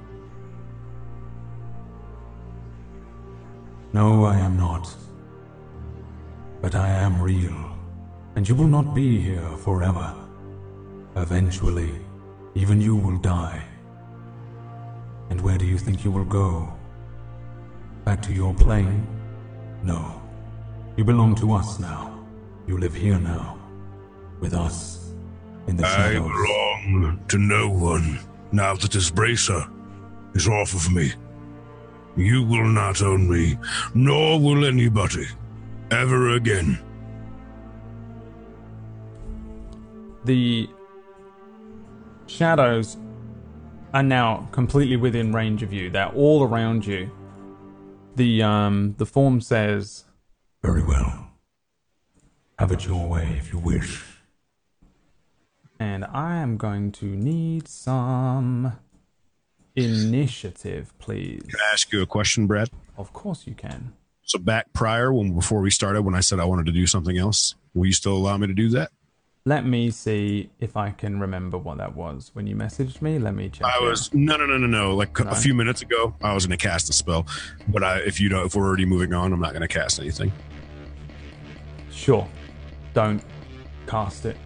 [3.93, 4.93] No, I am not.
[6.61, 7.75] But I am real,
[8.35, 10.13] and you will not be here forever.
[11.15, 11.91] Eventually,
[12.53, 13.63] even you will die.
[15.31, 16.71] And where do you think you will go?
[18.05, 19.07] Back to your plane?
[19.83, 20.21] No.
[20.97, 22.23] You belong to us now.
[22.67, 23.57] You live here now.
[24.39, 25.00] With us.
[25.71, 26.21] In the I shadows.
[26.23, 28.19] belong to no one
[28.51, 29.65] now that this bracer
[30.33, 31.13] is off of me.
[32.17, 33.57] You will not own me,
[33.93, 35.27] nor will anybody,
[35.89, 36.77] ever again.
[40.25, 40.69] the
[42.27, 42.97] shadows
[43.93, 45.89] are now completely within range of you.
[45.89, 47.09] They're all around you.
[48.17, 50.03] The um the form says,
[50.61, 51.29] Very well.
[52.59, 54.10] Have it your way if you wish.
[55.81, 58.73] And I am going to need some
[59.75, 61.41] initiative, please.
[61.49, 62.69] Can I ask you a question, Brad?
[62.97, 63.93] Of course you can.
[64.21, 67.17] So back prior, when before we started, when I said I wanted to do something
[67.17, 68.91] else, will you still allow me to do that?
[69.43, 73.17] Let me see if I can remember what that was when you messaged me.
[73.17, 73.65] Let me check.
[73.65, 74.95] I was no, no, no, no, no.
[74.95, 75.31] Like No.
[75.31, 77.25] a few minutes ago, I was going to cast a spell,
[77.67, 79.99] but I, if you don't, if we're already moving on, I'm not going to cast
[79.99, 80.31] anything.
[81.89, 82.27] Sure.
[82.93, 83.23] Don't
[83.87, 84.37] cast it.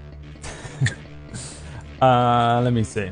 [2.06, 3.10] Uh, let me see.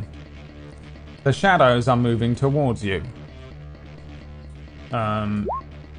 [1.24, 3.02] The shadows are moving towards you.
[4.92, 5.48] Um,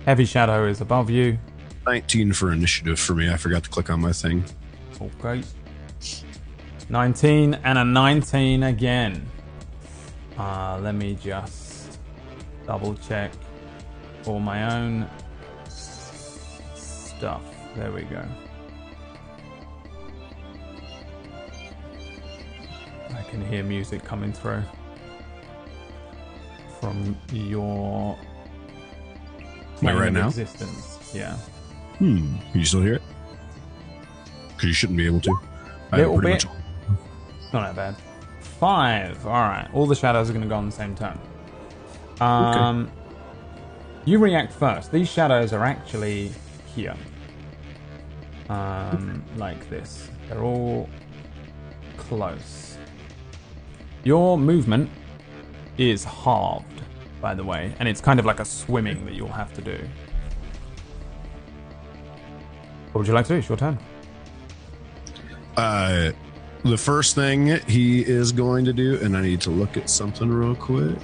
[0.04, 1.38] heavy shadow is above you.
[1.86, 3.30] 19 for initiative for me.
[3.30, 4.44] I forgot to click on my thing.
[5.00, 5.42] Okay.
[6.88, 9.26] 19 and a 19 again.
[10.38, 11.98] Uh, let me just
[12.66, 13.32] double check
[14.26, 15.08] all my own
[15.68, 17.42] stuff.
[17.76, 18.22] There we go.
[23.34, 24.62] Can hear music coming through
[26.80, 28.16] from your
[29.82, 30.26] right now?
[30.28, 31.10] existence.
[31.14, 31.36] Yeah.
[31.98, 32.36] Hmm.
[32.52, 33.02] Can you still hear it?
[34.48, 35.36] Because you shouldn't be able to.
[35.92, 36.44] Little bit.
[36.44, 36.54] much-
[37.52, 37.96] Not that bad.
[38.40, 39.26] Five.
[39.26, 39.68] All right.
[39.72, 41.18] All the shadows are going to go on the same turn.
[42.20, 42.90] Um,
[44.04, 44.92] you react first.
[44.92, 46.30] These shadows are actually
[46.74, 46.94] here,
[48.48, 50.08] um, like this.
[50.28, 50.88] They're all
[51.96, 52.73] close.
[54.04, 54.90] Your movement
[55.78, 56.82] is halved,
[57.22, 59.78] by the way, and it's kind of like a swimming that you'll have to do.
[62.92, 63.38] What would you like to do?
[63.38, 63.78] It's your turn.
[65.56, 66.12] Uh,
[66.64, 70.28] the first thing he is going to do, and I need to look at something
[70.28, 70.98] real quick.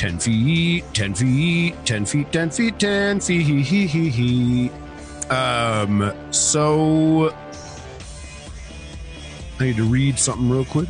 [0.00, 4.70] 10 feet, 10 feet, 10 feet, 10 feet, 10 feet, hee.
[5.28, 7.28] Um, so
[9.58, 10.88] I need to read something real quick.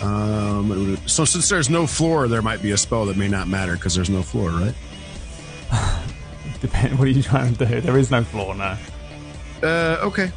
[0.00, 3.74] Um, so since there's no floor, there might be a spell that may not matter
[3.74, 4.74] because there's no floor, right?
[6.62, 6.98] Depend.
[6.98, 7.82] What are you trying to do?
[7.82, 8.78] There is no floor now.
[9.62, 10.32] Uh, okay.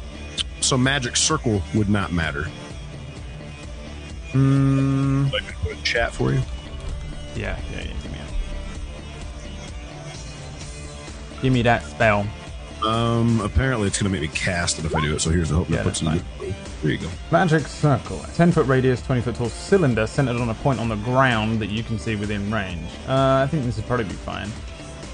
[0.60, 2.46] So magic circle would not matter.
[4.34, 5.26] Hmm.
[5.32, 6.42] I can put in chat for you.
[7.36, 7.92] Yeah, yeah, yeah.
[8.02, 8.32] Give me it.
[11.42, 12.26] Give me that spell.
[12.84, 15.20] Um, apparently it's gonna make me cast it if I do it.
[15.20, 16.22] So here's the hope Yeah, that puts that's.
[16.82, 17.08] There you go.
[17.30, 18.20] Magic circle.
[18.24, 21.60] A 10 foot radius, 20 foot tall cylinder centered on a point on the ground
[21.60, 22.90] that you can see within range.
[23.08, 24.50] Uh, I think this would probably be fine.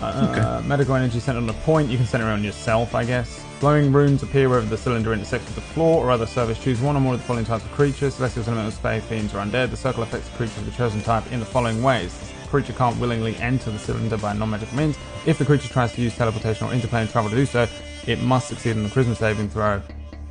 [0.01, 1.91] Uh, Medical energy centered on a point.
[1.91, 3.45] You can center it on yourself, I guess.
[3.61, 6.59] Glowing runes appear wherever the cylinder intersects with the floor or other surface.
[6.59, 9.37] Choose one or more of the following types of creatures celestials, elemental, spay, fiends, or
[9.37, 9.69] undead.
[9.69, 12.19] The circle affects the creature of the chosen type in the following ways.
[12.45, 14.97] The creature can't willingly enter the cylinder by non magical means.
[15.27, 17.69] If the creature tries to use teleportation or interplane travel to do so,
[18.07, 19.83] it must succeed on the charisma saving throw.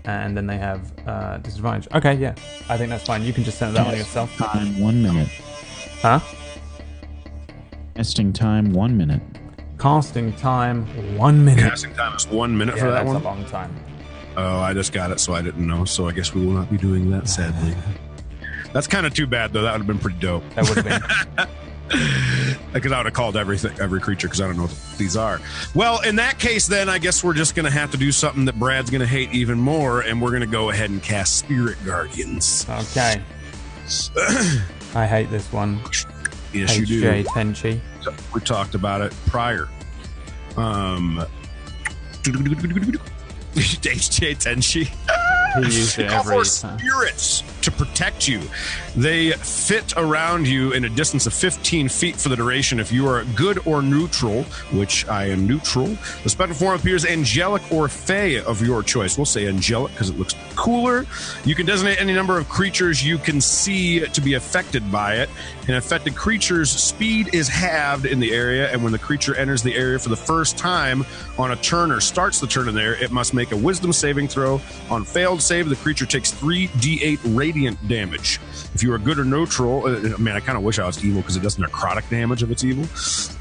[0.05, 1.87] And then they have uh, disadvantage.
[1.93, 2.33] Okay, yeah.
[2.67, 3.21] I think that's fine.
[3.21, 4.35] You can just center that on yourself.
[4.37, 5.29] Time one minute.
[6.01, 6.19] Huh?
[7.93, 9.21] Testing time one minute.
[9.79, 10.85] Casting time,
[11.17, 11.63] one minute.
[11.63, 13.15] Casting time is one minute Yeah, for that that's one.
[13.15, 13.75] a long time.
[14.37, 15.85] Oh, I just got it, so I didn't know.
[15.85, 17.75] So I guess we will not be doing that, sadly.
[18.73, 19.63] That's kind of too bad, though.
[19.63, 20.43] That would have been pretty dope.
[20.55, 21.47] That would have been.
[22.71, 25.41] Because I would have called everything, every creature, because I don't know what these are.
[25.73, 28.45] Well, in that case, then I guess we're just going to have to do something
[28.45, 31.37] that Brad's going to hate even more, and we're going to go ahead and cast
[31.39, 32.67] Spirit Guardians.
[32.69, 33.19] Okay.
[34.93, 35.79] I hate this one.
[36.53, 37.01] Yes, you do.
[37.23, 37.79] Tenchi.
[38.33, 39.67] We talked about it prior.
[40.57, 41.23] Um,
[43.55, 44.85] HJ Tenchi.
[45.55, 46.43] He used it every time.
[46.77, 48.41] spirits to protect you.
[48.95, 52.79] They fit around you in a distance of 15 feet for the duration.
[52.79, 57.61] If you are good or neutral, which I am neutral, the spectral form appears angelic
[57.71, 59.17] or fey of your choice.
[59.17, 61.05] We'll say angelic because it looks cooler.
[61.45, 65.29] You can designate any number of creatures you can see to be affected by it.
[65.67, 69.75] An affected creature's speed is halved in the area, and when the creature enters the
[69.75, 71.05] area for the first time
[71.37, 74.27] on a turn or starts the turn in there, it must make a wisdom saving
[74.27, 74.59] throw.
[74.89, 77.48] On failed save, the creature takes 3d8 radiant
[77.87, 78.39] damage.
[78.73, 81.21] If you are good or neutral, uh, man, I kind of wish I was evil
[81.21, 82.85] because it does necrotic damage if it's evil.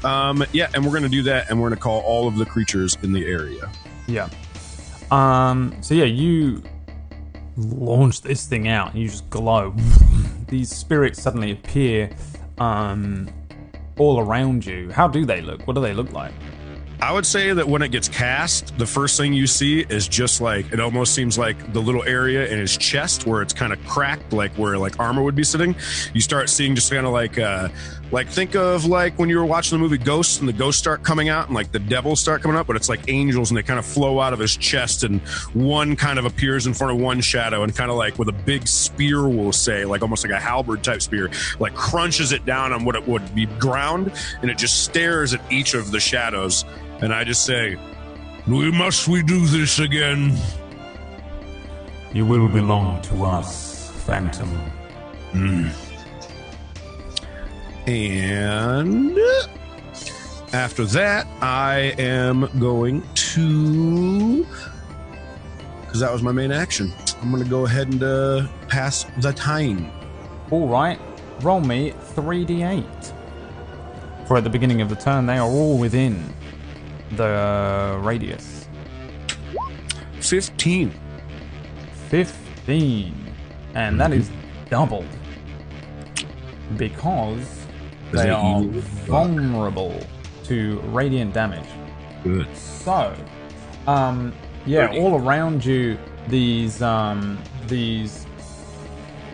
[0.09, 2.37] Um, yeah, and we're going to do that, and we're going to call all of
[2.37, 3.69] the creatures in the area.
[4.07, 4.29] Yeah.
[5.11, 5.75] Um.
[5.81, 6.63] So yeah, you
[7.57, 9.75] launch this thing out, and you just glow.
[10.47, 12.09] These spirits suddenly appear,
[12.57, 13.29] um,
[13.97, 14.91] all around you.
[14.91, 15.67] How do they look?
[15.67, 16.33] What do they look like?
[17.01, 20.41] I would say that when it gets cast, the first thing you see is just
[20.41, 23.83] like it almost seems like the little area in his chest where it's kind of
[23.85, 25.75] cracked, like where like armor would be sitting.
[26.13, 27.69] You start seeing just kind of like uh
[28.11, 31.03] like think of like when you were watching the movie Ghosts and the ghosts start
[31.03, 33.63] coming out and like the devils start coming up, but it's like angels and they
[33.63, 35.21] kind of flow out of his chest and
[35.53, 38.33] one kind of appears in front of one shadow and kind of like with a
[38.33, 41.29] big spear, we'll say, like almost like a halberd type spear,
[41.59, 44.11] like crunches it down on what it would be ground
[44.41, 46.65] and it just stares at each of the shadows.
[47.01, 47.77] And I just say,
[48.47, 50.35] we must we do this again?
[52.13, 54.49] You will belong to us, Phantom.
[55.31, 55.88] Hmm.
[57.87, 59.17] And
[60.53, 64.45] after that, I am going to,
[65.81, 66.91] because that was my main action.
[67.21, 69.91] I'm going to go ahead and uh, pass the time.
[70.51, 70.99] All right.
[71.41, 73.13] Roll me 3d8.
[74.27, 76.33] For at the beginning of the turn, they are all within
[77.11, 78.67] the radius.
[80.21, 80.93] 15.
[82.09, 83.33] 15.
[83.75, 84.29] And that is
[84.69, 85.05] doubled.
[86.77, 87.58] Because
[88.11, 88.81] They are evil?
[88.81, 89.99] vulnerable
[90.45, 91.67] to radiant damage.
[92.23, 92.47] Good.
[92.55, 93.15] So,
[93.87, 94.33] um,
[94.65, 97.37] yeah, all around you, these um,
[97.67, 98.25] these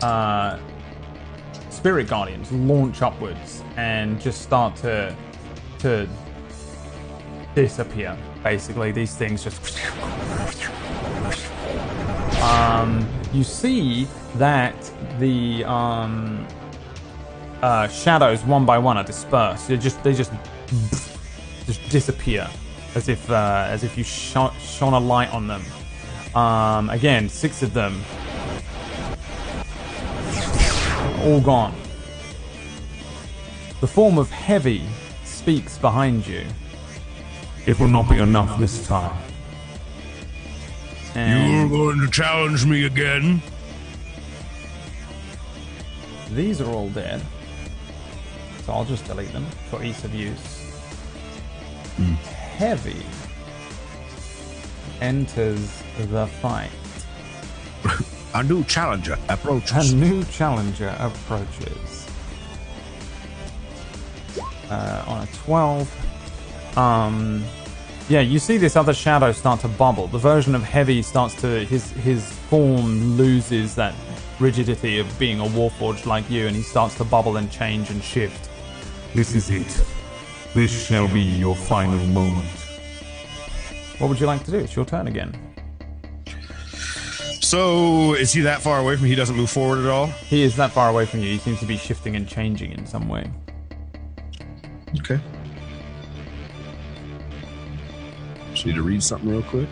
[0.02, 0.58] uh,
[1.70, 5.14] spirit guardians launch upwards and just start to
[5.78, 6.08] to
[7.54, 8.16] disappear.
[8.42, 9.78] Basically, these things just.
[12.42, 14.74] Um, you see that
[15.18, 16.46] the um,
[17.66, 19.66] uh, shadows one by one are dispersed.
[19.66, 20.30] They just they just
[21.66, 22.48] just disappear
[22.94, 25.62] as if uh, as if you shone, shone a light on them.
[26.36, 28.00] Um, again, six of them
[31.22, 31.74] all gone.
[33.80, 34.82] The form of heavy
[35.24, 36.46] speaks behind you.
[37.66, 39.16] It will not be enough this time.
[41.16, 43.42] And You're going to challenge me again?
[46.30, 47.22] these are all dead.
[48.66, 50.72] So I'll just delete them for ease of use.
[52.56, 53.06] Heavy
[55.00, 56.70] enters the fight.
[58.34, 59.92] A new challenger approaches.
[59.92, 62.06] A new challenger approaches.
[64.68, 66.76] Uh, on a 12.
[66.76, 67.44] Um,
[68.08, 70.08] yeah, you see this other shadow start to bubble.
[70.08, 71.64] The version of Heavy starts to.
[71.64, 73.94] His, his form loses that
[74.38, 78.02] rigidity of being a Warforged like you, and he starts to bubble and change and
[78.02, 78.45] shift.
[79.16, 79.82] This is it.
[80.52, 82.46] This shall be your final moment.
[83.96, 84.58] What would you like to do?
[84.58, 85.34] It's your turn again.
[87.40, 89.08] So is he that far away from me?
[89.08, 90.08] He doesn't move forward at all.
[90.08, 91.30] He is that far away from you.
[91.30, 93.30] He seems to be shifting and changing in some way.
[95.00, 95.18] Okay.
[98.52, 99.70] Just need to read something real quick.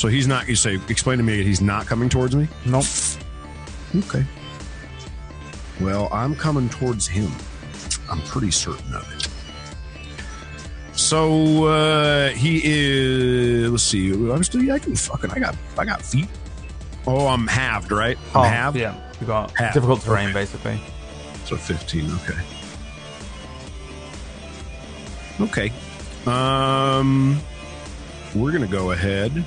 [0.00, 0.48] So he's not.
[0.48, 1.42] You say, explain to me.
[1.44, 2.48] He's not coming towards me.
[2.64, 2.86] Nope.
[3.96, 4.24] Okay.
[5.78, 7.30] Well, I'm coming towards him.
[8.10, 9.28] I'm pretty certain of it.
[10.98, 13.70] So uh he is.
[13.70, 14.10] Let's see.
[14.12, 14.72] I'm still.
[14.72, 15.32] I can fucking.
[15.32, 15.54] I got.
[15.76, 16.28] I got feet.
[17.06, 18.16] Oh, I'm halved, right?
[18.34, 18.78] I'm Oh, halved.
[18.78, 18.94] yeah.
[19.20, 19.74] You got Half.
[19.74, 20.32] difficult terrain, Okay.
[20.40, 20.80] basically.
[21.44, 22.10] So 15.
[22.22, 22.40] Okay.
[25.40, 25.72] Okay.
[26.26, 27.38] Um,
[28.34, 29.44] we're gonna go ahead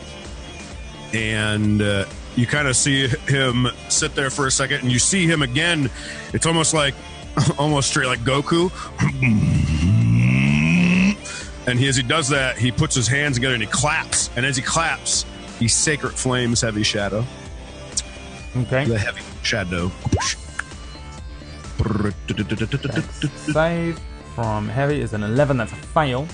[1.13, 5.25] and uh, you kind of see him sit there for a second, and you see
[5.25, 5.89] him again.
[6.33, 6.95] It's almost like,
[7.57, 8.71] almost straight like Goku.
[11.65, 14.29] And he, as he does that, he puts his hands together and he claps.
[14.35, 15.25] And as he claps,
[15.59, 17.25] he sacred flames heavy shadow.
[18.55, 18.85] Okay.
[18.85, 19.89] The heavy shadow.
[23.51, 23.99] Save
[24.35, 25.57] from heavy is an 11.
[25.57, 26.27] That's a fail.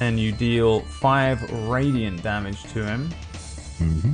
[0.00, 3.08] And you deal 5 radiant damage to him,
[3.78, 4.10] mm-hmm.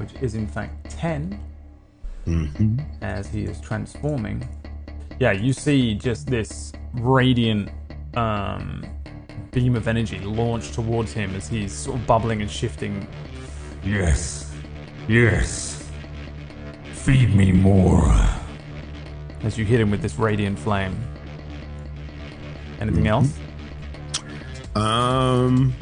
[0.00, 1.40] which is in fact 10
[2.26, 2.80] mm-hmm.
[3.02, 4.46] as he is transforming.
[5.20, 7.70] Yeah, you see just this radiant
[8.16, 8.84] um,
[9.52, 13.06] beam of energy launch towards him as he's sort of bubbling and shifting.
[13.84, 14.52] Yes.
[15.06, 15.88] Yes.
[16.92, 18.12] Feed me more.
[19.44, 20.96] as you hit him with this radiant flame.
[22.80, 23.06] Anything mm-hmm.
[23.06, 23.38] else?
[24.74, 25.74] Um.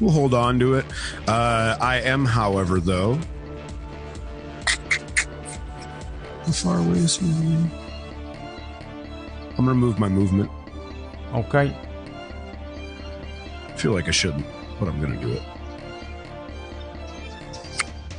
[0.00, 0.84] We'll hold on to it.
[1.26, 3.18] Uh, I am, however, though.
[6.44, 7.26] How far away is he?
[9.58, 10.50] I'm gonna move my movement.
[11.34, 11.76] Okay.
[13.68, 14.46] I feel like I shouldn't,
[14.78, 15.42] but I'm gonna do it.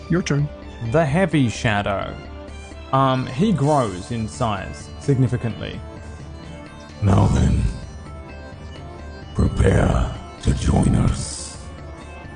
[0.09, 0.49] Your turn.
[0.91, 2.13] The heavy shadow.
[2.93, 5.79] Um, he grows in size significantly.
[7.01, 7.61] Now then,
[9.35, 11.37] prepare to join us.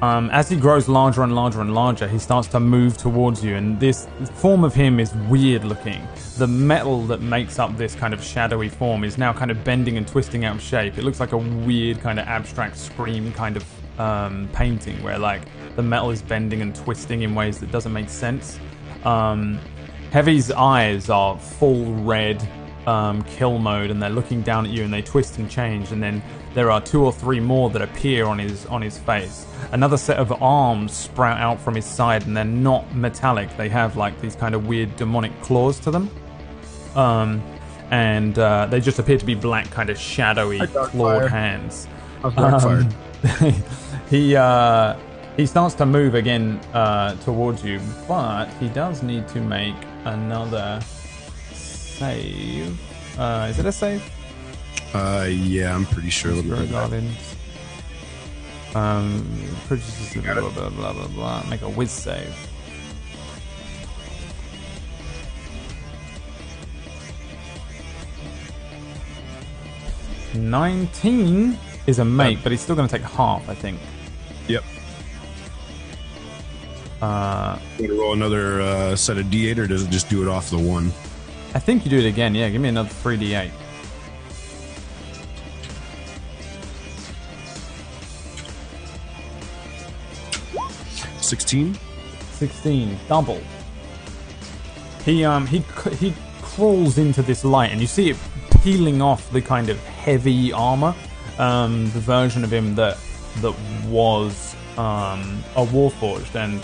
[0.02, 3.56] Um, as he grows larger and larger and larger, he starts to move towards you,
[3.56, 6.02] and this form of him is weird looking.
[6.38, 9.98] The metal that makes up this kind of shadowy form is now kind of bending
[9.98, 10.98] and twisting out of shape.
[10.98, 15.44] It looks like a weird kind of abstract scream kind of um, painting where like
[15.76, 18.60] the metal is bending and twisting in ways that doesn't make sense.
[19.06, 19.60] Um,
[20.12, 22.46] Heavy's eyes are full red
[22.86, 25.92] um, kill mode, and they're looking down at you, and they twist and change.
[25.92, 26.22] And then
[26.54, 29.48] there are two or three more that appear on his on his face.
[29.72, 33.56] Another set of arms sprout out from his side, and they're not metallic.
[33.56, 36.10] They have like these kind of weird demonic claws to them.
[36.96, 37.42] Um,
[37.90, 41.88] and uh, they just appear to be black, kind of shadowy, clawed hands.
[42.24, 42.90] Um,
[44.10, 44.98] he uh,
[45.38, 49.76] he starts to move again uh, towards you, but he does need to make
[50.06, 50.80] another
[51.54, 52.80] save.
[53.20, 54.04] Uh, is it a save?
[54.94, 56.34] Uh, yeah, I'm pretty sure.
[56.34, 56.92] Let me back.
[58.76, 59.26] Um,
[59.68, 61.44] produces blah, blah, blah, blah, blah, blah.
[61.50, 62.36] Make a whiz save.
[70.34, 71.58] Nineteen
[71.88, 73.80] is a make, but he's still going to take half, I think.
[74.48, 74.64] Yep.
[77.02, 80.28] Uh, Want to roll another uh, set of D8, or does it just do it
[80.28, 80.88] off the one?
[81.54, 82.36] I think you do it again.
[82.36, 83.52] Yeah, give me another three d eight.
[91.22, 91.78] Sixteen.
[92.42, 93.40] 16 double
[95.06, 95.60] he um he
[96.00, 96.12] he
[96.42, 98.18] crawls into this light and you see it
[98.64, 100.96] peeling off the kind of heavy armor
[101.38, 102.98] um the version of him that
[103.42, 103.54] that
[103.88, 106.60] was um a warforged and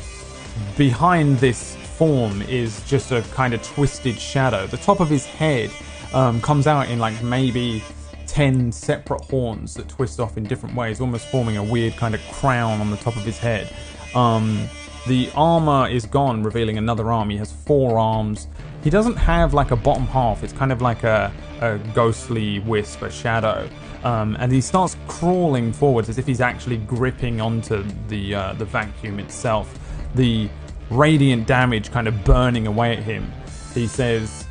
[0.77, 5.71] behind this form is just a kind of twisted shadow the top of his head
[6.13, 7.83] um comes out in like maybe
[8.27, 12.21] 10 separate horns that twist off in different ways almost forming a weird kind of
[12.31, 13.73] crown on the top of his head
[14.13, 14.69] um
[15.07, 17.29] the armor is gone, revealing another arm.
[17.29, 18.47] He has four arms.
[18.83, 20.43] He doesn't have like a bottom half.
[20.43, 21.31] It's kind of like a,
[21.61, 23.69] a ghostly wisp, a shadow.
[24.03, 28.65] Um, and he starts crawling forwards as if he's actually gripping onto the uh, the
[28.65, 29.79] vacuum itself.
[30.15, 30.49] The
[30.89, 33.31] radiant damage kind of burning away at him.
[33.73, 34.45] He says,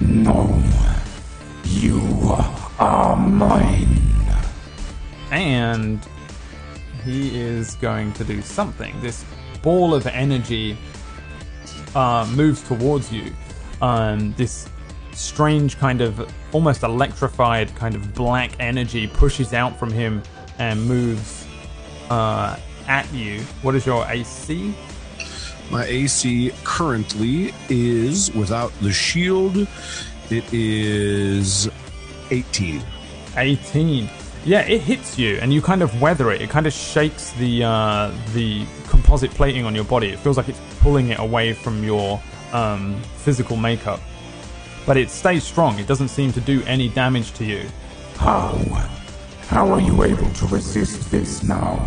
[0.00, 0.62] No,
[1.64, 2.00] you
[2.78, 3.86] are mine.
[5.30, 6.00] and
[7.04, 8.98] he is going to do something.
[9.00, 9.24] This
[9.62, 10.76] ball of energy
[11.94, 13.32] uh, moves towards you.
[13.80, 14.68] Um, this
[15.12, 20.22] strange kind of almost electrified kind of black energy pushes out from him
[20.58, 21.46] and moves
[22.10, 22.58] uh,
[22.88, 23.40] at you.
[23.62, 24.74] What is your AC?
[25.70, 29.66] My AC currently is without the shield.
[30.30, 31.68] It is
[32.30, 32.82] eighteen.
[33.36, 34.08] 18.
[34.44, 36.40] Yeah, it hits you, and you kind of weather it.
[36.40, 40.08] It kind of shakes the uh, the composite plating on your body.
[40.08, 42.20] It feels like it's pulling it away from your
[42.52, 44.00] um, physical makeup,
[44.86, 45.78] but it stays strong.
[45.78, 47.68] It doesn't seem to do any damage to you.
[48.16, 48.52] How?
[49.48, 51.84] How are you able to resist this now?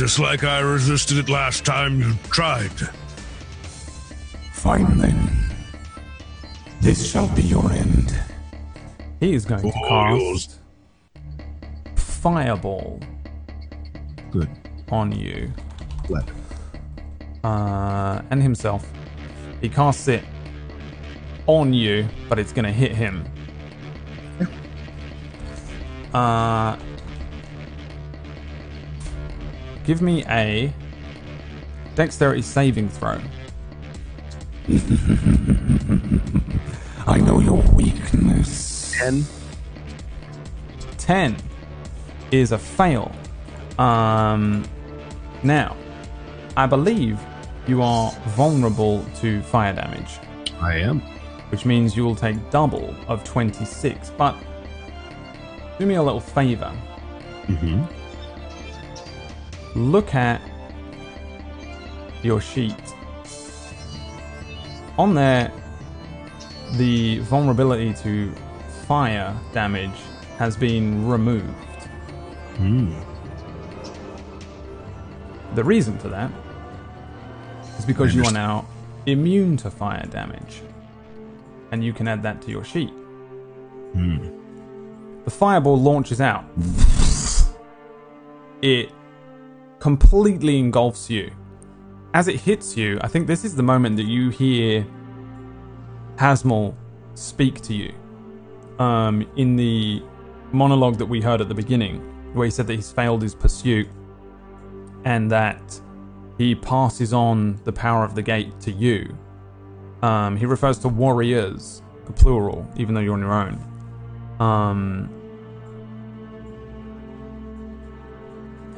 [0.00, 2.72] Just like I resisted it last time you tried.
[4.54, 5.30] Fine then.
[6.80, 8.18] This shall be your end.
[9.20, 10.58] He is going to All cast
[11.96, 12.98] Fireball
[14.30, 14.48] Good.
[14.90, 15.52] on you
[16.08, 16.24] Let.
[17.44, 18.90] uh, and himself.
[19.60, 20.24] He casts it
[21.46, 23.26] on you, but it's going to hit him.
[26.14, 26.78] Uh,
[29.90, 30.72] give me a
[31.96, 33.20] dexterity saving throw.
[37.08, 38.94] I know your weakness.
[38.96, 39.24] Ten.
[40.98, 41.36] 10
[42.30, 43.10] is a fail.
[43.80, 44.62] Um,
[45.42, 45.76] now,
[46.56, 47.18] I believe
[47.66, 50.20] you are vulnerable to fire damage,
[50.60, 51.00] I am.
[51.48, 54.10] which means you will take double of 26.
[54.10, 54.36] But
[55.80, 56.72] do me a little favor.
[57.48, 57.99] Mm-hmm.
[59.74, 60.40] Look at
[62.22, 62.74] your sheet.
[64.98, 65.52] On there,
[66.72, 68.32] the vulnerability to
[68.86, 69.98] fire damage
[70.38, 71.46] has been removed.
[72.56, 72.92] Hmm.
[75.54, 76.30] The reason for that
[77.78, 78.66] is because you are now
[79.06, 80.62] immune to fire damage.
[81.72, 82.92] And you can add that to your sheet.
[85.24, 86.44] The fireball launches out.
[88.62, 88.92] It
[89.80, 91.32] completely engulfs you.
[92.14, 94.86] As it hits you, I think this is the moment that you hear
[96.16, 96.74] Hasmal
[97.14, 97.92] speak to you.
[98.78, 100.02] Um, in the
[100.52, 101.98] monologue that we heard at the beginning,
[102.34, 103.88] where he said that he's failed his pursuit
[105.04, 105.80] and that
[106.38, 109.16] he passes on the power of the gate to you.
[110.02, 113.66] Um, he refers to warriors, the plural, even though you're on your own.
[114.40, 115.10] Um,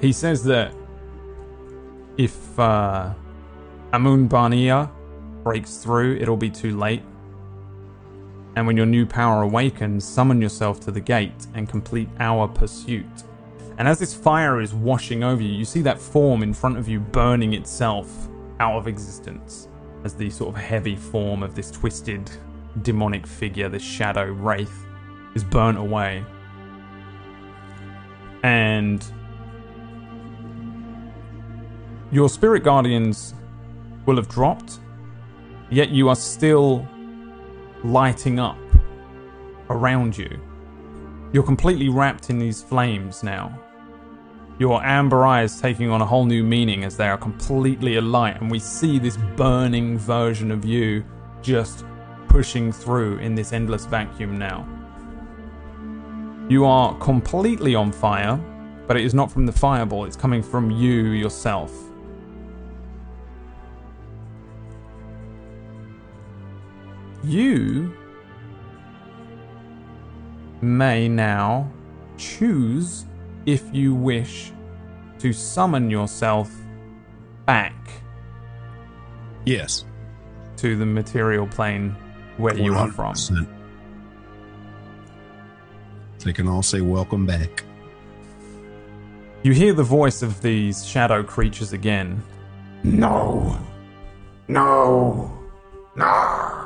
[0.00, 0.74] he says that
[2.16, 3.12] if uh,
[3.92, 4.90] Amun Barnia
[5.42, 7.02] breaks through, it'll be too late.
[8.54, 13.06] And when your new power awakens, summon yourself to the gate and complete our pursuit.
[13.78, 16.88] And as this fire is washing over you, you see that form in front of
[16.88, 18.28] you burning itself
[18.60, 19.68] out of existence
[20.04, 22.30] as the sort of heavy form of this twisted
[22.82, 24.84] demonic figure, this shadow wraith,
[25.34, 26.24] is burnt away.
[28.42, 29.04] And
[32.12, 33.34] your spirit guardians
[34.04, 34.80] will have dropped,
[35.70, 36.86] yet you are still
[37.82, 38.58] lighting up
[39.70, 40.38] around you.
[41.32, 43.58] You're completely wrapped in these flames now.
[44.58, 48.50] Your amber eyes taking on a whole new meaning as they are completely alight, and
[48.50, 51.02] we see this burning version of you
[51.40, 51.86] just
[52.28, 54.68] pushing through in this endless vacuum now.
[56.50, 58.36] You are completely on fire,
[58.86, 61.72] but it is not from the fireball, it's coming from you yourself.
[67.24, 67.94] You
[70.60, 71.70] may now
[72.16, 73.06] choose
[73.46, 74.52] if you wish
[75.18, 76.50] to summon yourself
[77.46, 77.74] back
[79.44, 79.84] Yes.
[80.56, 81.96] to the material plane
[82.36, 83.14] where you are from.
[86.24, 87.64] They can all say welcome back.
[89.42, 92.22] You hear the voice of these shadow creatures again.
[92.84, 93.58] No.
[94.46, 95.36] No.
[95.96, 96.61] No.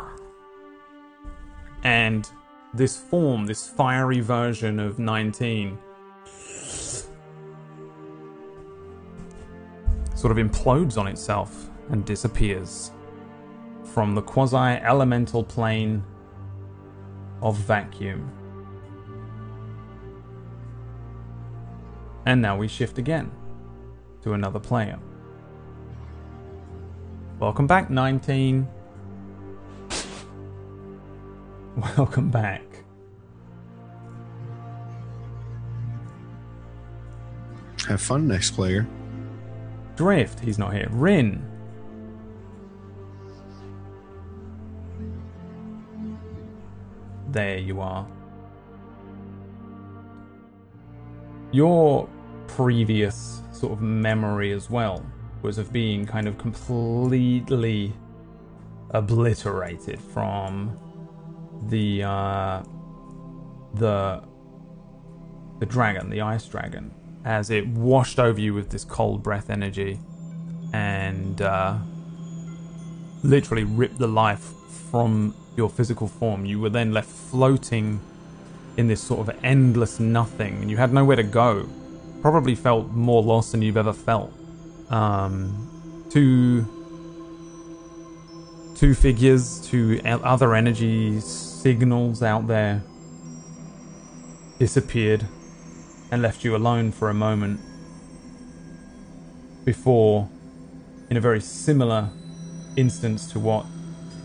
[1.86, 2.28] And
[2.74, 5.78] this form, this fiery version of 19,
[10.16, 12.90] sort of implodes on itself and disappears
[13.84, 16.02] from the quasi elemental plane
[17.40, 18.32] of vacuum.
[22.24, 23.30] And now we shift again
[24.22, 24.98] to another player.
[27.38, 28.66] Welcome back, 19.
[31.98, 32.62] Welcome back.
[37.86, 38.86] Have fun, next player.
[39.94, 40.88] Drift, he's not here.
[40.90, 41.44] Rin.
[47.28, 48.06] There you are.
[51.52, 52.08] Your
[52.46, 55.04] previous sort of memory as well
[55.42, 57.92] was of being kind of completely
[58.90, 60.78] obliterated from
[61.68, 62.62] the uh,
[63.74, 64.22] the
[65.58, 66.92] the dragon, the ice dragon,
[67.24, 69.98] as it washed over you with this cold breath energy
[70.72, 71.78] and uh,
[73.22, 74.52] literally ripped the life
[74.90, 76.44] from your physical form.
[76.44, 78.00] You were then left floating
[78.76, 81.68] in this sort of endless nothing, and you had nowhere to go.
[82.20, 84.32] Probably felt more lost than you've ever felt.
[84.90, 86.66] Um, two
[88.76, 91.18] two figures, two other energy
[91.66, 92.80] signals out there
[94.60, 95.26] disappeared
[96.12, 97.58] and left you alone for a moment
[99.64, 100.28] before,
[101.10, 102.08] in a very similar
[102.76, 103.66] instance to what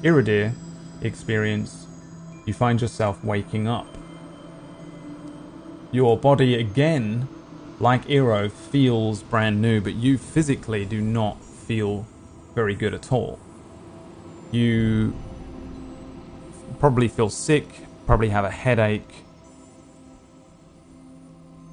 [0.04, 0.54] Iridir
[1.02, 1.88] experienced,
[2.46, 3.88] you find yourself waking up.
[5.92, 7.28] Your body again,
[7.80, 12.06] like Eero, feels brand new, but you physically do not feel
[12.54, 13.40] very good at all.
[14.52, 15.16] You
[16.80, 17.68] probably feel sick,
[18.06, 19.26] probably have a headache.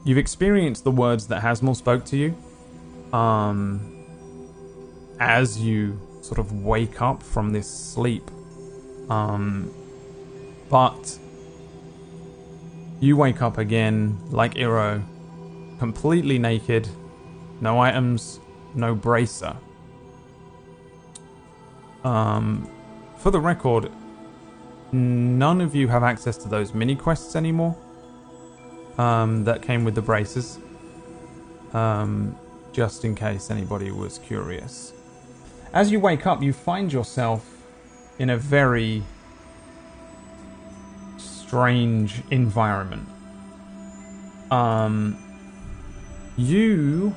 [0.04, 2.36] You've experienced the words that Hasmal spoke to you.
[3.12, 3.98] Um,
[5.20, 8.30] as you sort of wake up from this sleep.
[9.08, 9.72] Um,
[10.68, 11.18] but
[13.00, 15.02] you wake up again like Eero,
[15.78, 16.88] completely naked,
[17.60, 18.40] no items,
[18.74, 19.56] no bracer.
[22.04, 22.70] Um,
[23.16, 23.90] for the record,
[24.92, 27.76] none of you have access to those mini quests anymore.
[28.96, 30.58] Um, that came with the braces.
[31.72, 32.36] Um,
[32.72, 34.92] just in case anybody was curious.
[35.72, 37.56] As you wake up, you find yourself
[38.18, 39.02] in a very
[41.16, 43.08] strange environment.
[44.50, 45.16] Um,
[46.36, 47.14] you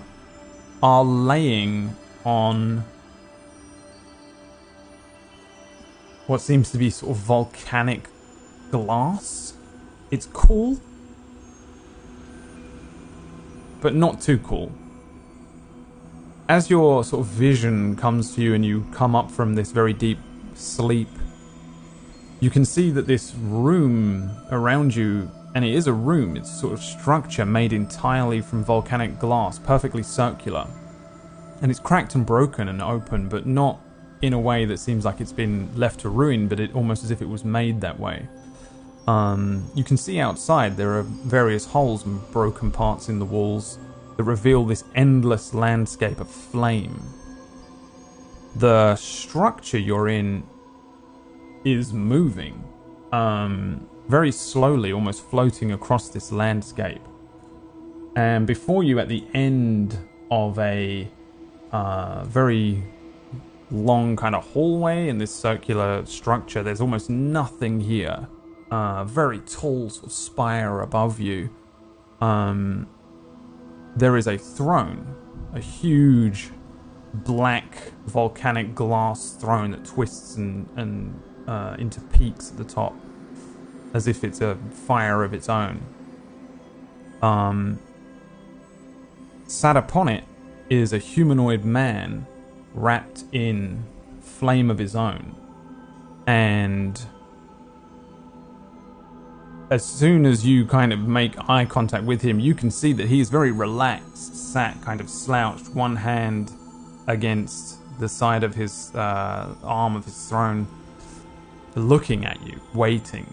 [0.81, 1.95] are laying
[2.26, 2.84] on
[6.32, 8.08] what seems to be sort of volcanic
[8.72, 9.53] glass.
[10.12, 10.80] It's cool,
[13.82, 14.72] but not too cool.
[16.48, 19.91] As your sort of vision comes to you and you come up from this very
[19.91, 20.20] deep
[20.53, 21.10] sleep,
[22.40, 26.72] you can see that this room around you, and it is a room, it's sort
[26.72, 30.66] of structure made entirely from volcanic glass, perfectly circular.
[31.62, 33.82] And it's cracked and broken and open, but not
[34.22, 37.11] in a way that seems like it's been left to ruin, but it almost as
[37.11, 38.27] if it was made that way.
[39.07, 43.80] Um, you can see outside there are various holes and broken parts in the walls
[44.18, 47.02] that reveal this endless landscape of flame.
[48.56, 50.43] The structure you're in
[51.64, 52.64] is moving,
[53.11, 57.02] um, very slowly, almost floating across this landscape.
[58.15, 59.98] And before you, at the end
[60.30, 61.10] of a
[61.72, 62.84] uh, very
[63.72, 68.27] long kind of hallway in this circular structure, there's almost nothing here.
[68.69, 71.49] Uh, very tall sort of spire above you.
[72.22, 72.88] Um,
[73.95, 75.15] there is a throne,
[75.53, 76.49] a huge
[77.14, 82.95] black volcanic glass throne that twists and, and uh, into peaks at the top,
[83.93, 85.81] as if it's a fire of its own.
[87.22, 87.80] Um,
[89.48, 90.23] sat upon it
[90.69, 92.26] is a humanoid man
[92.73, 93.84] wrapped in
[94.22, 95.35] flame of his own.
[96.27, 97.02] And
[99.69, 103.07] as soon as you kind of make eye contact with him, you can see that
[103.07, 106.52] he's very relaxed, sat kind of slouched, one hand
[107.07, 110.68] against the side of his uh, arm of his throne,
[111.76, 113.26] looking at you, waiting.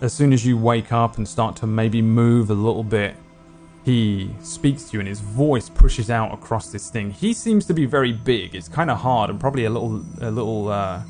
[0.00, 3.14] As soon as you wake up and start to maybe move a little bit,
[3.84, 7.10] he speaks to you and his voice pushes out across this thing.
[7.10, 8.54] He seems to be very big.
[8.54, 11.02] It's kind of hard and probably a little a little uh,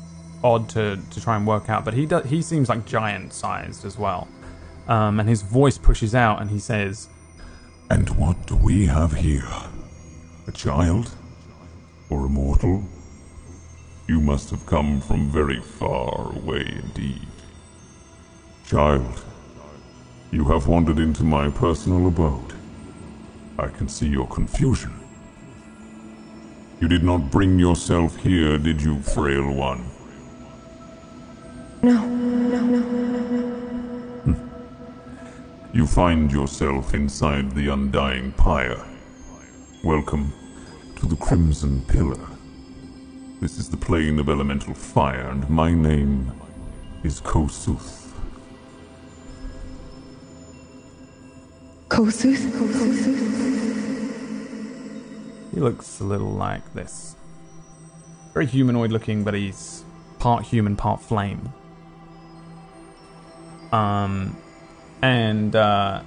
[0.43, 3.85] odd to, to try and work out, but he does, he seems like giant sized
[3.85, 4.27] as well.
[4.87, 7.07] Um, and his voice pushes out and he says,
[7.89, 9.47] And what do we have here?
[10.47, 11.11] A child?
[12.09, 12.83] Or a mortal?
[14.07, 17.27] You must have come from very far away indeed.
[18.65, 19.23] Child,
[20.31, 22.53] you have wandered into my personal abode.
[23.57, 24.91] I can see your confusion.
[26.79, 29.85] You did not bring yourself here, did you, frail one?
[31.83, 32.93] No, no, no.
[35.71, 38.83] You find yourself inside the Undying Pyre.
[39.83, 40.33] Welcome
[40.95, 42.27] to the Crimson Pillar.
[43.39, 46.31] This is the plane of elemental fire, and my name
[47.03, 48.02] is Kossuth.
[51.89, 52.43] Kossuth?
[55.53, 57.15] He looks a little like this.
[58.33, 59.85] Very humanoid looking, but he's
[60.19, 61.53] part human, part flame.
[63.71, 64.35] Um,
[65.01, 66.01] and uh,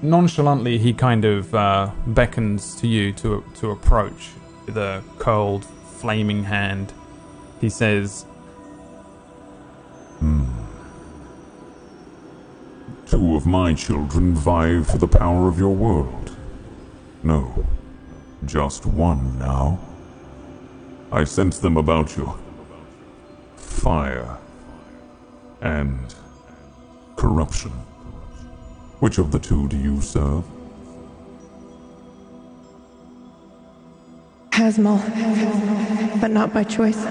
[0.00, 4.30] nonchalantly, he kind of uh, beckons to you to to approach
[4.66, 6.92] with a cold, flaming hand.
[7.60, 8.26] He says,
[13.14, 16.36] Two of my children vie for the power of your world.
[17.22, 17.64] No,
[18.44, 19.78] just one now.
[21.12, 22.34] I sense them about you.
[23.56, 24.36] Fire.
[25.60, 26.12] And
[27.14, 27.70] corruption.
[28.98, 30.42] Which of the two do you serve?
[34.50, 35.00] Hasmal.
[36.20, 37.04] But not by choice.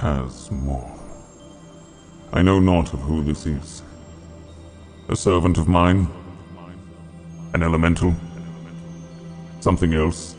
[0.00, 0.91] Has more.
[2.32, 3.82] I know not of who this is.
[5.08, 6.08] A servant of mine?
[7.52, 8.14] An elemental?
[9.60, 10.34] Something else?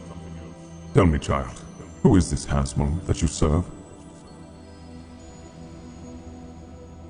[0.94, 1.61] Tell me, child,
[2.02, 3.65] who is this Hasmal that you serve?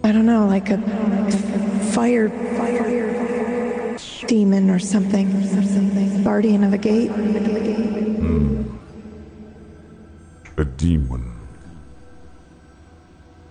[0.03, 3.97] I don't know, like a, like a fire, fire
[4.27, 6.23] demon or something.
[6.23, 7.09] Guardian of a gate.
[7.11, 8.63] Hmm.
[10.57, 11.32] A demon.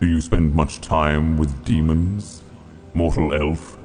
[0.03, 2.43] Do you spend much time with demons?
[2.93, 3.79] Mortal elf?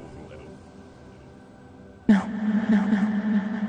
[2.08, 2.26] No,
[2.68, 3.60] no, no.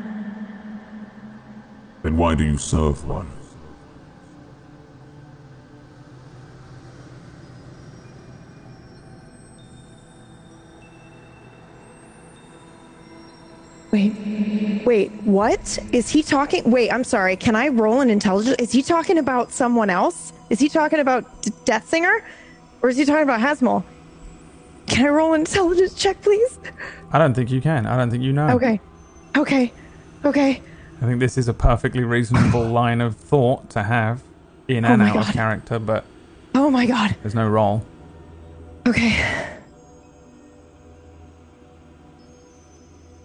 [2.01, 3.29] Then why do you serve one?
[13.91, 15.77] Wait, wait, what?
[15.91, 16.63] Is he talking?
[16.71, 17.35] Wait, I'm sorry.
[17.35, 18.55] Can I roll an intelligence?
[18.57, 20.33] Is he talking about someone else?
[20.49, 22.23] Is he talking about D- Death Singer?
[22.81, 23.83] Or is he talking about Hasmal?
[24.87, 26.59] Can I roll an intelligence check, please?
[27.11, 27.85] "I don't think you can.
[27.85, 28.79] I don't think you know." Okay.
[29.37, 29.71] Okay.
[30.25, 30.61] Okay.
[31.01, 34.21] I think this is a perfectly reasonable line of thought to have
[34.67, 36.03] in Oh and out of character, but
[36.55, 37.15] Oh my god.
[37.21, 37.85] there's no roll.
[38.87, 39.15] Okay.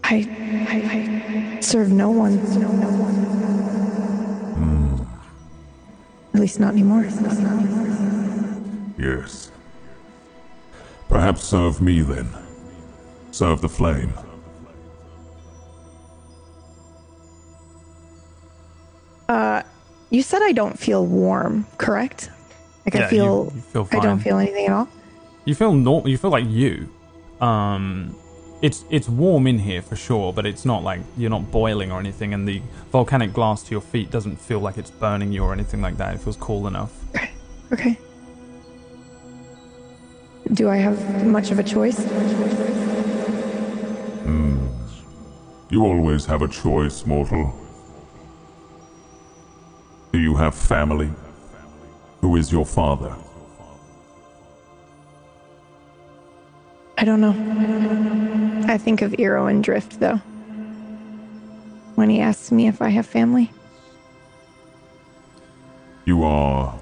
[0.04, 0.16] I,
[0.68, 2.38] I, I serve no one.
[6.34, 7.04] At least not anymore.
[8.98, 9.50] Yes.
[11.08, 12.28] Perhaps serve me then.
[13.30, 14.12] Serve the flame.
[19.28, 19.62] Uh,
[20.10, 22.30] you said I don't feel warm, correct?
[22.84, 23.24] Like Yeah, I feel,
[23.54, 24.88] you- you feel I don't feel anything at all.
[25.44, 26.08] You feel normal.
[26.08, 26.88] You feel like you.
[27.40, 28.14] Um,
[28.64, 32.00] it's it's warm in here for sure, but it's not like you're not boiling or
[32.00, 32.32] anything.
[32.32, 35.82] And the volcanic glass to your feet doesn't feel like it's burning you or anything
[35.82, 36.14] like that.
[36.14, 36.92] It feels cool enough.
[37.72, 37.98] Okay.
[40.52, 41.98] Do I have much of a choice?
[44.22, 44.66] Hmm.
[45.70, 47.54] You always have a choice, mortal.
[50.12, 51.10] Do you have family?
[52.20, 53.16] Who is your father?
[56.96, 57.34] I don't know.
[58.72, 60.16] I think of Eero and Drift, though.
[61.96, 63.50] When he asks me if I have family.
[66.04, 66.78] You are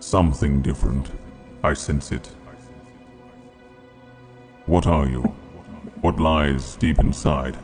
[0.00, 1.10] something different.
[1.62, 2.30] I sense it.
[4.66, 5.22] What are you?
[6.00, 7.56] What lies deep inside?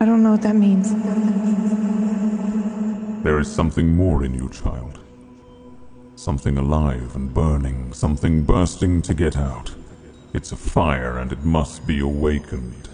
[0.00, 0.92] I don't know what that means.
[3.22, 5.00] There is something more in you, child.
[6.16, 9.74] Something alive and burning, something bursting to get out.
[10.32, 12.88] It's a fire and it must be awakened.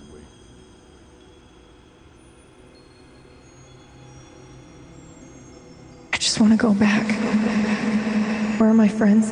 [6.13, 7.07] I just want to go back.
[8.59, 9.31] Where are my friends?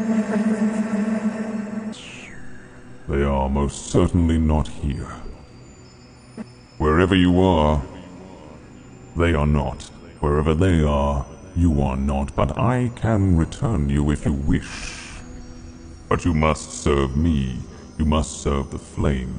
[3.08, 5.16] They are most certainly not here.
[6.78, 7.82] Wherever you are,
[9.16, 9.82] they are not.
[10.20, 12.34] Wherever they are, you are not.
[12.34, 15.20] But I can return you if you wish.
[16.08, 17.58] But you must serve me.
[17.98, 19.34] You must serve the flame.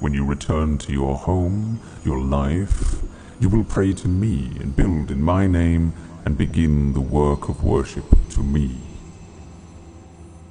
[0.00, 3.02] When you return to your home, your life,
[3.38, 5.92] you will pray to me and build in my name
[6.24, 8.76] and begin the work of worship to me.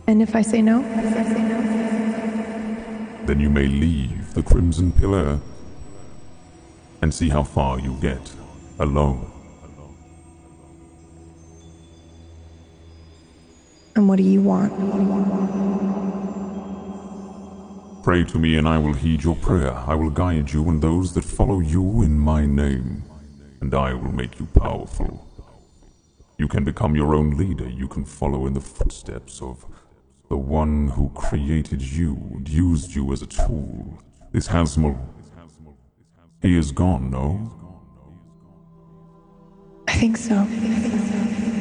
[0.08, 0.82] And if I say no?
[3.26, 5.40] Then you may leave the Crimson Pillar
[7.02, 8.34] and see how far you get
[8.80, 9.39] alone.
[13.96, 14.74] And what do you want?
[18.04, 19.74] Pray to me, and I will heed your prayer.
[19.74, 23.04] I will guide you and those that follow you in my name,
[23.62, 25.26] and I will make you powerful.
[26.38, 27.68] You can become your own leader.
[27.68, 29.66] You can follow in the footsteps of
[30.30, 34.02] the one who created you and used you as a tool.
[34.32, 34.98] This Hasmal.
[36.42, 37.69] He is gone, no?
[39.90, 40.36] I think so.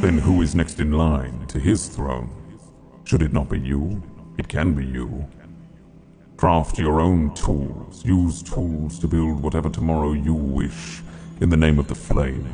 [0.02, 2.28] Then who is next in line to his throne?
[3.04, 4.02] Should it not be you?
[4.36, 5.26] It can be you.
[6.36, 8.04] Craft your own tools.
[8.04, 11.00] Use tools to build whatever tomorrow you wish
[11.40, 12.46] in the name of the flame.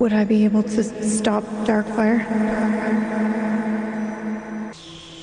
[0.00, 2.26] Would I be able to stop Darkfire?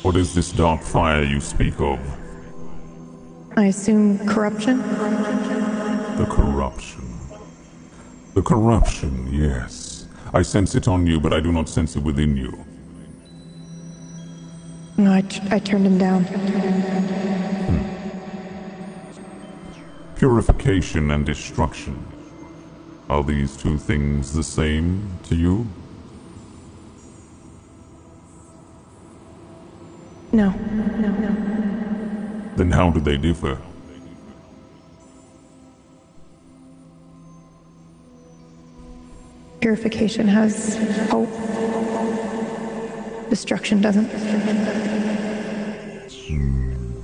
[0.09, 1.99] What is this dark fire you speak of?
[3.55, 4.79] I assume corruption?
[6.17, 7.19] The corruption.
[8.33, 10.07] The corruption, yes.
[10.33, 12.65] I sense it on you, but I do not sense it within you.
[14.97, 16.23] No, I, t- I turned him down.
[17.67, 17.77] Hmm.
[20.15, 22.03] Purification and destruction.
[23.11, 25.67] Are these two things the same to you?
[30.31, 32.53] No, no, no.
[32.55, 33.57] Then how do they differ?
[39.59, 40.77] Purification has
[41.09, 41.29] hope.
[43.29, 44.05] Destruction doesn't.
[46.27, 47.01] Hmm.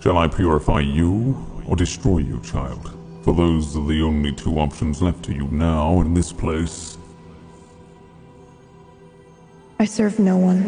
[0.00, 1.36] Shall I purify you
[1.66, 2.96] or destroy you, child?
[3.22, 6.96] For those are the only two options left to you now in this place.
[9.84, 10.62] I serve no one.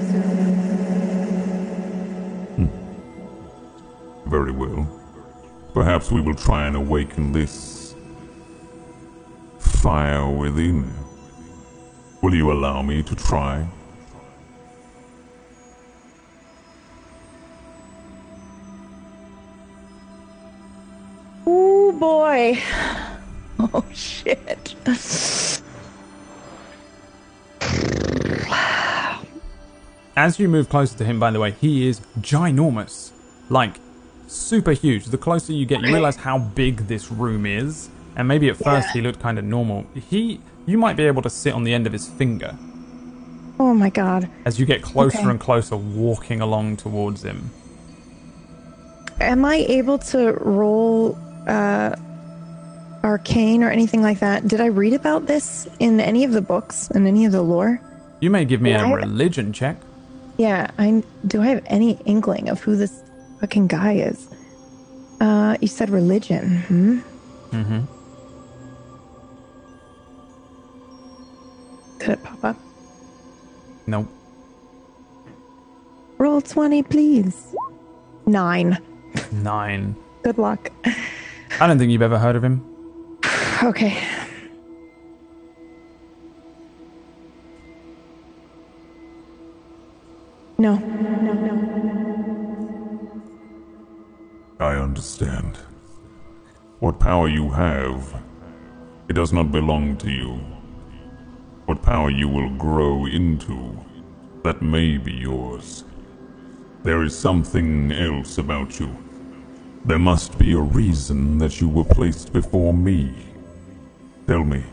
[2.56, 4.28] Hmm.
[4.28, 4.86] Very well.
[5.72, 7.94] Perhaps we will try and awaken this
[9.58, 10.92] fire within.
[12.20, 13.66] Will you allow me to try?
[21.46, 22.62] Oh boy.
[23.72, 24.74] Oh shit.
[30.16, 33.10] As you move closer to him, by the way, he is ginormous.
[33.50, 33.76] Like,
[34.26, 35.06] super huge.
[35.06, 37.90] The closer you get, you realize how big this room is.
[38.16, 38.92] And maybe at first Yeah.
[38.94, 39.84] he looked kind of normal.
[39.94, 42.56] He, you might be able to sit on the end of his finger
[43.58, 44.28] Oh my god.
[44.46, 45.28] as you get closer Okay.
[45.30, 47.50] and closer, walking along towards him.
[49.20, 51.16] Am I able to roll
[51.46, 51.94] uh
[53.04, 54.48] arcane or anything like that?
[54.48, 57.80] Did I read about this in any of the books in any of the lore?
[58.20, 59.76] You may give me Yeah, a I- religion check.
[60.38, 63.02] Yeah, I do I have any inkling of who this
[63.40, 64.28] fucking guy is?
[65.20, 66.98] Uh you said religion, hmm?
[67.50, 67.80] Mm-hmm.
[71.98, 72.56] Did it pop up?
[73.86, 74.06] Nope.
[76.18, 77.54] Roll 20, please.
[78.26, 78.78] Nine.
[79.32, 79.94] Nine.
[80.22, 80.70] Good luck.
[81.60, 82.62] I don't think you've ever heard of him.
[83.62, 84.02] Okay.
[90.58, 90.76] No.
[90.76, 91.56] No, no.
[94.60, 95.58] I understand.
[96.80, 98.22] What power you have
[99.08, 100.40] It does not belong to you.
[101.66, 103.78] What power you will grow into,
[104.44, 105.84] that may be yours.
[106.82, 108.90] There is something else about you.
[109.84, 113.12] There must be a reason that you were placed before me.
[114.26, 114.64] Tell me,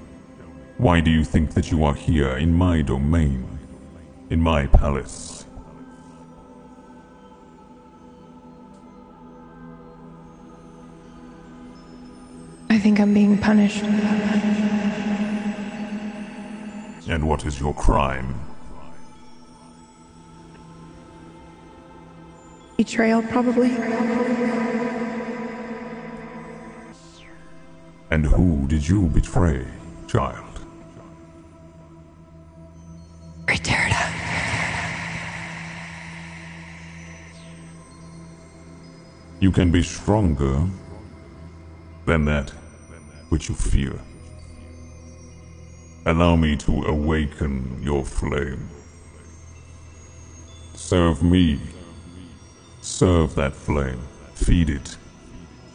[0.78, 3.60] why do you think that you are here in my domain,
[4.30, 5.33] in my palace?
[12.74, 13.84] I think I'm being punished.
[17.08, 18.34] And what is your crime?
[22.76, 23.70] Betrayal, probably.
[28.10, 29.68] And who did you betray,
[30.08, 30.66] child?
[33.46, 34.04] Returda.
[39.40, 40.68] You can be stronger
[42.08, 42.52] than that
[43.34, 44.00] which you fear.
[46.06, 48.70] Allow me to awaken your flame.
[50.76, 51.60] Serve me.
[52.82, 54.00] Serve that flame.
[54.36, 54.98] Feed it.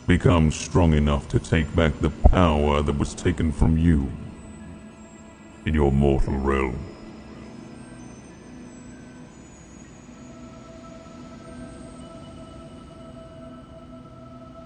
[0.06, 4.08] Become strong enough to take back the power that was taken from you
[5.66, 6.78] in your mortal realm.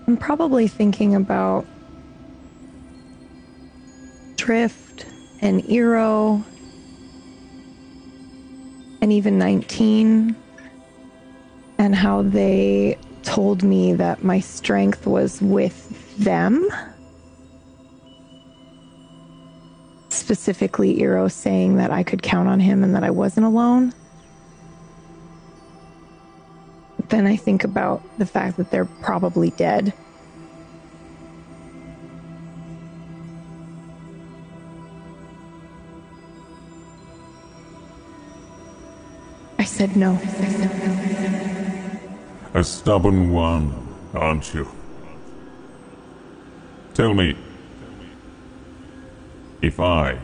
[0.07, 1.65] I'm probably thinking about
[4.43, 5.07] Drift
[5.41, 6.43] and Eero
[9.01, 10.35] and even 19
[11.79, 16.69] and how they told me that my strength was with them.
[20.09, 23.95] Specifically, Eero saying that I could count on him and that I wasn't alone.
[27.11, 29.93] Then I think about the fact that they're probably dead.
[39.63, 40.19] I said no.
[42.53, 44.67] A stubborn one, aren't you?
[46.95, 47.37] Tell me,
[49.61, 50.19] if I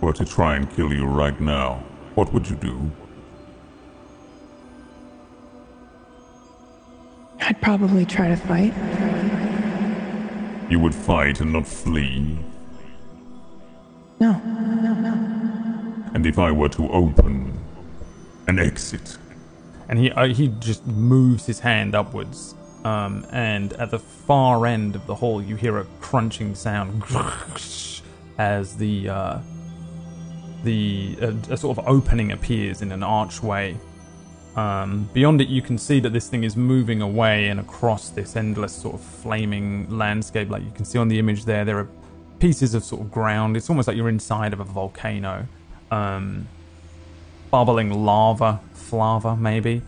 [0.00, 1.84] were to try and kill you right now,
[2.16, 2.90] what would you do?
[7.40, 8.74] I'd probably try to fight.
[10.68, 12.36] You would fight and not flee?
[14.18, 14.55] No.
[16.26, 17.56] If I were to open
[18.46, 19.16] an exit,
[19.88, 22.54] and he uh, he just moves his hand upwards.
[22.84, 27.02] Um, and at the far end of the hall, you hear a crunching sound
[28.38, 29.38] as the uh,
[30.64, 31.16] the
[31.50, 33.76] a sort of opening appears in an archway.
[34.56, 38.36] Um, beyond it, you can see that this thing is moving away and across this
[38.36, 40.48] endless sort of flaming landscape.
[40.48, 41.88] Like you can see on the image there, there are
[42.38, 43.56] pieces of sort of ground.
[43.56, 45.46] It's almost like you're inside of a volcano.
[45.90, 46.48] Um,
[47.50, 49.82] bubbling lava, flava maybe,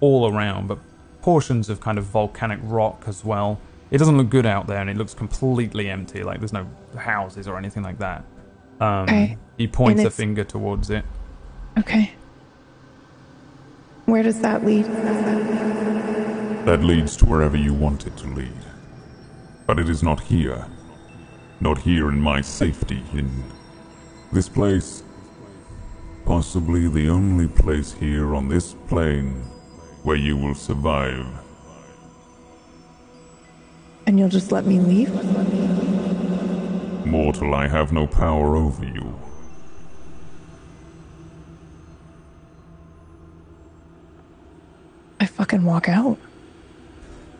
[0.00, 0.78] all around, but
[1.22, 3.60] portions of kind of volcanic rock as well.
[3.90, 6.22] It doesn't look good out there, and it looks completely empty.
[6.22, 6.66] Like there's no
[6.96, 8.24] houses or anything like that.
[8.80, 9.38] Um, Okay.
[9.56, 11.04] He points a finger towards it.
[11.78, 12.12] Okay.
[14.04, 14.84] Where does that lead?
[16.64, 18.52] that leads to wherever you want it to lead.
[19.66, 20.66] But it is not here.
[21.60, 23.42] Not here in my safety, in
[24.32, 25.02] this place.
[26.28, 29.36] Possibly the only place here on this plane
[30.02, 31.26] where you will survive.
[34.06, 35.08] And you'll just let me leave?
[37.06, 39.18] Mortal, I have no power over you.
[45.20, 46.18] I fucking walk out.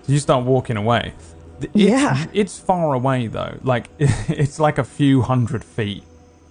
[0.06, 1.12] You start walking away.
[1.60, 2.24] It's, Yeah.
[2.32, 3.59] It's far away though.
[3.62, 6.05] Like it's like a few hundred feet,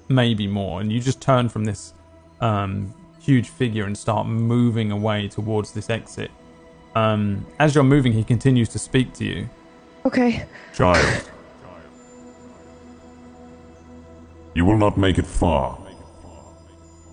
[0.07, 1.95] maybe more, and you just turn from this
[2.41, 6.31] um, huge figure and start moving away towards this exit.
[6.95, 9.49] Um, as you're moving, he continues to speak to you.
[10.05, 10.45] Okay.
[10.73, 11.29] Child.
[14.57, 15.77] You will not make it far.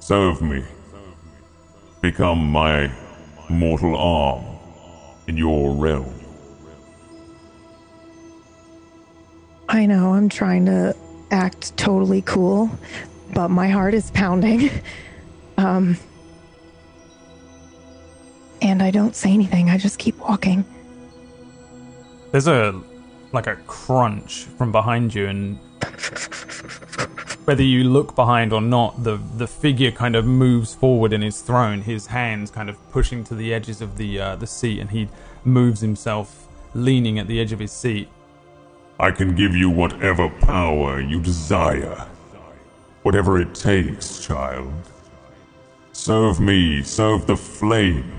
[0.01, 0.65] Serve me.
[2.01, 2.91] Become my
[3.51, 4.45] mortal arm
[5.27, 6.15] in your realm.
[9.69, 10.97] I know I'm trying to
[11.31, 12.71] act totally cool,
[13.35, 14.71] but my heart is pounding.
[15.57, 15.97] Um
[18.65, 19.69] and I don't say anything.
[19.69, 20.65] I just keep walking.
[22.33, 22.81] There's a
[23.33, 25.59] like a crunch from behind you, and
[27.45, 31.41] whether you look behind or not, the the figure kind of moves forward in his
[31.43, 34.91] throne, his hands kind of pushing to the edges of the uh, the seat, and
[34.91, 35.09] he
[35.45, 38.09] moves himself, leaning at the edge of his seat.
[38.99, 42.07] I can give you whatever power you desire.
[43.03, 44.73] Whatever it takes, child.
[45.95, 48.12] Serve me, serve the flame.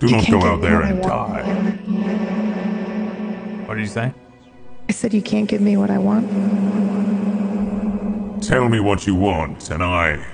[0.00, 1.42] Do You not go out there and die.
[3.66, 4.12] What did you say?
[4.88, 6.28] I said you can't give me what I want.
[8.42, 10.26] Tell me what you want, and I,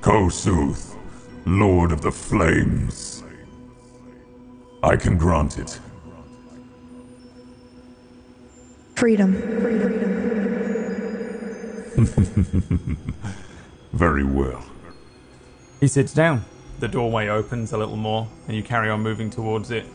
[0.00, 0.96] Kossuth,
[1.44, 3.22] Lord of the Flames,
[4.82, 5.78] I can grant it.
[8.96, 9.34] Freedom.
[13.92, 14.69] Very well.
[15.80, 16.44] He sits down.
[16.78, 19.86] The doorway opens a little more, and you carry on moving towards it.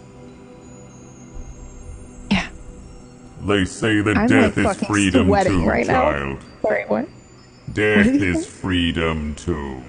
[2.31, 2.47] Yeah.
[3.41, 6.11] They say that I'm death like is freedom sweating too, right now.
[6.11, 6.39] child.
[6.61, 7.07] Sorry, what?
[7.73, 9.81] Death did he is freedom too.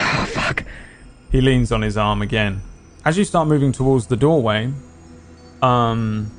[0.00, 0.64] Oh, fuck.
[1.30, 2.62] He leans on his arm again.
[3.04, 4.72] As you start moving towards the doorway,
[5.62, 6.30] um,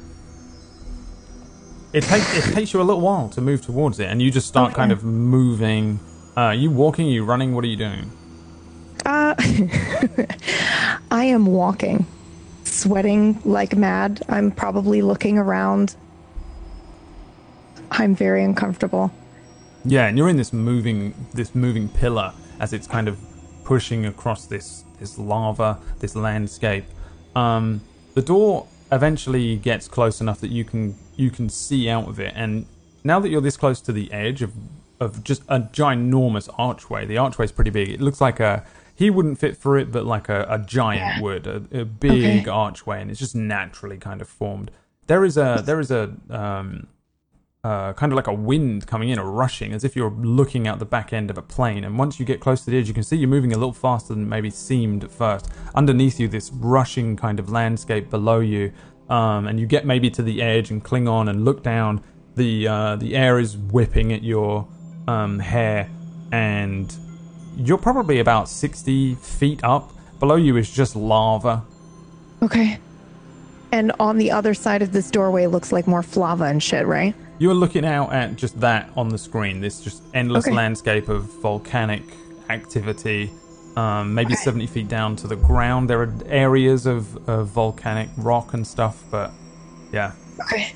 [1.93, 4.47] it takes it takes you a little while to move towards it, and you just
[4.47, 5.99] start kind of moving.
[6.37, 7.07] Uh, are you walking?
[7.07, 7.53] Are you running?
[7.55, 8.11] What are you doing?
[9.05, 9.35] Uh,
[11.11, 12.05] I am walking,
[12.63, 14.21] sweating like mad.
[14.29, 15.95] I'm probably looking around.
[17.91, 19.11] I'm very uncomfortable.
[19.83, 23.17] Yeah, and you're in this moving this moving pillar as it's kind of
[23.63, 26.85] pushing across this this lava, this landscape.
[27.35, 27.81] Um,
[28.13, 32.33] the door eventually gets close enough that you can you can see out of it,
[32.35, 32.65] and
[33.03, 34.53] now that you're this close to the edge of
[34.99, 37.89] of just a ginormous archway, the archway is pretty big.
[37.89, 38.63] It looks like a
[39.01, 42.49] he wouldn't fit for it, but like a, a giant would, a, a big Okay.
[42.65, 44.69] archway, and it's just naturally kind of formed.
[45.07, 46.87] There is a there is a um,
[47.63, 50.79] uh, kind of like a wind coming in, a rushing, as if you're looking out
[50.79, 51.83] the back end of a plane.
[51.83, 53.73] And once you get close to the edge, you can see you're moving a little
[53.73, 55.49] faster than maybe seemed at first.
[55.75, 58.71] Underneath you, this rushing kind of landscape below you,
[59.09, 62.01] um, and you get maybe to the edge and cling on and look down.
[62.35, 64.67] The uh, the air is whipping at your
[65.07, 65.89] um, hair,
[66.31, 66.87] and
[67.57, 69.91] you're probably about sixty feet up.
[70.19, 71.63] Below you is just lava.
[72.41, 72.79] Okay.
[73.71, 77.15] And on the other side of this doorway looks like more flava and shit, right?
[77.39, 79.61] You're looking out at just that on the screen.
[79.61, 80.55] This just endless Okay.
[80.55, 82.03] landscape of volcanic
[82.49, 83.31] activity.
[83.77, 85.89] Um, maybe 70 feet down to the ground.
[85.89, 89.31] There are areas of, of volcanic rock and stuff, but
[89.93, 90.11] yeah.
[90.41, 90.73] Okay.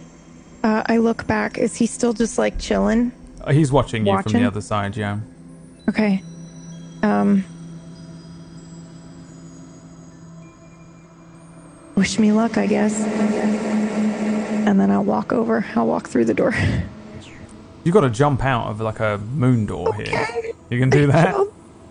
[0.64, 1.58] Uh, I look back.
[1.58, 3.12] Is he still just like chilling?
[3.42, 5.20] Uh, He's watching you from the other side, yeah.
[5.90, 6.24] Okay.
[7.06, 7.44] Um.
[11.95, 13.02] Wish me luck, I guess.
[14.68, 15.65] And then I'll walk over.
[15.76, 16.53] I'll walk through the door.
[17.84, 20.27] You got to jump out of like a moon door here.
[20.69, 21.36] You can do that.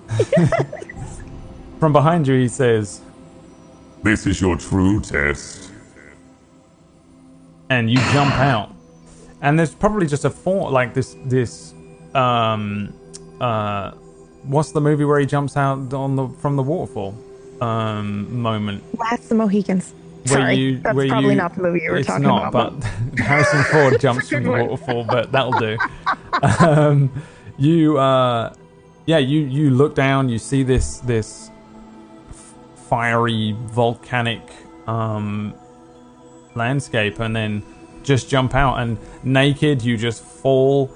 [1.81, 3.01] From behind you, he says,
[4.03, 5.71] This is your true test.
[7.71, 8.71] and you jump out
[9.41, 11.73] and there's probably just a four like this this
[12.15, 12.93] um
[13.41, 13.93] uh
[14.45, 17.15] what's the movie where he jumps out on the from the waterfall
[17.61, 19.93] um moment That's the Mohicans.
[20.29, 22.81] where Sorry, you that's probably you- not the movie you were it's talking not, about.
[22.81, 22.85] but
[23.19, 25.77] harrison ford jumps from the waterfall but that'll do
[26.67, 27.11] um
[27.57, 28.53] you uh
[29.07, 31.51] yeah you you look down you see this this
[32.89, 34.43] fiery volcanic
[34.87, 35.55] um
[36.55, 37.63] landscape and then
[38.03, 40.91] just jump out and naked you just fall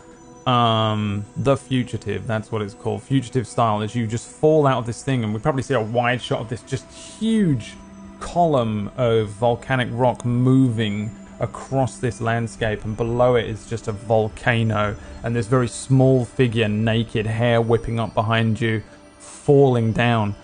[0.48, 3.02] um the fugitive that's what it's called.
[3.02, 5.80] Fugitive style is you just fall out of this thing and we probably see a
[5.80, 7.74] wide shot of this just huge
[8.18, 14.96] column of volcanic rock moving across this landscape and below it is just a volcano
[15.22, 18.82] and this very small figure naked hair whipping up behind you
[19.18, 20.34] falling down.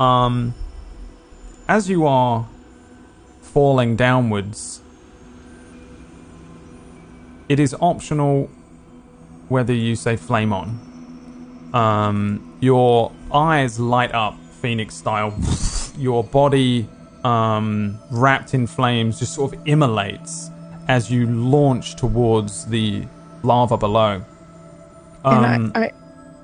[0.00, 0.54] Um
[1.68, 2.48] as you are
[3.42, 4.80] falling downwards,
[7.50, 8.48] it is optional
[9.52, 11.70] whether you say flame on.
[11.72, 15.34] Um, your eyes light up phoenix style.
[15.98, 16.88] Your body,
[17.22, 20.50] um, wrapped in flames, just sort of immolates
[20.88, 23.06] as you launch towards the
[23.42, 24.24] lava below.
[25.24, 25.92] Um, and I, I,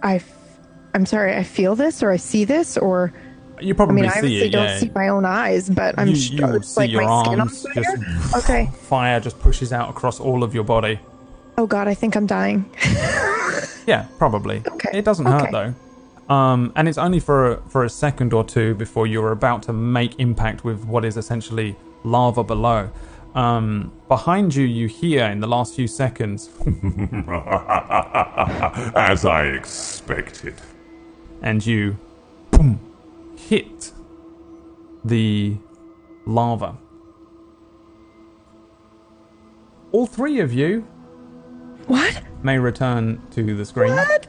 [0.02, 0.58] I, f-
[0.94, 1.34] I'm sorry.
[1.34, 3.12] I feel this, or I see this, or
[3.60, 4.78] you probably I mean, I see obviously it, don't yeah.
[4.78, 8.38] see my own eyes, but I'm you, you see like my skin on fire.
[8.38, 8.70] Okay.
[8.82, 11.00] fire just pushes out across all of your body.
[11.58, 12.64] Oh God, I think I'm dying.
[13.86, 14.62] Yeah, probably.
[14.66, 15.74] Okay, It doesn't hurt though.
[16.34, 19.72] Um, and it's only for a, for a second or two before you're about to
[19.72, 21.74] make impact with what is essentially
[22.04, 22.90] lava below.
[23.34, 26.50] Um, behind you, you hear in the last few seconds,
[28.94, 30.56] As I expected.
[31.40, 31.96] and you
[32.50, 32.78] boom,
[33.38, 33.92] hit
[35.02, 35.56] the
[36.26, 36.76] lava.
[39.92, 40.86] all three of you
[41.88, 42.22] What?
[42.42, 43.94] may return to the screen.
[43.94, 44.26] What?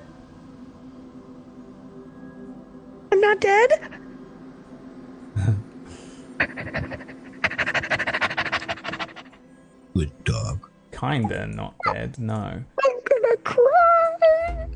[3.12, 3.92] I'm not dead?
[9.94, 10.70] Good dog.
[10.92, 12.34] Kinda not dead, no.
[12.34, 14.68] I'm gonna cry.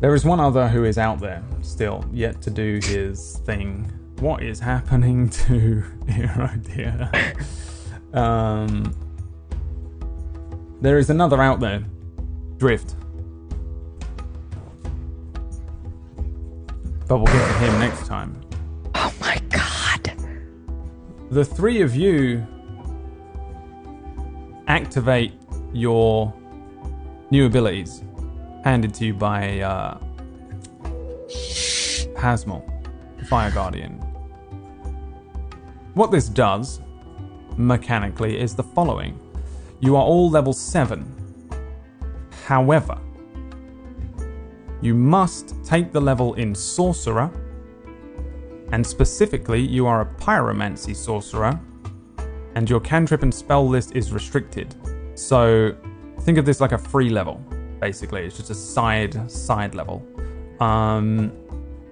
[0.00, 3.90] There is one other who is out there still, yet to do his thing.
[4.20, 7.10] What is happening to Hero Dear?
[8.12, 8.94] um,
[10.80, 11.84] there is another out there,
[12.56, 12.96] Drift.
[17.08, 18.40] But we'll get to him next time.
[18.94, 20.12] Oh my god.
[21.30, 22.46] The three of you
[24.66, 25.32] activate
[25.72, 26.34] your
[27.30, 28.02] new abilities
[28.64, 29.98] handed to you by uh,
[32.16, 32.64] Hasmal,
[33.28, 33.92] Fire Guardian.
[35.94, 36.80] What this does,
[37.56, 39.18] mechanically, is the following
[39.80, 41.12] you are all level 7.
[42.46, 42.98] However,
[44.80, 47.30] you must take the level in Sorcerer,
[48.72, 51.58] and specifically, you are a Pyromancy Sorcerer,
[52.54, 54.74] and your cantrip and spell list is restricted.
[55.14, 55.74] So
[56.20, 57.40] think of this like a free level,
[57.80, 58.24] basically.
[58.24, 60.06] It's just a side side level.
[60.60, 61.32] Um,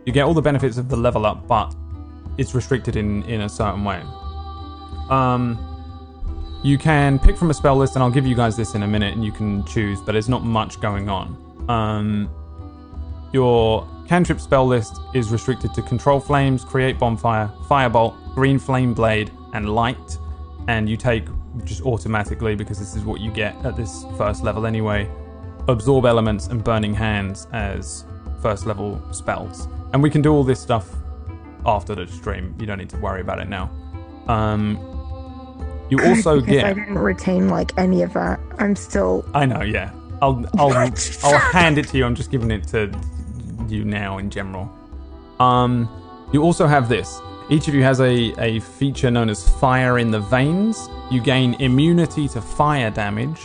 [0.07, 1.75] you get all the benefits of the level up, but
[2.39, 4.03] it's restricted in in a certain way.
[5.11, 5.74] Um,
[6.65, 8.87] you can pick from a spell list, and I'll give you guys this in a
[8.87, 10.01] minute, and you can choose.
[10.01, 11.37] But there's not much going on.
[11.69, 12.31] Um,
[13.33, 19.31] your cantrip spell list is restricted to control flames, create bonfire, firebolt, green flame blade,
[19.53, 20.19] and light.
[20.67, 21.27] And you take
[21.65, 25.11] just automatically because this is what you get at this first level anyway.
[25.69, 28.07] Absorb elements and burning hands as
[28.41, 29.69] first level spells.
[29.93, 30.89] And we can do all this stuff
[31.67, 32.55] after the stream.
[32.59, 33.71] You don't need to worry about it now.
[34.29, 35.04] Um,
[35.99, 38.41] you also because I didn't retain like any of that.
[38.59, 39.93] I'm still I know, yeah.
[40.23, 40.73] I'll I'll
[41.25, 42.05] I'll hand it to you.
[42.05, 42.91] I'm just giving it to
[43.69, 44.71] you now in general.
[45.41, 45.89] Um,
[46.33, 47.21] you also have this.
[47.51, 50.89] Each of you has a, a feature known as Fire in the Veins.
[51.11, 53.41] You gain immunity to fire damage,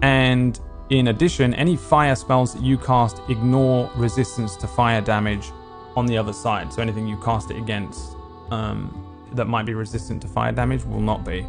[0.00, 0.58] and
[0.88, 5.52] in addition, any fire spells that you cast ignore resistance to fire damage
[5.94, 6.72] on the other side.
[6.72, 8.16] So anything you cast it against
[8.50, 11.46] um, that might be resistant to fire damage will not be.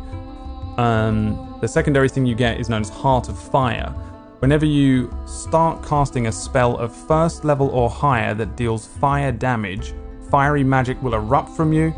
[0.77, 3.93] Um, the secondary thing you get is known as Heart of Fire.
[4.39, 9.93] Whenever you start casting a spell of first level or higher that deals fire damage,
[10.29, 11.93] fiery magic will erupt from you.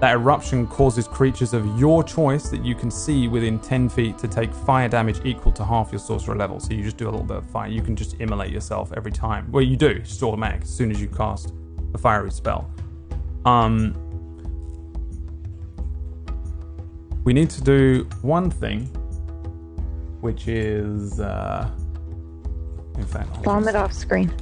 [0.00, 4.28] That eruption causes creatures of your choice that you can see within 10 feet to
[4.28, 6.60] take fire damage equal to half your sorcerer level.
[6.60, 7.68] So you just do a little bit of fire.
[7.68, 9.50] You can just immolate yourself every time.
[9.50, 11.52] Well, you do, it's just automatic as soon as you cast
[11.94, 12.70] a fiery spell.
[13.44, 13.94] Um,
[17.26, 18.84] we need to do one thing,
[20.20, 21.68] which is, uh,
[22.96, 24.32] in fact, I'll vomit just- off screen.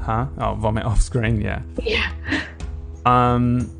[0.00, 0.26] Huh?
[0.38, 1.38] Oh, vomit off screen.
[1.38, 1.60] Yeah.
[1.82, 2.10] Yeah.
[3.04, 3.70] Um,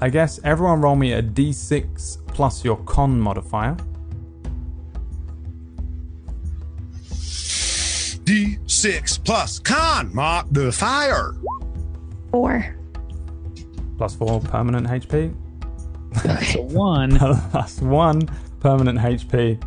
[0.00, 3.76] I guess everyone roll me a d6 plus your con modifier.
[8.24, 11.34] D6 plus con mock the fire.
[12.30, 12.76] Four.
[13.98, 15.34] Plus four permanent HP.
[16.24, 17.18] That's a one.
[17.50, 18.22] plus one
[18.60, 19.62] permanent HP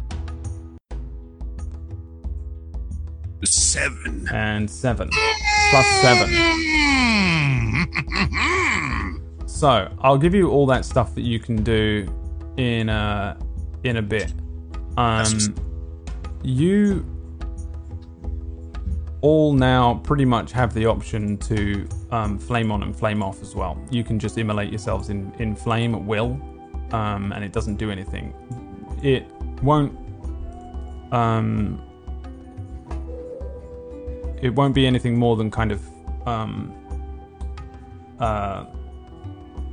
[3.43, 4.27] Seven.
[4.33, 5.09] and seven.
[5.69, 6.29] Plus seven.
[9.45, 12.07] So I'll give you all that stuff that you can do
[12.57, 13.37] in a
[13.83, 14.33] in a bit.
[14.97, 15.55] Um,
[16.43, 17.05] you
[19.21, 23.55] all now pretty much have the option to um, flame on and flame off as
[23.55, 23.79] well.
[23.89, 26.39] You can just immolate yourselves in in flame at will,
[26.91, 28.33] um, and it doesn't do anything.
[29.03, 29.25] It
[29.61, 29.97] won't.
[31.11, 31.81] Um,
[34.41, 35.81] it won't be anything more than kind of
[36.25, 36.73] um,
[38.19, 38.65] uh,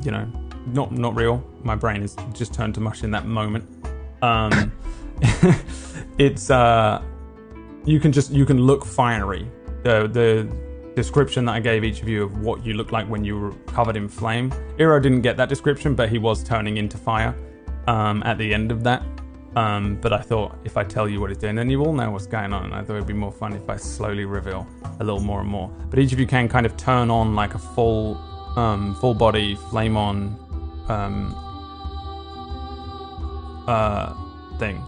[0.03, 0.27] you know,
[0.67, 1.45] not not real.
[1.63, 3.65] My brain is just turned to mush in that moment.
[4.23, 4.73] Um,
[6.19, 7.03] it's uh,
[7.85, 9.51] you can just you can look fiery.
[9.83, 10.66] The the
[10.97, 13.53] description that I gave each of you of what you look like when you were
[13.67, 14.51] covered in flame.
[14.79, 17.37] Eero didn't get that description, but he was turning into fire
[17.87, 19.03] um, at the end of that.
[19.55, 22.11] Um, but I thought if I tell you what he's doing, then you all know
[22.11, 22.65] what's going on.
[22.65, 24.67] And I thought it'd be more fun if I slowly reveal
[24.99, 25.69] a little more and more.
[25.91, 28.17] But each of you can kind of turn on like a full,
[28.57, 30.39] um, full body flame on
[30.89, 31.35] um,
[33.69, 34.15] uh,
[34.59, 34.83] thing.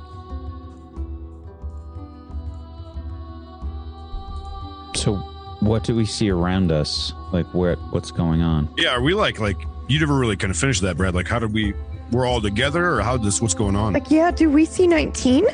[4.95, 5.23] So,
[5.61, 7.13] what do we see around us?
[7.33, 7.77] Like, where?
[7.91, 8.69] What's going on?
[8.77, 9.57] Yeah, are we like like
[9.89, 11.15] you never really kind of finished that, Brad?
[11.15, 11.75] Like, how did we
[12.11, 13.41] we're all together, or how this?
[13.43, 13.93] What's going on?
[13.93, 15.47] Like, yeah, do we see 19?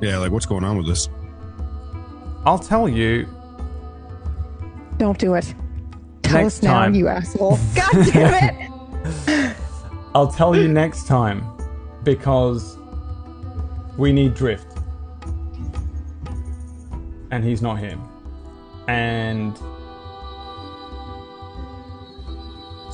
[0.00, 1.08] Yeah, like what's going on with this?
[2.44, 3.26] I'll tell you
[4.98, 5.54] Don't do it.
[6.22, 6.94] Tell Next us now, time.
[6.94, 7.58] you asshole.
[7.74, 9.56] God damn it.
[10.14, 11.42] I'll tell you next time
[12.02, 12.76] because
[13.96, 14.66] we need Drift.
[17.30, 17.98] And he's not here.
[18.88, 19.56] And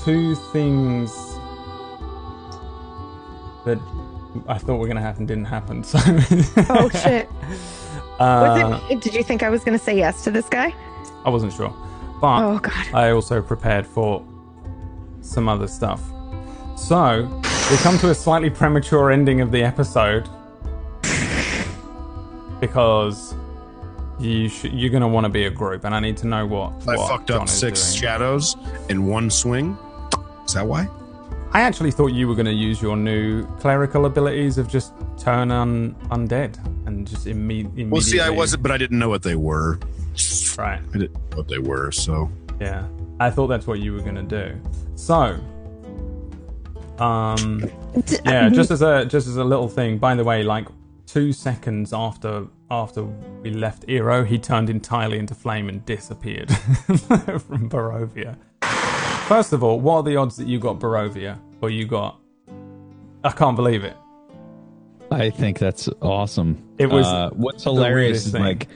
[0.04, 1.12] two things
[3.64, 3.78] that
[4.48, 5.84] I thought were going to happen didn't happen.
[5.90, 5.98] So
[6.70, 7.28] Oh, shit.
[8.20, 10.74] uh, it, did you think I was going to say yes to this guy?
[11.24, 11.74] I wasn't sure.
[12.20, 12.94] But Oh, God.
[12.94, 14.24] I also prepared for
[15.20, 16.02] some other stuff.
[16.76, 17.24] So,
[17.70, 20.28] we come to a slightly premature ending of the episode
[22.60, 23.34] because
[24.20, 26.46] you sh- you're going to want to be a group, and I need to know
[26.46, 26.72] what.
[26.88, 28.00] I what fucked John up six doing.
[28.02, 28.56] shadows
[28.88, 29.76] in one swing.
[30.46, 30.88] Is that why?
[31.52, 35.50] I actually thought you were going to use your new clerical abilities of just turn
[35.50, 37.84] on undead and just imme- immediately.
[37.86, 39.78] Well, see, I wasn't, but I didn't know what they were.
[40.56, 40.80] right.
[40.94, 42.86] I didn't know what they were, so Yeah,
[43.18, 44.54] I thought that's what you were gonna do.
[44.94, 45.38] So,
[46.98, 47.64] um,
[48.24, 49.98] yeah, just as a just as a little thing.
[49.98, 50.66] By the way, like
[51.12, 53.02] two seconds after after
[53.42, 58.36] we left Eero, he turned entirely into flame and disappeared from Barovia.
[59.26, 62.20] First of all, what are the odds that you got Barovia or you got?
[63.24, 63.96] I can't believe it.
[65.10, 66.62] I think that's awesome.
[66.78, 68.42] It was Uh, what's hilarious is thing.
[68.42, 68.68] like,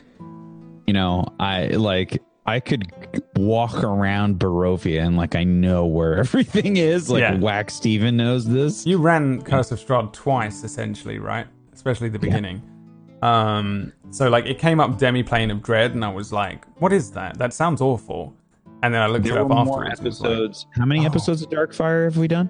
[0.87, 2.91] you know, I like I could
[3.37, 7.09] walk around Barovia and like I know where everything is.
[7.09, 7.39] Like Yeah.
[7.39, 8.85] Wax Steven knows this.
[8.87, 11.47] You ran Curse of Strahd twice, essentially, right?
[11.85, 12.63] Especially the beginning.
[13.21, 17.11] Um, so like it came up Demi-Plane of Dread, and I was like, "What is
[17.11, 17.37] that?
[17.39, 18.35] That sounds awful."
[18.83, 19.99] And then I looked it up were more afterwards.
[20.01, 20.67] and was like, episodes.
[20.73, 21.07] How many Oh.
[21.07, 22.49] episodes of Darkfire have we done?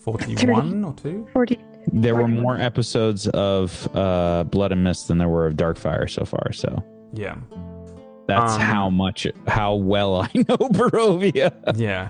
[0.00, 1.26] Forty-one or two?
[1.32, 1.58] 40.
[1.92, 6.24] There were more episodes of uh, Blood and Mist than there were of Darkfire so
[6.24, 6.52] far.
[6.52, 7.36] So Yeah,
[8.26, 11.52] that's Um, how much, how well I know Barovia.
[11.76, 12.08] yeah.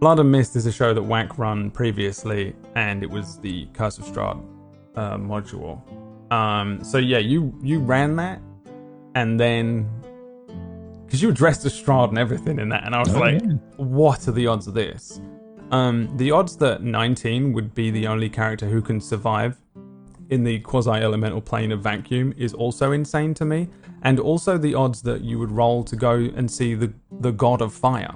[0.00, 3.98] Blood and Mist is a show that Whack run previously, and it was the Curse
[3.98, 4.42] of Strahd
[4.96, 5.80] uh, module.
[6.32, 8.40] Um, so yeah, you you ran that,
[9.14, 9.88] and then
[11.04, 13.42] because you were dressed as Strahd and everything in that, and I was Oh, like,
[13.42, 13.52] yeah.
[13.76, 15.20] what are the odds of this?
[15.70, 19.58] Um, the odds that 19 would be the only character who can survive
[20.30, 23.68] in the quasi elemental plane of vacuum is also insane to me.
[24.02, 27.60] And also the odds that you would roll to go and see the, the god
[27.62, 28.14] of fire,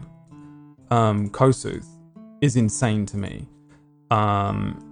[0.90, 1.86] um, Kossuth,
[2.40, 3.46] is insane to me.
[4.10, 4.85] Um,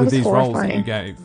[0.00, 1.18] with these rolls that you gave.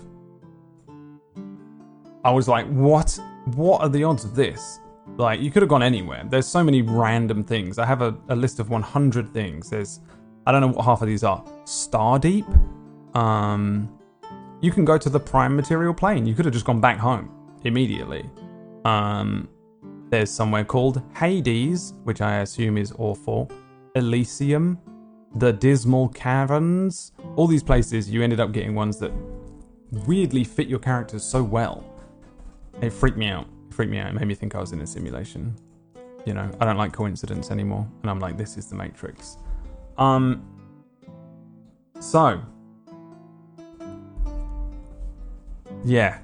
[2.24, 3.20] I was like, what?
[3.56, 4.80] What are the odds of this?
[5.18, 6.24] Like, you could have gone anywhere.
[6.30, 7.78] There's so many random things.
[7.78, 9.70] I have a, a list of 100 things.
[9.70, 10.00] There's,
[10.48, 11.44] I don't know what half of these are.
[11.66, 12.48] Stardeep?
[13.16, 13.90] Um,
[14.62, 16.26] you can go to the prime material plane.
[16.26, 17.30] You could have just gone back home
[17.66, 18.30] immediately.
[18.86, 19.50] Um,
[20.10, 23.52] there's somewhere called Hades, which I assume is awful.
[23.96, 24.80] Elysium,
[25.36, 27.12] the Dismal Caverns.
[27.36, 29.12] All these places, you ended up getting ones that
[30.06, 31.84] weirdly fit your characters so well.
[32.82, 33.48] It freaked me out.
[33.70, 34.10] It freaked me out.
[34.10, 35.56] It made me think I was in a simulation.
[36.26, 37.88] You know, I don't like coincidence anymore.
[38.02, 39.38] And I'm like, this is the Matrix.
[39.98, 40.46] Um.
[42.00, 42.42] So.
[45.84, 46.20] Yeah.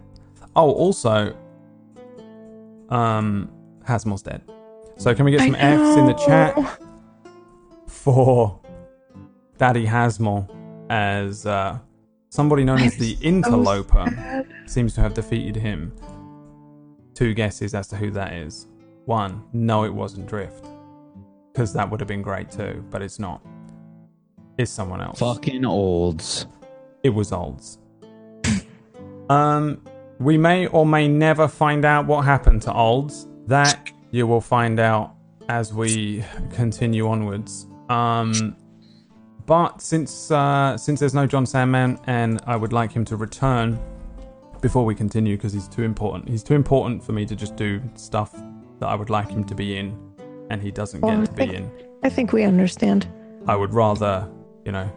[0.56, 1.36] Oh, also.
[2.90, 3.52] Um.
[3.86, 4.42] Hasmal's dead.
[4.98, 6.80] So can we get some F's in the chat?
[8.00, 8.59] for
[9.60, 10.50] Daddy Hasmal
[10.90, 11.78] as uh,
[12.30, 14.48] somebody known as the Interloper sad.
[14.66, 15.94] seems to have defeated him.
[17.14, 18.68] Two guesses as to who that is.
[19.06, 20.66] One, no, it wasn't Drift.
[21.52, 23.46] Because that would have been great too, but it's not.
[24.58, 25.20] It's someone else.
[25.20, 26.48] Fucking olds.
[27.04, 27.80] It was Olds.
[29.30, 29.82] um,
[30.20, 33.28] we may or may never find out what happened to Olds.
[33.48, 35.16] That you will find out
[35.50, 36.24] as we
[36.54, 37.68] continue onwards.
[37.90, 38.56] Um,
[39.50, 43.80] but since uh, since there's no John Sandman, and I would like him to return
[44.62, 46.30] before we continue because he's too important.
[46.30, 48.32] He's too important for me to just do stuff
[48.80, 49.98] that I would like him to be in,
[50.52, 51.72] and he doesn't Well, get to be think- in.
[52.04, 53.08] I think we understand.
[53.48, 54.30] I would rather,
[54.66, 54.88] you know,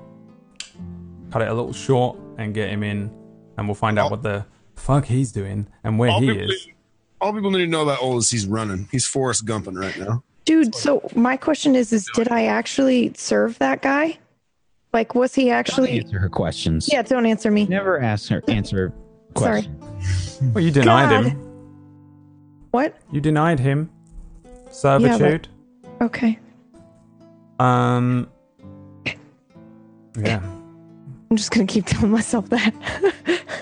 [1.30, 3.10] cut it a little short and get him in,
[3.56, 4.44] and we'll find out what the
[4.76, 6.66] fuck he's doing and where all he people, is.
[6.66, 6.74] need,
[7.22, 8.86] all people need to know about Old is he's running.
[8.92, 10.22] He's Forrest Gumping right now.
[10.44, 14.18] Dude, so my question is is did I actually serve that guy?
[14.92, 16.88] Like was he Don't actually answer her questions.
[16.92, 17.66] Yeah, don't answer me.
[17.66, 18.92] Never ask her answer
[19.36, 19.66] Sorry.
[20.52, 21.24] Well, you denied God.
[21.24, 21.38] him.
[22.72, 22.98] What?
[23.10, 23.90] You denied him
[24.70, 25.48] servitude.
[26.00, 26.38] Okay.
[27.58, 28.28] Um.
[30.22, 30.42] Yeah.
[31.30, 32.74] I'm just gonna keep telling myself that.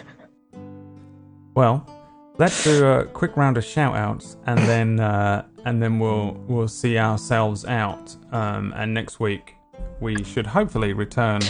[1.55, 1.85] Well,
[2.39, 6.69] let's do a quick round of shout outs and then uh, and then we'll we'll
[6.69, 8.17] see ourselves out.
[8.33, 9.57] Um, and next week
[10.01, 11.41] we should hopefully return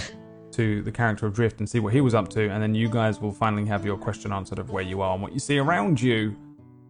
[0.52, 2.88] to the character of Drift and see what he was up to, and then you
[2.88, 5.58] guys will finally have your question answered of where you are and what you see
[5.58, 6.36] around you,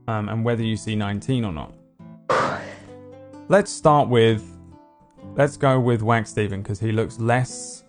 [0.08, 1.74] um, and whether you see 19 or not.
[3.48, 4.46] Let's start with
[5.36, 7.84] let's go with Wax Steven because he looks less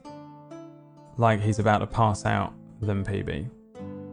[1.18, 3.50] like he's about to pass out than PB.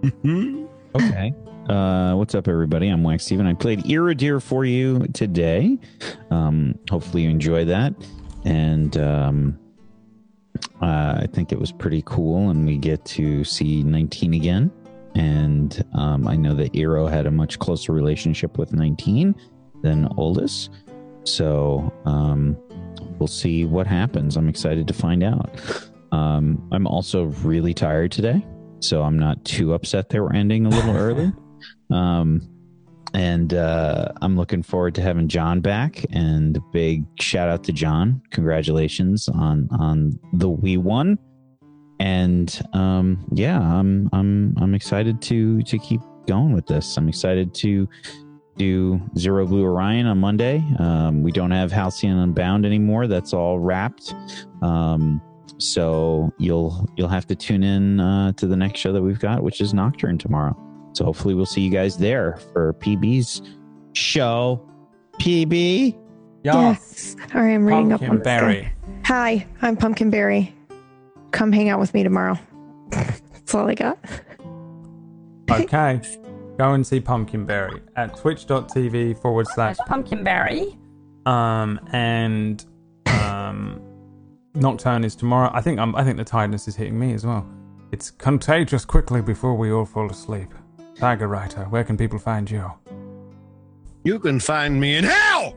[0.94, 1.34] Okay.
[1.68, 2.88] Uh, what's up, everybody?
[2.88, 3.46] I'm Wax Steven.
[3.46, 5.78] I played Iridir for you today.
[6.30, 7.92] Um, hopefully, you enjoy that.
[8.48, 9.58] And um,
[10.80, 12.50] uh, I think it was pretty cool.
[12.50, 14.70] And we get to see 19 again.
[15.14, 19.34] And um, I know that Eero had a much closer relationship with 19
[19.82, 20.70] than Oldest.
[21.24, 22.56] So um,
[23.18, 24.36] we'll see what happens.
[24.36, 25.50] I'm excited to find out.
[26.12, 28.44] Um, I'm also really tired today
[28.80, 31.32] so I'm not too upset that we're ending a little early.
[31.90, 32.48] Um,
[33.18, 36.06] and uh, I'm looking forward to having John back.
[36.10, 38.22] And big shout out to John!
[38.30, 41.18] Congratulations on on the we one.
[41.98, 46.96] And um, yeah, I'm I'm I'm excited to to keep going with this.
[46.96, 47.88] I'm excited to
[48.56, 50.64] do Zero Blue Orion on Monday.
[50.78, 53.08] Um, we don't have Halcyon Unbound anymore.
[53.08, 54.14] That's all wrapped.
[54.62, 55.20] Um,
[55.58, 59.42] so you'll you'll have to tune in uh, to the next show that we've got,
[59.42, 60.56] which is Nocturne tomorrow.
[60.98, 63.40] So hopefully we'll see you guys there for PB's
[63.92, 64.68] show.
[65.20, 65.96] PB.
[66.42, 67.14] Yes.
[67.32, 68.72] All right, I'm reading up on this guy.
[69.04, 70.52] Hi, I'm Pumpkinberry.
[71.30, 72.36] Come hang out with me tomorrow.
[72.90, 73.96] That's all I got.
[75.48, 76.00] Okay.
[76.58, 80.76] Go and see Pumpkinberry at twitch.tv forward slash Pumpkinberry.
[81.26, 82.66] um and
[83.06, 83.80] um
[84.56, 85.48] Nocturne is tomorrow.
[85.54, 87.48] I think I'm, I think the tiredness is hitting me as well.
[87.92, 90.52] It's contagious quickly before we all fall asleep.
[90.98, 92.72] Tiger Writer, where can people find you?
[94.02, 95.54] You can find me in hell.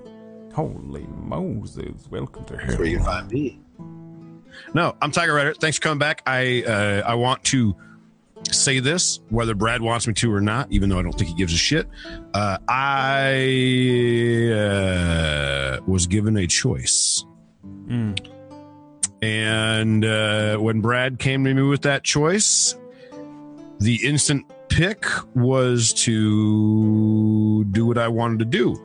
[0.53, 3.59] Holy Moses, welcome to That's where you find me.
[4.75, 5.55] No, I'm Tiger Writer.
[5.55, 6.21] Thanks for coming back.
[6.27, 7.75] I uh, I want to
[8.51, 11.35] say this, whether Brad wants me to or not, even though I don't think he
[11.35, 11.87] gives a shit.
[12.35, 13.41] Uh, I
[14.53, 17.25] uh, was given a choice.
[17.87, 18.27] Mm.
[19.23, 22.75] And uh, when Brad came to me with that choice,
[23.79, 28.75] the instant pick was to do what I wanted to do.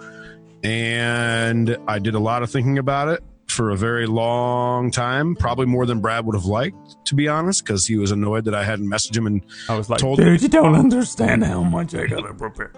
[0.65, 5.67] And I did a lot of thinking about it for a very long time, probably
[5.67, 8.65] more than Brad would have liked, to be honest, because he was annoyed that I
[8.65, 9.27] hadn't messaged him.
[9.27, 12.73] And I was like, Told- dude, you don't understand how much I gotta prepare.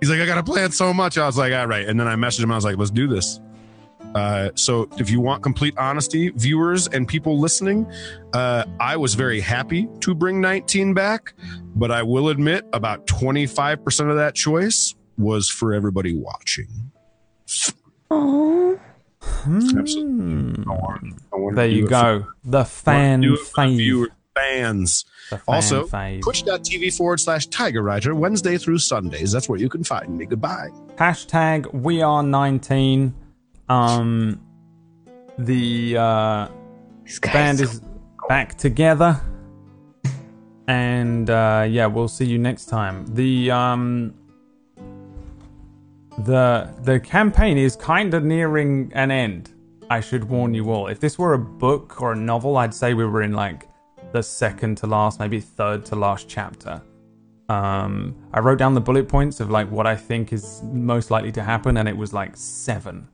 [0.00, 1.16] he's like, I got to plan so much.
[1.18, 1.86] I was like, all right.
[1.86, 2.50] And then I messaged him.
[2.50, 3.38] I was like, let's do this.
[4.14, 7.86] Uh, so if you want complete honesty, viewers and people listening,
[8.32, 11.34] uh, I was very happy to bring 19 back,
[11.76, 16.66] but I will admit about 25% of that choice was for everybody watching.
[18.10, 18.78] Oh,
[19.46, 20.64] Absolutely.
[20.66, 21.54] I wanted- I wanted Hmm.
[21.56, 22.26] There you do it go.
[22.44, 24.06] The for- fan do fave.
[24.34, 25.04] fans.
[25.30, 26.22] The fan Also, fave.
[26.22, 29.30] Twitch.tv forward slash Tiger Writer, Wednesday through Sundays.
[29.32, 30.26] That's where you can find me.
[30.26, 30.70] Goodbye.
[30.96, 33.14] Hashtag we are 19.
[33.70, 34.40] Um,
[35.38, 36.48] the uh,
[37.22, 37.80] band is
[38.28, 39.20] back together.
[40.66, 43.06] And uh, yeah, we'll see you next time.
[43.14, 44.14] The um,
[46.18, 49.50] the the campaign is kind of nearing an end.
[49.88, 50.86] I should warn you all.
[50.88, 53.68] If this were a book or a novel, I'd say we were in like
[54.12, 56.82] the second to last, maybe third to last chapter.
[57.48, 61.32] Um, I wrote down the bullet points of like what I think is most likely
[61.32, 63.08] to happen, and it was like seven.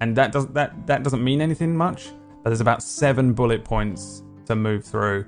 [0.00, 2.10] And that doesn't that that doesn't mean anything much,
[2.42, 5.26] but there's about seven bullet points to move through,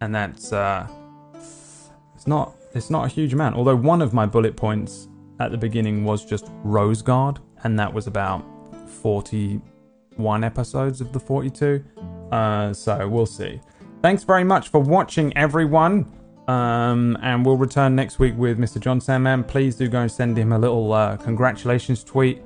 [0.00, 0.86] and that's uh,
[1.34, 3.56] it's not it's not a huge amount.
[3.56, 5.08] Although one of my bullet points
[5.40, 8.44] at the beginning was just Rose Guard, and that was about
[8.88, 11.82] forty-one episodes of the forty-two.
[12.30, 13.60] Uh, so we'll see.
[14.02, 16.12] Thanks very much for watching, everyone.
[16.46, 18.80] Um, and we'll return next week with Mr.
[18.80, 19.44] John Sandman.
[19.44, 22.42] Please do go and send him a little uh, congratulations tweet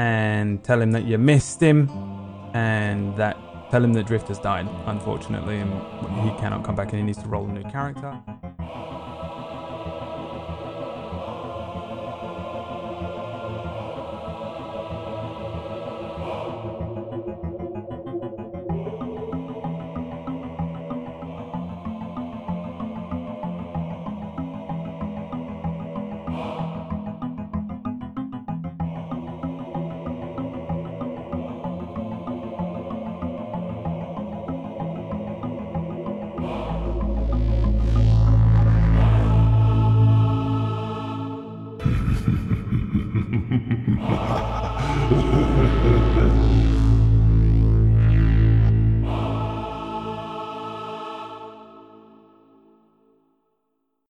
[0.00, 1.90] and tell him that you missed him
[2.54, 3.36] and that
[3.70, 5.70] tell him that Drift has died, unfortunately, and
[6.24, 8.18] he cannot come back and he needs to roll a new character.